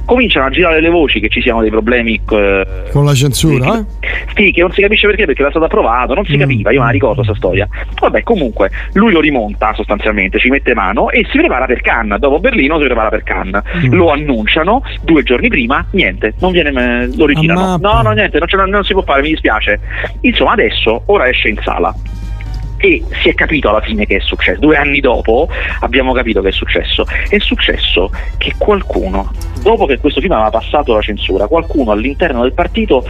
Cominciano 0.06 0.48
a 0.48 0.50
girare 0.50 0.82
le 0.82 0.90
voci 0.90 1.20
che 1.20 1.30
ci 1.30 1.42
siano 1.42 1.62
dei 1.62 1.70
problemi 1.70 2.20
eh, 2.30 2.66
con 2.92 3.06
la 3.06 3.14
censura, 3.14 3.78
eh? 3.78 3.86
Sì, 4.36 4.52
che 4.52 4.62
non 4.62 4.72
si 4.72 4.82
capisce 4.82 5.08
perché, 5.08 5.26
perché 5.26 5.42
era 5.42 5.52
stato 5.52 5.66
approvato, 5.66 6.14
non 6.14 6.26
si 6.26 6.36
mm. 6.36 6.40
capiva, 6.40 6.72
io 6.72 6.80
me 6.80 6.86
la 6.86 6.92
ricordo 6.92 7.16
questa 7.24 7.36
storia. 7.36 7.68
Vabbè, 8.00 8.24
comunque, 8.24 8.72
lui 8.94 9.12
lo 9.12 9.20
rimonta 9.20 9.74
sostanzialmente, 9.76 10.40
ci 10.40 10.50
mette 10.50 10.74
mano 10.74 11.10
e 11.10 11.26
si 11.30 11.38
prepara 11.38 11.66
per 11.66 11.82
Cannes. 11.82 12.20
Dopo 12.20 12.40
Berlino 12.40 12.80
si 12.80 12.86
prepara 12.86 13.10
per 13.10 13.24
Cannes. 13.24 13.62
Mm. 13.78 13.94
Lo 13.94 14.12
annunciano 14.12 14.82
due 15.04 15.24
giorni 15.24 15.50
prima, 15.50 15.86
niente, 15.92 16.34
non 16.40 16.52
viene, 16.52 17.08
lo 17.16 17.26
ritirano. 17.26 17.78
No, 17.92 18.02
no, 18.02 18.12
niente, 18.12 18.40
non, 18.40 18.70
non 18.70 18.84
si 18.86 18.94
può 18.94 19.02
fare, 19.02 19.22
mi 19.22 19.30
dispiace. 19.30 19.80
Insomma, 20.22 20.54
adesso, 20.54 21.04
ora 21.08 21.28
esce 21.28 21.50
in 21.50 21.60
sala 21.62 21.94
e 22.78 23.04
si 23.22 23.30
è 23.30 23.36
capito 23.36 23.70
alla 23.70 23.82
fine 23.82 24.06
che 24.06 24.16
è 24.16 24.20
successo. 24.22 24.60
Due 24.60 24.78
anni 24.78 25.02
dopo 25.02 25.50
abbiamo 25.82 26.14
capito 26.14 26.42
che 26.42 26.50
è 26.50 26.52
successo. 26.52 27.06
È 27.28 27.38
successo 27.40 28.10
che 28.38 28.54
qualcuno, 28.58 29.32
dopo 29.62 29.86
che 29.86 30.00
questo 30.00 30.22
film 30.22 30.32
aveva 30.32 30.50
passato 30.50 30.94
la 30.94 31.02
censura, 31.02 31.48
qualcuno 31.48 31.92
all'interno 31.92 32.42
del 32.42 32.54
partito 32.54 33.06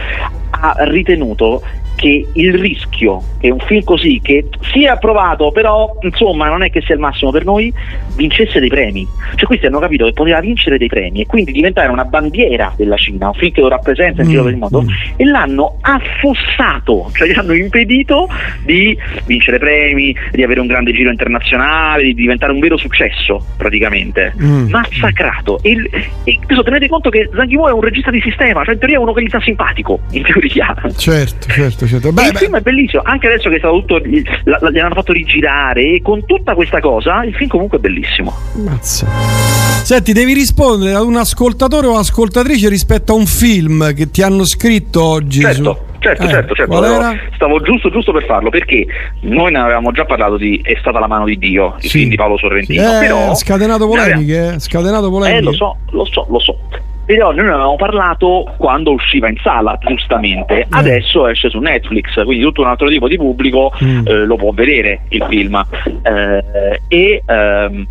ha 0.50 0.74
ritenuto 0.80 1.62
che 2.02 2.26
il 2.32 2.54
rischio 2.54 3.22
che 3.38 3.50
un 3.50 3.60
film 3.60 3.84
così, 3.84 4.20
che 4.20 4.48
sia 4.72 4.94
approvato, 4.94 5.52
però 5.52 5.96
insomma 6.00 6.48
non 6.48 6.64
è 6.64 6.70
che 6.70 6.80
sia 6.80 6.94
il 6.94 7.00
massimo 7.00 7.30
per 7.30 7.44
noi, 7.44 7.72
vincesse 8.16 8.58
dei 8.58 8.68
premi. 8.68 9.06
Cioè 9.36 9.46
questi 9.46 9.66
hanno 9.66 9.78
capito 9.78 10.04
che 10.06 10.12
poteva 10.12 10.40
vincere 10.40 10.78
dei 10.78 10.88
premi 10.88 11.20
e 11.20 11.26
quindi 11.26 11.52
diventare 11.52 11.92
una 11.92 12.04
bandiera 12.04 12.72
della 12.76 12.96
Cina, 12.96 13.28
un 13.28 13.34
film 13.34 13.52
che 13.52 13.60
lo 13.60 13.68
rappresenta 13.68 14.22
in 14.22 14.30
giro 14.30 14.42
per 14.42 14.52
il 14.52 14.58
mondo, 14.58 14.82
mm. 14.82 14.88
e 15.16 15.24
l'hanno 15.24 15.78
affossato, 15.80 17.08
cioè 17.14 17.28
gli 17.28 17.38
hanno 17.38 17.52
impedito 17.52 18.28
di 18.64 18.98
vincere 19.26 19.58
premi, 19.58 20.14
di 20.32 20.42
avere 20.42 20.58
un 20.58 20.66
grande 20.66 20.92
giro 20.92 21.10
internazionale, 21.10 22.02
di 22.02 22.14
diventare 22.14 22.50
un 22.50 22.58
vero 22.58 22.76
successo 22.76 23.44
praticamente. 23.56 24.34
Mm. 24.40 24.70
Massacrato. 24.70 25.60
E, 25.62 25.88
e 26.24 26.38
questo 26.44 26.64
tenete 26.64 26.88
conto 26.88 27.10
che 27.10 27.30
Zhang 27.32 27.48
Yimou 27.48 27.68
è 27.68 27.72
un 27.72 27.80
regista 27.80 28.10
di 28.10 28.20
sistema, 28.20 28.64
cioè 28.64 28.74
in 28.74 28.80
teoria 28.80 28.96
è 28.96 29.00
uno 29.00 29.12
che 29.12 29.22
gli 29.22 29.28
sta 29.28 29.40
simpatico, 29.40 30.00
in 30.10 30.22
teoria. 30.22 30.74
Certo, 30.96 31.48
certo 31.48 31.86
certo. 31.86 31.91
Beh, 31.98 32.26
il 32.26 32.32
beh. 32.32 32.38
film 32.38 32.56
è 32.56 32.60
bellissimo, 32.60 33.02
anche 33.04 33.26
adesso 33.26 33.48
che 33.48 33.56
è 33.56 33.58
stato 33.58 33.80
tutto, 33.80 33.98
gli 33.98 34.78
hanno 34.78 34.94
fatto 34.94 35.12
rigirare 35.12 35.94
e 35.94 36.02
con 36.02 36.24
tutta 36.24 36.54
questa 36.54 36.80
cosa 36.80 37.22
il 37.24 37.34
film 37.34 37.48
comunque 37.48 37.78
è 37.78 37.80
bellissimo. 37.80 38.34
Mazza. 38.54 39.06
Senti, 39.82 40.12
devi 40.12 40.32
rispondere 40.32 40.94
ad 40.94 41.04
un 41.04 41.16
ascoltatore 41.16 41.86
o 41.88 41.96
ascoltatrice 41.96 42.68
rispetto 42.68 43.12
a 43.12 43.16
un 43.16 43.26
film 43.26 43.92
che 43.94 44.10
ti 44.10 44.22
hanno 44.22 44.44
scritto 44.44 45.02
oggi. 45.02 45.40
Certo. 45.40 45.62
Su... 45.62 45.90
Certo, 46.02 46.24
eh, 46.24 46.28
certo, 46.28 46.54
certo. 46.54 46.82
Stavo 47.36 47.60
giusto, 47.60 47.88
giusto 47.88 48.10
per 48.12 48.24
farlo 48.24 48.50
perché 48.50 48.84
noi 49.20 49.52
ne 49.52 49.60
avevamo 49.60 49.92
già 49.92 50.04
parlato 50.04 50.36
di 50.36 50.60
È 50.60 50.76
stata 50.80 50.98
la 50.98 51.06
mano 51.06 51.26
di 51.26 51.38
Dio, 51.38 51.76
il 51.76 51.82
sì. 51.82 51.98
film 51.98 52.10
di 52.10 52.16
Paolo 52.16 52.36
Sorrentino. 52.38 52.82
Eh, 52.82 52.98
però 52.98 53.34
scatenato 53.36 53.86
polemiche, 53.86 54.36
aveva... 54.36 54.54
Eh, 54.54 54.60
scatenato 54.60 55.10
polemiche. 55.10 55.38
Eh, 55.38 55.42
lo 55.42 55.52
so, 55.52 55.76
lo 55.90 56.04
so, 56.04 56.26
lo 56.28 56.38
so. 56.40 56.58
Però 57.12 57.30
noi 57.30 57.44
ne 57.44 57.50
avevamo 57.50 57.76
parlato 57.76 58.50
quando 58.56 58.92
usciva 58.92 59.28
in 59.28 59.36
sala, 59.42 59.78
giustamente. 59.82 60.60
Eh. 60.60 60.66
Adesso 60.70 61.28
esce 61.28 61.50
su 61.50 61.58
Netflix, 61.58 62.14
quindi 62.24 62.42
tutto 62.42 62.62
un 62.62 62.68
altro 62.68 62.88
tipo 62.88 63.06
di 63.06 63.18
pubblico 63.18 63.70
mm. 63.84 64.06
eh, 64.06 64.24
lo 64.24 64.36
può 64.36 64.50
vedere 64.52 65.02
il 65.10 65.22
film. 65.28 65.62
Eh, 66.04 66.80
e 66.88 67.22
ehm, 67.26 67.86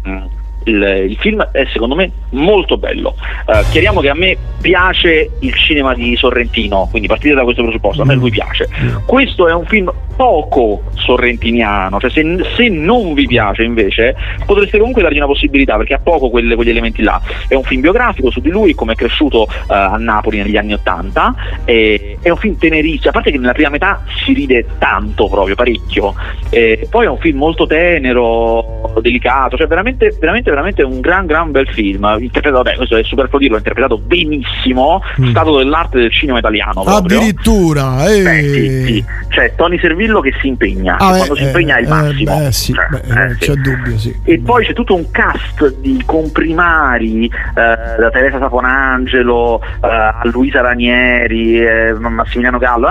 il, 0.64 1.06
il, 1.10 1.18
film 1.18 1.40
è 1.52 1.68
secondo 1.72 1.94
me 1.94 2.12
molto 2.32 2.78
bello. 2.78 3.16
Uh, 3.46 3.64
chiariamo 3.70 4.00
che 4.02 4.10
a 4.10 4.16
me 4.16 4.36
piace 4.60 5.30
il 5.40 5.54
cinema 5.54 5.94
di 5.94 6.16
Sorrentino, 6.16 6.88
quindi 6.90 7.08
partite 7.08 7.36
da 7.36 7.44
questo 7.44 7.62
presupposto, 7.62 8.02
a 8.02 8.06
me 8.06 8.16
lui 8.16 8.32
piace. 8.32 8.68
Questo 9.06 9.48
è 9.48 9.54
un 9.54 9.66
film 9.66 9.92
poco 10.16 10.84
sorrentiniano, 10.96 12.00
cioè 12.00 12.10
se, 12.10 12.24
se 12.56 12.70
non 12.70 13.14
vi 13.14 13.28
piace 13.28 13.64
invece 13.64 14.16
potreste 14.46 14.78
comunque 14.78 15.02
dargli 15.02 15.18
una 15.18 15.26
possibilità 15.26 15.78
perché 15.78 15.94
ha 15.94 16.00
poco 16.00 16.30
quelle, 16.30 16.56
quegli 16.56 16.70
elementi 16.70 17.02
là. 17.02 17.22
È 17.48 17.56
un 17.56 17.64
film 17.64 17.82
biografico 17.82 18.30
su 18.30 18.40
di 18.40 18.50
lui, 18.50 18.76
come 18.76 18.94
è 18.94 18.96
cresciuto 18.96 19.48
uh, 19.50 19.66
a 19.68 19.98
Napoli 19.98 20.38
negli 20.38 20.58
anni 20.58 20.74
Ottanta, 20.74 21.34
è 21.66 22.30
un 22.30 22.38
film 22.38 22.58
tenerissimo, 22.58 23.10
a 23.10 23.14
parte 23.14 23.32
che 23.32 23.38
nella 23.38 23.54
prima 23.54 23.70
metà 23.70 24.04
si 24.24 24.34
ride 24.34 24.66
tanto 24.78 25.28
proprio, 25.28 25.56
parecchio, 25.56 26.14
e 26.50 26.88
poi 26.90 27.06
è 27.06 27.10
un 27.10 27.18
film 27.18 27.38
molto 27.38 27.66
tenero, 27.66 28.94
delicato, 29.02 29.58
cioè 29.58 29.68
veramente, 29.68 30.16
veramente 30.20 30.50
veramente 30.50 30.84
un 30.84 31.00
gran 31.00 31.26
gran 31.26 31.52
bel 31.52 31.68
film 31.68 32.18
interpretato, 32.20 32.64
vabbè 32.64 32.76
questo 32.76 32.98
è 32.98 33.04
super 33.04 33.30
dirlo, 33.38 33.58
interpretato 33.58 33.98
benissimo 33.98 35.02
mm. 35.20 35.30
stato 35.30 35.58
dell'arte 35.58 36.00
del 36.00 36.12
cinema 36.12 36.40
italiano 36.40 36.84
proprio. 36.84 37.18
addirittura 37.18 38.10
eh. 38.10 38.22
Beh, 38.22 38.42
sì, 38.42 38.84
sì. 38.86 39.06
cioè 39.30 39.54
Tony 39.56 39.78
Servillo 40.02 40.22
che 40.22 40.34
si 40.42 40.48
impegna 40.48 40.98
ah, 40.98 41.16
quando 41.16 41.36
eh, 41.36 41.38
si 41.38 41.44
impegna 41.44 41.76
è 41.76 41.82
il 41.82 41.86
eh, 41.86 41.90
massimo 41.90 42.38
beh, 42.38 42.52
sì, 42.52 42.74
cioè, 42.74 42.88
beh, 42.90 43.24
eh, 43.24 43.36
c'è 43.36 43.54
dubbio 43.54 43.98
sì. 43.98 44.20
e 44.24 44.40
poi 44.40 44.66
c'è 44.66 44.74
tutto 44.74 44.96
un 44.96 45.12
cast 45.12 45.76
di 45.78 46.02
comprimari 46.06 47.26
eh, 47.26 47.32
da 47.54 48.10
Teresa 48.12 48.40
Saponangelo 48.40 49.62
a 49.82 50.22
Luisa 50.24 50.62
Ranieri 50.62 51.62
Massimiliano 52.00 52.58
Gallo 52.58 52.90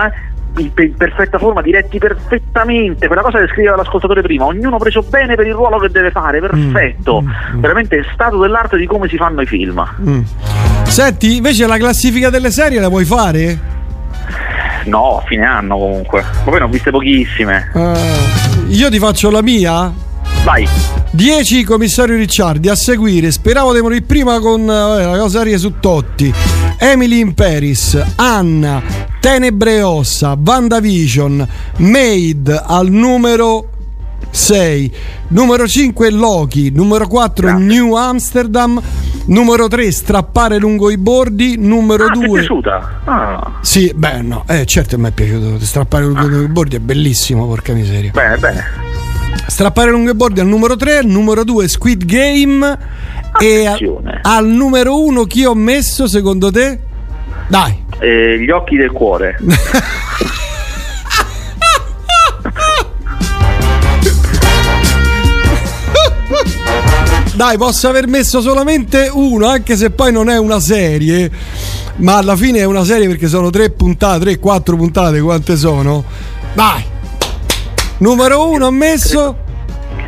in, 0.59 0.71
in, 0.77 0.95
perfetta 0.97 1.39
forma, 1.39 1.63
diretti 1.63 1.99
perfettamente, 1.99 3.07
quella 3.07 3.23
cosa 3.23 3.39
che 3.39 3.47
scriveva 3.47 3.77
l'ascoltatore 3.77 4.21
prima, 4.21 4.47
ognuno 4.47 4.79
preso 4.79 5.01
bene 5.03 5.37
per 5.37 5.47
il 5.47 5.53
ruolo 5.53 5.79
che 5.79 5.91
deve 5.91 6.11
fare, 6.11 6.41
perfetto, 6.41 7.21
mm, 7.21 7.27
mm, 7.27 7.57
mm. 7.57 7.61
veramente 7.61 7.99
è 7.99 8.05
stato 8.13 8.37
dell'arte 8.37 8.77
di 8.77 8.85
come 8.85 9.09
si 9.09 9.17
fanno 9.17 9.43
i 9.43 9.47
film. 9.47 9.81
Mm. 10.01 10.21
Senti, 10.87 11.37
invece 11.37 11.69
la 11.69 11.77
classifica 11.77 12.31
delle 12.31 12.51
serie 12.51 12.81
la 12.81 12.89
puoi 12.89 13.05
fare? 13.05 13.80
No, 14.87 15.23
fine 15.27 15.45
anno 15.45 15.77
comunque, 15.77 16.23
ma 16.23 16.51
poi 16.51 16.59
ne 16.59 16.65
ho 16.65 16.69
viste 16.69 16.91
pochissime. 16.91 17.71
Uh, 17.75 18.69
io 18.69 18.89
ti 18.91 18.99
faccio 18.99 19.31
la 19.31 19.43
mia? 19.43 19.93
Vai. 20.45 20.67
10 21.11 21.65
commissario 21.65 22.17
Ricciardi 22.17 22.69
a 22.69 22.75
seguire. 22.75 23.31
Speravo 23.31 23.75
di 23.75 23.81
morire 23.81 24.03
prima 24.03 24.39
con 24.39 24.63
eh, 24.63 25.05
la 25.05 25.19
cosa 25.19 25.45
su 25.59 25.79
Totti. 25.81 26.33
Emily 26.79 27.21
in 27.21 27.35
Paris, 27.35 28.01
Anna, 28.17 28.83
Tenebre 29.21 29.77
e 29.77 29.83
Ossa, 29.83 30.37
WandaVision, 30.43 31.47
Made 31.77 32.63
al 32.65 32.89
numero 32.89 33.69
6, 34.31 34.93
numero 35.29 35.67
5 35.67 36.11
Loki, 36.11 36.71
numero 36.71 37.07
4 37.07 37.47
Grazie. 37.47 37.65
New 37.65 37.95
Amsterdam, 37.95 38.81
numero 39.27 39.69
3 39.69 39.91
Strappare 39.91 40.59
lungo 40.59 40.91
i 40.91 40.97
bordi, 40.97 41.57
numero 41.59 42.05
ah, 42.07 42.11
2 42.13 42.23
Ti 42.23 42.31
è 42.31 42.33
piaciuta? 42.39 43.01
Ah. 43.05 43.53
Sì, 43.61 43.93
beh 43.95 44.23
no, 44.23 44.45
eh, 44.47 44.65
certo 44.67 44.99
mi 44.99 45.09
è 45.09 45.11
piaciuto, 45.13 45.59
Strappare 45.65 46.05
lungo 46.05 46.21
ah. 46.21 46.43
i 46.43 46.49
bordi 46.49 46.77
è 46.77 46.81
bellissimo, 46.81 47.47
porca 47.47 47.73
miseria. 47.73 48.11
Bene, 48.13 48.37
bene. 48.37 48.65
Strappare 49.47 49.91
lungo 49.91 50.11
i 50.11 50.15
bordi 50.15 50.41
al 50.41 50.47
numero 50.47 50.77
3, 50.77 51.03
numero 51.03 51.45
2 51.45 51.69
Squid 51.69 52.05
Game 52.05 52.79
Attenzione. 53.33 54.13
e 54.13 54.19
a, 54.23 54.37
al 54.37 54.47
numero 54.47 55.03
1 55.03 55.25
chi 55.25 55.45
ho 55.45 55.55
messo 55.55 56.07
secondo 56.07 56.51
te? 56.51 56.79
Dai. 57.49 57.85
Eh, 57.99 58.39
gli 58.41 58.51
occhi 58.51 58.77
del 58.77 58.93
cuore. 58.93 59.37
Dai, 67.41 67.57
posso 67.57 67.89
aver 67.89 68.07
messo 68.07 68.43
solamente 68.43 69.09
uno, 69.11 69.47
anche 69.47 69.75
se 69.75 69.89
poi 69.89 70.13
non 70.13 70.29
è 70.29 70.37
una 70.37 70.61
serie. 70.61 71.31
Ma 71.97 72.19
alla 72.19 72.37
fine 72.37 72.59
è 72.59 72.65
una 72.65 72.85
serie 72.85 73.07
perché 73.07 73.29
sono 73.29 73.49
tre 73.49 73.71
puntate, 73.71 74.21
tre, 74.21 74.39
quattro 74.39 74.77
puntate, 74.77 75.23
quante 75.23 75.57
sono? 75.57 76.05
Dai! 76.53 76.85
Numero 78.01 78.47
uno 78.51 78.67
ho 78.67 78.71
messo. 78.71 79.39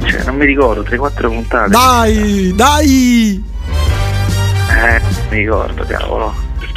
Cioè, 0.05 0.25
non 0.25 0.37
mi 0.37 0.45
ricordo, 0.45 0.83
3-4 0.83 1.27
puntate. 1.29 1.71
Dai, 1.71 2.53
dai! 2.55 3.43
Eh, 4.69 5.01
mi 5.31 5.39
ricordo, 5.39 5.87
cavolo. 5.89 6.35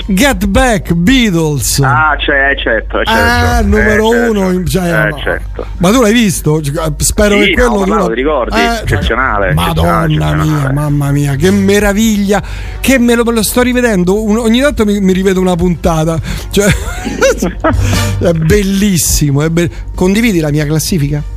Get 0.08 0.45
Back 0.45 0.93
Beatles. 0.93 1.79
Ah, 1.79 2.15
c'è, 2.17 2.55
certo, 2.58 3.03
certo. 3.03 3.12
Ah, 3.12 3.62
numero 3.62 4.13
eh, 4.13 4.27
uno. 4.27 4.51
Certo. 4.65 4.69
Cioè, 4.69 5.08
eh, 5.08 5.21
certo. 5.21 5.65
Ma 5.77 5.91
tu 5.91 6.01
l'hai 6.01 6.13
visto? 6.13 6.62
Spero 6.97 7.41
sì, 7.41 7.53
che 7.53 7.63
quello. 7.63 7.86
No, 7.86 7.95
no, 7.95 8.08
ti 8.08 8.13
ricordi? 8.13 8.58
Eh, 8.60 8.79
eccezionale. 8.81 9.53
Madonna 9.53 10.05
eccezionale, 10.05 10.43
mia, 10.43 10.71
mamma 10.71 11.12
mia, 11.12 11.36
che 11.36 11.51
meraviglia. 11.51 12.41
Che 12.79 12.99
me 12.99 13.15
lo, 13.15 13.23
me 13.23 13.34
lo 13.34 13.43
sto 13.43 13.62
rivedendo. 13.62 14.23
Un, 14.23 14.38
ogni 14.38 14.62
tanto 14.62 14.86
mi, 14.86 14.99
mi, 14.99 15.13
rivedo 15.13 15.39
una 15.39 15.55
puntata. 15.55 16.19
Cioè, 16.49 16.67
è 18.19 18.31
bellissimo. 18.34 19.41
È 19.41 19.49
be- 19.49 19.69
Condividi 19.95 20.39
la 20.39 20.51
mia 20.51 20.65
classifica? 20.65 21.34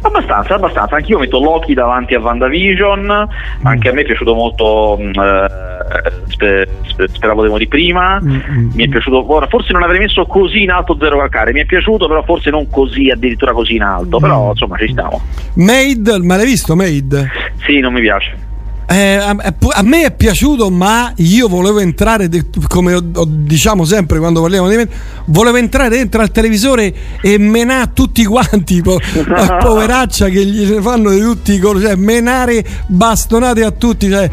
Abbastanza, 0.00 0.54
abbastanza. 0.54 0.96
Anch'io 0.96 1.18
metto 1.18 1.40
Loki 1.40 1.74
davanti 1.74 2.14
a 2.14 2.20
WandaVision. 2.20 3.28
Anche 3.62 3.88
a 3.88 3.92
me 3.92 4.02
è 4.02 4.04
piaciuto 4.04 4.34
molto. 4.34 4.98
Mm, 5.00 5.10
eh, 5.10 6.12
sper- 6.28 6.68
speravo 7.12 7.58
di 7.58 7.68
prima. 7.68 8.20
Mm-hmm. 8.20 8.70
Mi 8.74 8.84
è 8.84 8.88
piaciuto. 8.88 9.30
Ora, 9.32 9.46
forse 9.46 9.72
non 9.72 9.82
avrei 9.82 10.00
messo 10.00 10.24
così 10.26 10.62
in 10.62 10.70
alto 10.70 10.96
Zero 11.00 11.18
Calcare. 11.18 11.52
Mi 11.52 11.60
è 11.60 11.64
piaciuto, 11.66 12.06
però 12.06 12.22
forse 12.22 12.50
non 12.50 12.68
così, 12.70 13.10
addirittura 13.10 13.52
così 13.52 13.76
in 13.76 13.82
alto. 13.82 14.18
Però 14.18 14.50
insomma 14.50 14.76
ci 14.76 14.88
stiamo. 14.88 15.20
Made, 15.54 16.18
ma 16.22 16.36
l'hai 16.36 16.46
visto 16.46 16.74
Made? 16.74 17.30
Sì, 17.64 17.80
non 17.80 17.92
mi 17.92 18.00
piace. 18.00 18.47
Eh, 18.90 19.16
a, 19.16 19.36
a, 19.36 19.82
me 19.82 20.04
è 20.04 20.10
piaciuto, 20.12 20.70
ma 20.70 21.12
io 21.16 21.46
volevo 21.46 21.78
entrare, 21.78 22.30
come 22.68 22.94
ho, 22.94 23.02
ho, 23.16 23.24
diciamo 23.26 23.84
sempre 23.84 24.18
quando 24.18 24.40
parliamo 24.40 24.66
di 24.66 24.76
me, 24.76 24.88
volevo 25.26 25.58
entrare 25.58 25.90
dentro 25.90 26.22
al 26.22 26.30
televisore 26.30 26.94
e 27.20 27.36
menare 27.36 27.90
tutti 27.92 28.24
quanti, 28.24 28.80
po- 28.80 28.98
poveraccia 29.60 30.28
che 30.30 30.42
gli 30.42 30.66
fanno 30.80 31.10
di 31.10 31.20
tutti 31.20 31.52
i 31.52 31.58
colori, 31.58 31.84
cioè 31.84 31.96
menare 31.96 32.64
bastonate 32.86 33.62
a 33.62 33.72
tutti, 33.72 34.08
cioè 34.08 34.30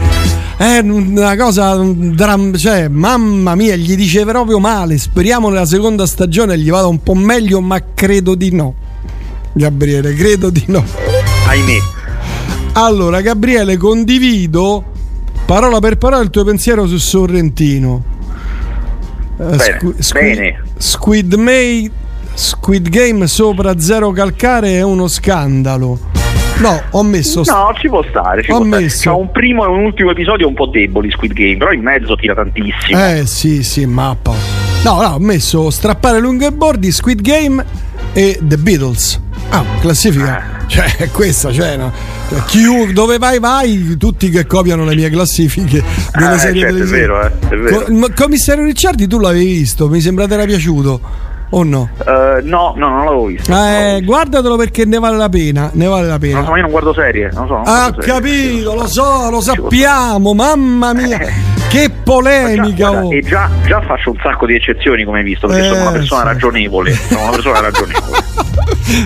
è 0.55 0.79
una 0.79 1.35
cosa, 1.35 1.75
dram- 1.75 2.55
cioè, 2.55 2.87
mamma 2.87 3.55
mia, 3.55 3.75
gli 3.75 3.93
dice 3.97 4.23
proprio 4.23 4.59
male, 4.59 4.97
speriamo 4.97 5.49
nella 5.49 5.65
seconda 5.65 6.05
stagione 6.05 6.57
gli 6.57 6.69
vada 6.69 6.87
un 6.87 7.03
po' 7.03 7.13
meglio, 7.13 7.59
ma 7.59 7.83
credo 7.93 8.35
di 8.35 8.55
no. 8.55 8.73
Gabriele, 9.51 10.13
credo 10.13 10.49
di 10.49 10.63
no. 10.67 10.81
Ahimè. 11.45 12.04
Allora, 12.77 13.21
Gabriele, 13.21 13.77
condivido 13.77 14.83
parola 15.45 15.79
per 15.79 15.97
parola 15.97 16.21
il 16.21 16.29
tuo 16.29 16.43
pensiero 16.43 16.85
su 16.87 16.97
Sorrentino. 16.97 18.03
Uh, 19.37 19.55
bene, 19.55 19.59
squ- 19.59 19.99
squ-. 19.99 20.55
Squid 20.77 21.33
May 21.35 21.91
Squid 22.33 22.89
Game 22.89 23.27
sopra 23.27 23.79
zero 23.79 24.11
calcare 24.11 24.71
è 24.73 24.81
uno 24.81 25.07
scandalo. 25.07 25.97
No, 26.57 26.81
ho 26.91 27.03
messo. 27.03 27.43
No, 27.45 27.73
ci 27.79 27.87
può 27.87 28.03
stare. 28.09 28.43
Ci 28.43 28.51
ho 28.51 28.57
può 28.57 28.65
messo. 28.65 28.97
Stare. 28.97 29.15
C'ha 29.15 29.21
un 29.21 29.31
primo 29.31 29.63
e 29.63 29.67
un 29.67 29.83
ultimo 29.85 30.11
episodio 30.11 30.45
un 30.47 30.53
po' 30.53 30.65
deboli 30.65 31.09
Squid 31.11 31.31
Game, 31.31 31.57
però 31.57 31.71
in 31.71 31.81
mezzo 31.81 32.15
tira 32.15 32.33
tantissimo. 32.33 32.99
Eh 32.99 33.25
sì, 33.25 33.63
sì, 33.63 33.85
mappa. 33.85 34.33
No, 34.83 35.01
no, 35.01 35.07
ho 35.13 35.19
messo 35.19 35.69
strappare 35.69 36.19
lunghe 36.19 36.51
bordi, 36.51 36.91
Squid 36.91 37.21
Game 37.21 37.63
e 38.11 38.37
The 38.41 38.57
Beatles. 38.57 39.21
Ah, 39.49 39.63
classifica. 39.79 40.37
Ah. 40.37 40.55
Cioè, 40.67 41.09
questa, 41.11 41.51
cioè, 41.51 41.77
no. 41.77 41.91
Chi, 42.47 42.91
dove 42.91 43.17
vai, 43.17 43.39
vai, 43.39 43.95
tutti 43.97 44.29
che 44.29 44.45
copiano 44.47 44.83
le 44.83 44.95
mie 44.95 45.09
classifiche 45.09 45.83
delle 46.11 46.33
ah, 46.33 46.37
serie 46.37 46.61
certo, 46.61 46.77
è 46.77 46.85
vero, 46.85 47.21
eh, 47.21 47.31
è 47.49 47.55
vero. 47.55 47.83
Co- 47.83 48.11
commissario 48.15 48.63
Ricciardi, 48.63 49.07
tu 49.07 49.19
l'avevi 49.19 49.45
visto, 49.45 49.87
mi 49.87 50.01
sembra 50.01 50.25
ti 50.25 50.33
era 50.33 50.45
piaciuto. 50.45 51.23
O 51.51 51.63
no? 51.63 51.89
Uh, 51.99 52.41
no, 52.41 52.73
no, 52.75 52.89
non 52.89 53.05
l'avevo 53.05 53.25
visto. 53.25 53.53
Eh, 53.53 54.01
guardatelo 54.03 54.57
perché 54.57 54.83
ne 54.85 54.97
vale 54.97 55.15
la 55.15 55.29
pena. 55.29 55.69
Ne 55.73 55.85
vale 55.85 56.07
la 56.07 56.17
pena. 56.17 56.37
Non 56.37 56.45
so, 56.45 56.51
ma 56.51 56.57
io 56.57 56.63
non 56.63 56.71
guardo 56.71 56.93
serie. 56.93 57.29
Non 57.31 57.47
so, 57.47 57.53
non 57.53 57.63
ah, 57.65 57.93
capito, 57.97 58.73
lo 58.73 58.87
so, 58.87 59.29
lo 59.29 59.39
sappiamo. 59.39 60.33
Mamma 60.33 60.93
mia, 60.93 61.19
eh. 61.19 61.31
che 61.69 61.91
polemica! 62.03 62.73
Già, 62.73 63.03
oh. 63.03 63.13
E 63.13 63.21
già, 63.21 63.49
già, 63.67 63.79
faccio 63.81 64.09
un 64.09 64.17
sacco 64.21 64.47
di 64.47 64.55
eccezioni, 64.55 65.03
come 65.03 65.19
hai 65.19 65.23
visto, 65.23 65.47
perché 65.47 65.67
eh, 65.67 65.69
sono 65.69 65.81
una 65.81 65.91
persona 65.91 66.21
sì. 66.21 66.27
ragionevole. 66.27 66.93
Sono 66.93 67.21
una 67.21 67.31
persona 67.31 67.59
ragionevole. 67.59 68.23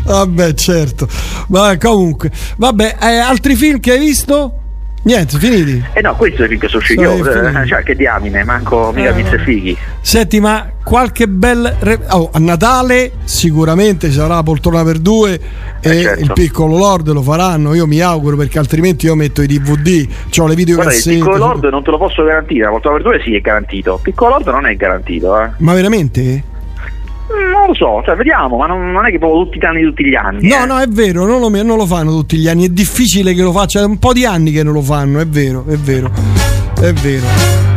Vabbè, 0.04 0.54
certo. 0.54 1.08
Vabbè, 1.48 1.78
comunque, 1.78 2.32
vabbè, 2.58 2.98
eh, 3.02 3.18
altri 3.18 3.56
film 3.56 3.80
che 3.80 3.92
hai 3.92 4.00
visto? 4.00 4.60
Niente, 5.02 5.38
finiti. 5.38 5.82
Eh 5.94 6.02
no, 6.02 6.14
questo 6.16 6.42
è 6.42 6.44
il 6.44 6.50
film 6.50 6.60
che 6.60 6.68
sono 6.68 6.82
uscito 6.82 7.02
io. 7.02 7.62
Eh, 7.62 7.66
cioè, 7.68 7.84
che 7.84 7.96
diamine, 7.96 8.44
manco 8.44 8.92
mica 8.94 9.16
eh, 9.16 9.24
Mr. 9.24 9.40
Fighi. 9.44 9.78
Senti, 10.02 10.42
ma 10.42 10.70
qualche 10.84 11.28
bel. 11.28 11.78
Re... 11.80 12.00
Oh, 12.10 12.30
a 12.34 12.40
Natale 12.40 13.14
sicuramente 13.24 14.08
ci 14.08 14.16
sarà 14.16 14.44
Poltrona 14.44 14.84
per 14.84 15.00
due 15.00 15.40
e 15.80 15.90
eh 15.90 16.02
certo. 16.02 16.24
il 16.24 16.32
piccolo 16.34 16.78
Lord 16.78 17.12
lo 17.14 17.22
faranno. 17.22 17.74
Io 17.74 17.88
mi 17.88 18.02
auguro 18.02 18.36
perché 18.36 18.60
altrimenti 18.60 19.06
io 19.06 19.16
metto 19.16 19.42
i 19.42 19.48
DVD, 19.48 20.06
ho 20.38 20.48
le 20.48 20.56
video 20.56 20.76
Guarda, 20.76 20.94
Il 20.94 21.04
piccolo 21.04 21.38
Lord 21.38 21.64
non 21.66 21.82
te 21.82 21.92
lo 21.92 21.98
posso 21.98 22.22
garantire. 22.24 22.66
La 22.66 22.70
Poltrona 22.70 22.98
per 22.98 23.06
due 23.06 23.22
sì 23.24 23.36
è 23.36 23.40
garantito. 23.40 23.96
Il 23.96 24.02
piccolo 24.02 24.32
Lord 24.32 24.48
non 24.48 24.66
è 24.66 24.76
garantito. 24.76 25.42
Eh. 25.42 25.50
Ma 25.58 25.74
veramente? 25.74 26.44
Non 27.30 27.68
lo 27.68 27.74
so, 27.76 28.02
cioè 28.04 28.16
vediamo, 28.16 28.58
ma 28.58 28.66
non, 28.66 28.92
non, 28.92 29.06
è 29.06 29.12
che 29.12 29.20
proprio 29.20 29.44
tutti 29.44 29.58
i 29.58 29.66
anni 29.66 29.84
tutti 29.84 30.04
gli 30.04 30.16
anni. 30.16 30.48
No, 30.48 30.64
eh. 30.64 30.66
no, 30.66 30.80
è 30.80 30.88
vero, 30.88 31.26
non 31.26 31.40
lo, 31.40 31.50
non 31.50 31.78
lo, 31.78 31.86
fanno 31.86 32.12
tutti 32.12 32.38
gli 32.38 32.48
anni, 32.48 32.66
è 32.66 32.70
difficile 32.70 33.34
che 33.34 33.44
lo 33.44 33.52
faccia, 33.52 33.82
è 33.82 33.84
un 33.84 34.00
po' 34.00 34.14
di 34.14 34.26
anni 34.26 34.52
che 34.52 34.64
non 34.64 34.74
lo 34.74 34.82
fanno, 34.82 35.20
è 35.20 35.28
vero, 35.28 35.66
è 35.68 35.76
vero, 35.76 36.12
è 36.82 36.92
vero. 36.92 37.68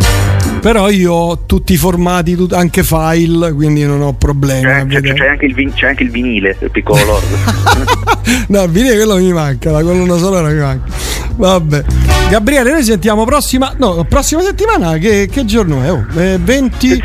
Però 0.62 0.88
io 0.88 1.12
ho 1.12 1.44
tutti 1.44 1.72
i 1.72 1.76
formati, 1.76 2.34
tut- 2.34 2.53
anche 2.53 2.84
file, 2.84 3.53
quindi 3.53 3.84
non 3.84 4.00
ho 4.00 4.14
problemi. 4.14 4.62
C'è, 4.62 5.00
c'è, 5.00 5.12
c'è, 5.12 5.26
anche, 5.26 5.46
il 5.46 5.55
vin- 5.55 5.72
c'è 5.74 5.88
anche 5.88 6.05
il 6.05 6.11
vinile, 6.11 6.57
il 6.61 6.70
piccolo 6.70 7.05
Lord. 7.05 8.46
no, 8.48 8.62
il 8.62 8.70
vinile 8.70 8.94
quello 8.94 9.16
mi 9.16 9.32
manca, 9.32 9.70
la 9.72 9.82
colonna 9.82 10.16
sonora 10.16 10.48
mi 10.48 10.61
manca. 10.61 10.92
Vabbè. 11.37 11.85
Gabriele, 12.30 12.70
noi 12.70 12.83
sentiamo 12.83 13.24
prossima, 13.24 13.74
no, 13.76 14.05
prossima 14.09 14.41
settimana, 14.41 14.97
che, 14.97 15.28
che 15.30 15.45
giorno 15.45 15.83
è? 15.83 15.93
Oh, 15.93 16.07
eh, 16.14 16.39
20, 16.41 17.03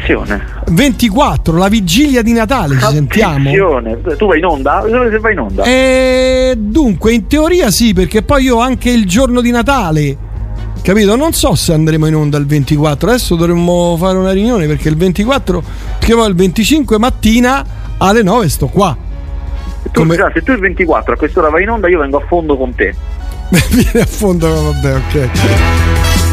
24, 0.71 1.57
la 1.57 1.67
vigilia 1.67 2.21
di 2.21 2.33
Natale, 2.33 2.77
ci 2.79 2.85
sentiamo. 2.85 3.49
Tu 4.17 4.25
vai 4.25 4.37
in 4.37 4.45
onda? 4.45 4.83
Se 4.85 5.19
vai 5.19 5.33
in 5.33 5.39
onda? 5.39 5.63
Eh, 5.63 6.53
dunque, 6.57 7.13
in 7.13 7.27
teoria 7.27 7.69
sì, 7.71 7.93
perché 7.93 8.21
poi 8.21 8.43
io 8.43 8.59
anche 8.59 8.89
il 8.89 9.05
giorno 9.05 9.41
di 9.41 9.51
Natale 9.51 10.17
capito? 10.87 11.17
Non 11.17 11.33
so 11.33 11.53
se 11.55 11.73
andremo 11.73 12.05
in 12.07 12.15
onda 12.15 12.37
il 12.37 12.45
24. 12.45 13.09
Adesso 13.09 13.35
dovremmo 13.35 13.97
fare 13.97 14.17
una 14.17 14.31
riunione 14.31 14.67
perché 14.67 14.87
il 14.87 14.95
24, 14.95 15.61
che 15.99 16.13
poi 16.13 16.29
il 16.29 16.35
25 16.35 16.97
mattina 16.97 17.65
alle 17.97 18.23
9 18.23 18.47
sto 18.47 18.67
qua. 18.67 18.95
Tu, 19.91 19.99
Come... 19.99 20.15
se 20.33 20.41
tu 20.43 20.53
il 20.53 20.59
24 20.59 21.13
a 21.13 21.17
quest'ora 21.17 21.49
vai 21.49 21.63
in 21.63 21.69
onda, 21.71 21.89
io 21.89 21.99
vengo 21.99 22.17
a 22.17 22.25
fondo 22.25 22.55
con 22.55 22.73
te. 22.73 22.95
Viene 23.71 24.01
a 24.01 24.05
fondo, 24.05 24.71
vabbè, 24.71 24.95
ok. 24.95 25.29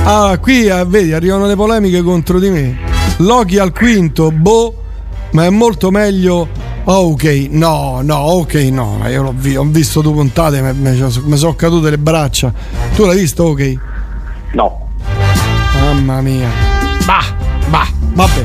Ah, 0.05 0.39
qui 0.41 0.69
ah, 0.69 0.85
vedi, 0.85 1.13
arrivano 1.13 1.47
le 1.47 1.55
polemiche 1.55 2.03
contro 2.03 2.39
di 2.39 2.51
me. 2.51 2.77
Loki 3.19 3.59
al 3.59 3.73
quinto, 3.73 4.31
boh, 4.31 4.75
ma 5.33 5.45
è 5.45 5.51
molto 5.51 5.91
meglio. 5.91 6.49
Oh, 6.85 7.13
ok, 7.13 7.47
no, 7.51 8.01
no, 8.03 8.17
ok, 8.17 8.55
no. 8.71 9.01
Io 9.09 9.23
l'ho 9.23 9.35
vi- 9.35 9.57
ho 9.57 9.65
visto 9.65 10.03
due 10.03 10.13
puntate, 10.13 10.61
mi 10.73 11.37
sono 11.37 11.55
cadute 11.55 11.91
le 11.91 11.99
braccia. 11.99 12.53
Tu 12.95 13.07
l'hai 13.07 13.19
visto, 13.19 13.45
ok? 13.45 13.75
No. 14.53 14.89
Mamma 15.81 16.21
mia. 16.21 16.49
Bah, 17.07 17.25
bah, 17.69 17.87
vabbè. 18.13 18.45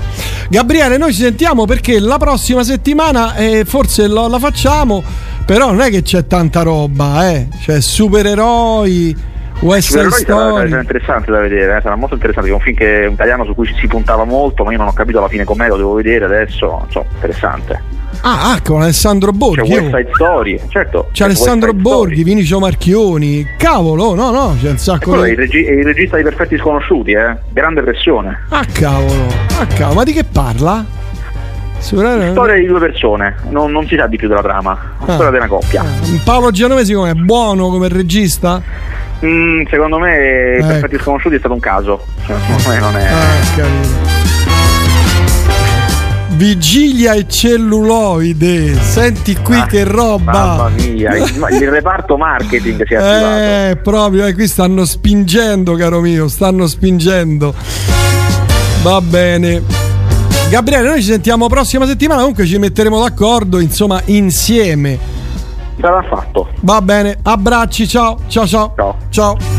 Gabriele, 0.49 0.97
noi 0.97 1.13
ci 1.13 1.21
sentiamo 1.21 1.65
perché 1.65 1.99
la 1.99 2.17
prossima 2.17 2.63
settimana 2.63 3.35
eh, 3.35 3.65
forse 3.65 4.07
lo, 4.07 4.27
la 4.27 4.39
facciamo 4.39 5.03
però 5.49 5.71
non 5.71 5.81
è 5.81 5.89
che 5.89 6.03
c'è 6.03 6.27
tanta 6.27 6.61
roba, 6.61 7.31
eh. 7.31 7.47
C'è 7.59 7.81
supereroi. 7.81 9.17
West 9.61 9.89
Side 9.89 10.11
Story 10.11 10.69
sarà 10.69 10.79
interessante 10.79 11.31
da 11.31 11.39
vedere, 11.39 11.75
eh? 11.75 11.81
sarà 11.81 11.95
molto 11.95 12.13
interessante. 12.13 12.51
È 12.51 12.53
un 12.53 12.59
film 12.59 12.77
che, 12.77 13.05
un 13.07 13.13
italiano 13.13 13.45
su 13.45 13.55
cui 13.55 13.65
si 13.65 13.87
puntava 13.87 14.25
molto, 14.25 14.63
ma 14.63 14.71
io 14.71 14.77
non 14.77 14.89
ho 14.89 14.93
capito 14.93 15.17
alla 15.17 15.27
fine 15.27 15.45
com'è, 15.45 15.67
lo 15.67 15.77
devo 15.77 15.95
vedere 15.95 16.25
adesso. 16.25 16.85
So, 16.91 17.03
interessante. 17.15 17.81
Ah, 18.21 18.51
ah, 18.51 18.61
con 18.61 18.83
Alessandro 18.83 19.31
Borghi. 19.31 19.67
C'è 19.67 19.81
West 19.81 19.95
Side 19.95 20.09
Story, 20.13 20.61
certo. 20.67 21.05
C'è, 21.07 21.13
c'è 21.13 21.23
Alessandro 21.23 21.73
Borghi, 21.73 22.23
Vinicio 22.23 22.59
Marchioni. 22.59 23.47
Cavolo, 23.57 24.13
no, 24.13 24.29
no, 24.29 24.55
c'è 24.61 24.69
un 24.69 24.77
sacco 24.77 25.23
di. 25.23 25.31
È, 25.31 25.35
regi- 25.35 25.63
è 25.63 25.71
il 25.71 25.83
regista 25.83 26.17
di 26.17 26.21
Perfetti 26.21 26.59
Sconosciuti, 26.59 27.13
eh? 27.13 27.35
Grande 27.51 27.81
pressione. 27.81 28.45
Ah, 28.49 28.63
cavolo, 28.71 29.25
ah, 29.57 29.65
cavolo, 29.65 29.95
ma 29.95 30.03
di 30.03 30.13
che 30.13 30.25
parla? 30.25 30.98
Storia 31.79 32.55
di 32.55 32.65
due 32.65 32.79
persone, 32.79 33.35
non, 33.49 33.71
non, 33.71 33.87
si 33.87 33.95
sa 33.95 34.07
di 34.07 34.17
più 34.17 34.27
della 34.27 34.41
trama. 34.41 34.77
Ah. 34.99 35.13
Storia 35.13 35.31
di 35.31 35.37
una 35.37 35.47
coppia. 35.47 35.81
Ah. 35.81 35.85
Paolo 36.23 36.51
Genovesi 36.51 36.93
come 36.93 37.11
è 37.11 37.13
buono 37.13 37.69
come 37.69 37.87
regista? 37.87 38.61
Mm, 39.25 39.63
secondo 39.69 39.97
me 39.97 40.55
eh. 40.57 40.63
Perfetti 40.65 40.97
Sconosciuti 40.99 41.35
è 41.35 41.39
stato 41.39 41.53
un 41.53 41.59
caso. 41.59 42.05
Cioè, 42.25 42.35
secondo 42.37 42.69
me 42.69 42.79
non 42.79 42.97
è. 42.97 43.07
Ah, 43.07 44.07
Vigilia 46.39 47.15
e 47.15 47.27
celluloide, 47.27 48.73
senti 48.75 49.35
qui 49.35 49.57
ah, 49.57 49.65
che 49.65 49.83
roba! 49.83 50.31
Mamma 50.31 50.69
mia, 50.69 51.17
il, 51.17 51.47
il 51.59 51.69
reparto 51.69 52.15
marketing 52.15 52.87
si 52.87 52.93
è 52.93 52.95
attivato. 53.03 53.35
Eh, 53.35 53.77
proprio, 53.83 54.25
eh, 54.25 54.33
qui 54.33 54.47
stanno 54.47 54.85
spingendo, 54.85 55.73
caro 55.73 55.99
mio, 55.99 56.29
stanno 56.29 56.65
spingendo. 56.65 57.53
Va 58.83 59.01
bene. 59.01 59.88
Gabriele, 60.49 60.87
noi 60.87 61.01
ci 61.01 61.11
sentiamo 61.11 61.47
prossima 61.47 61.85
settimana, 61.85 62.21
comunque 62.21 62.47
ci 62.47 62.57
metteremo 62.57 62.99
d'accordo, 62.99 63.59
insomma, 63.59 64.01
insieme. 64.05 64.97
Sarà 65.79 66.01
fatto. 66.01 66.47
Va 66.61 66.81
bene, 66.81 67.19
abbracci, 67.21 67.87
ciao, 67.87 68.17
ciao, 68.27 68.47
ciao. 68.47 68.73
Ciao. 68.75 68.95
Ciao. 69.09 69.58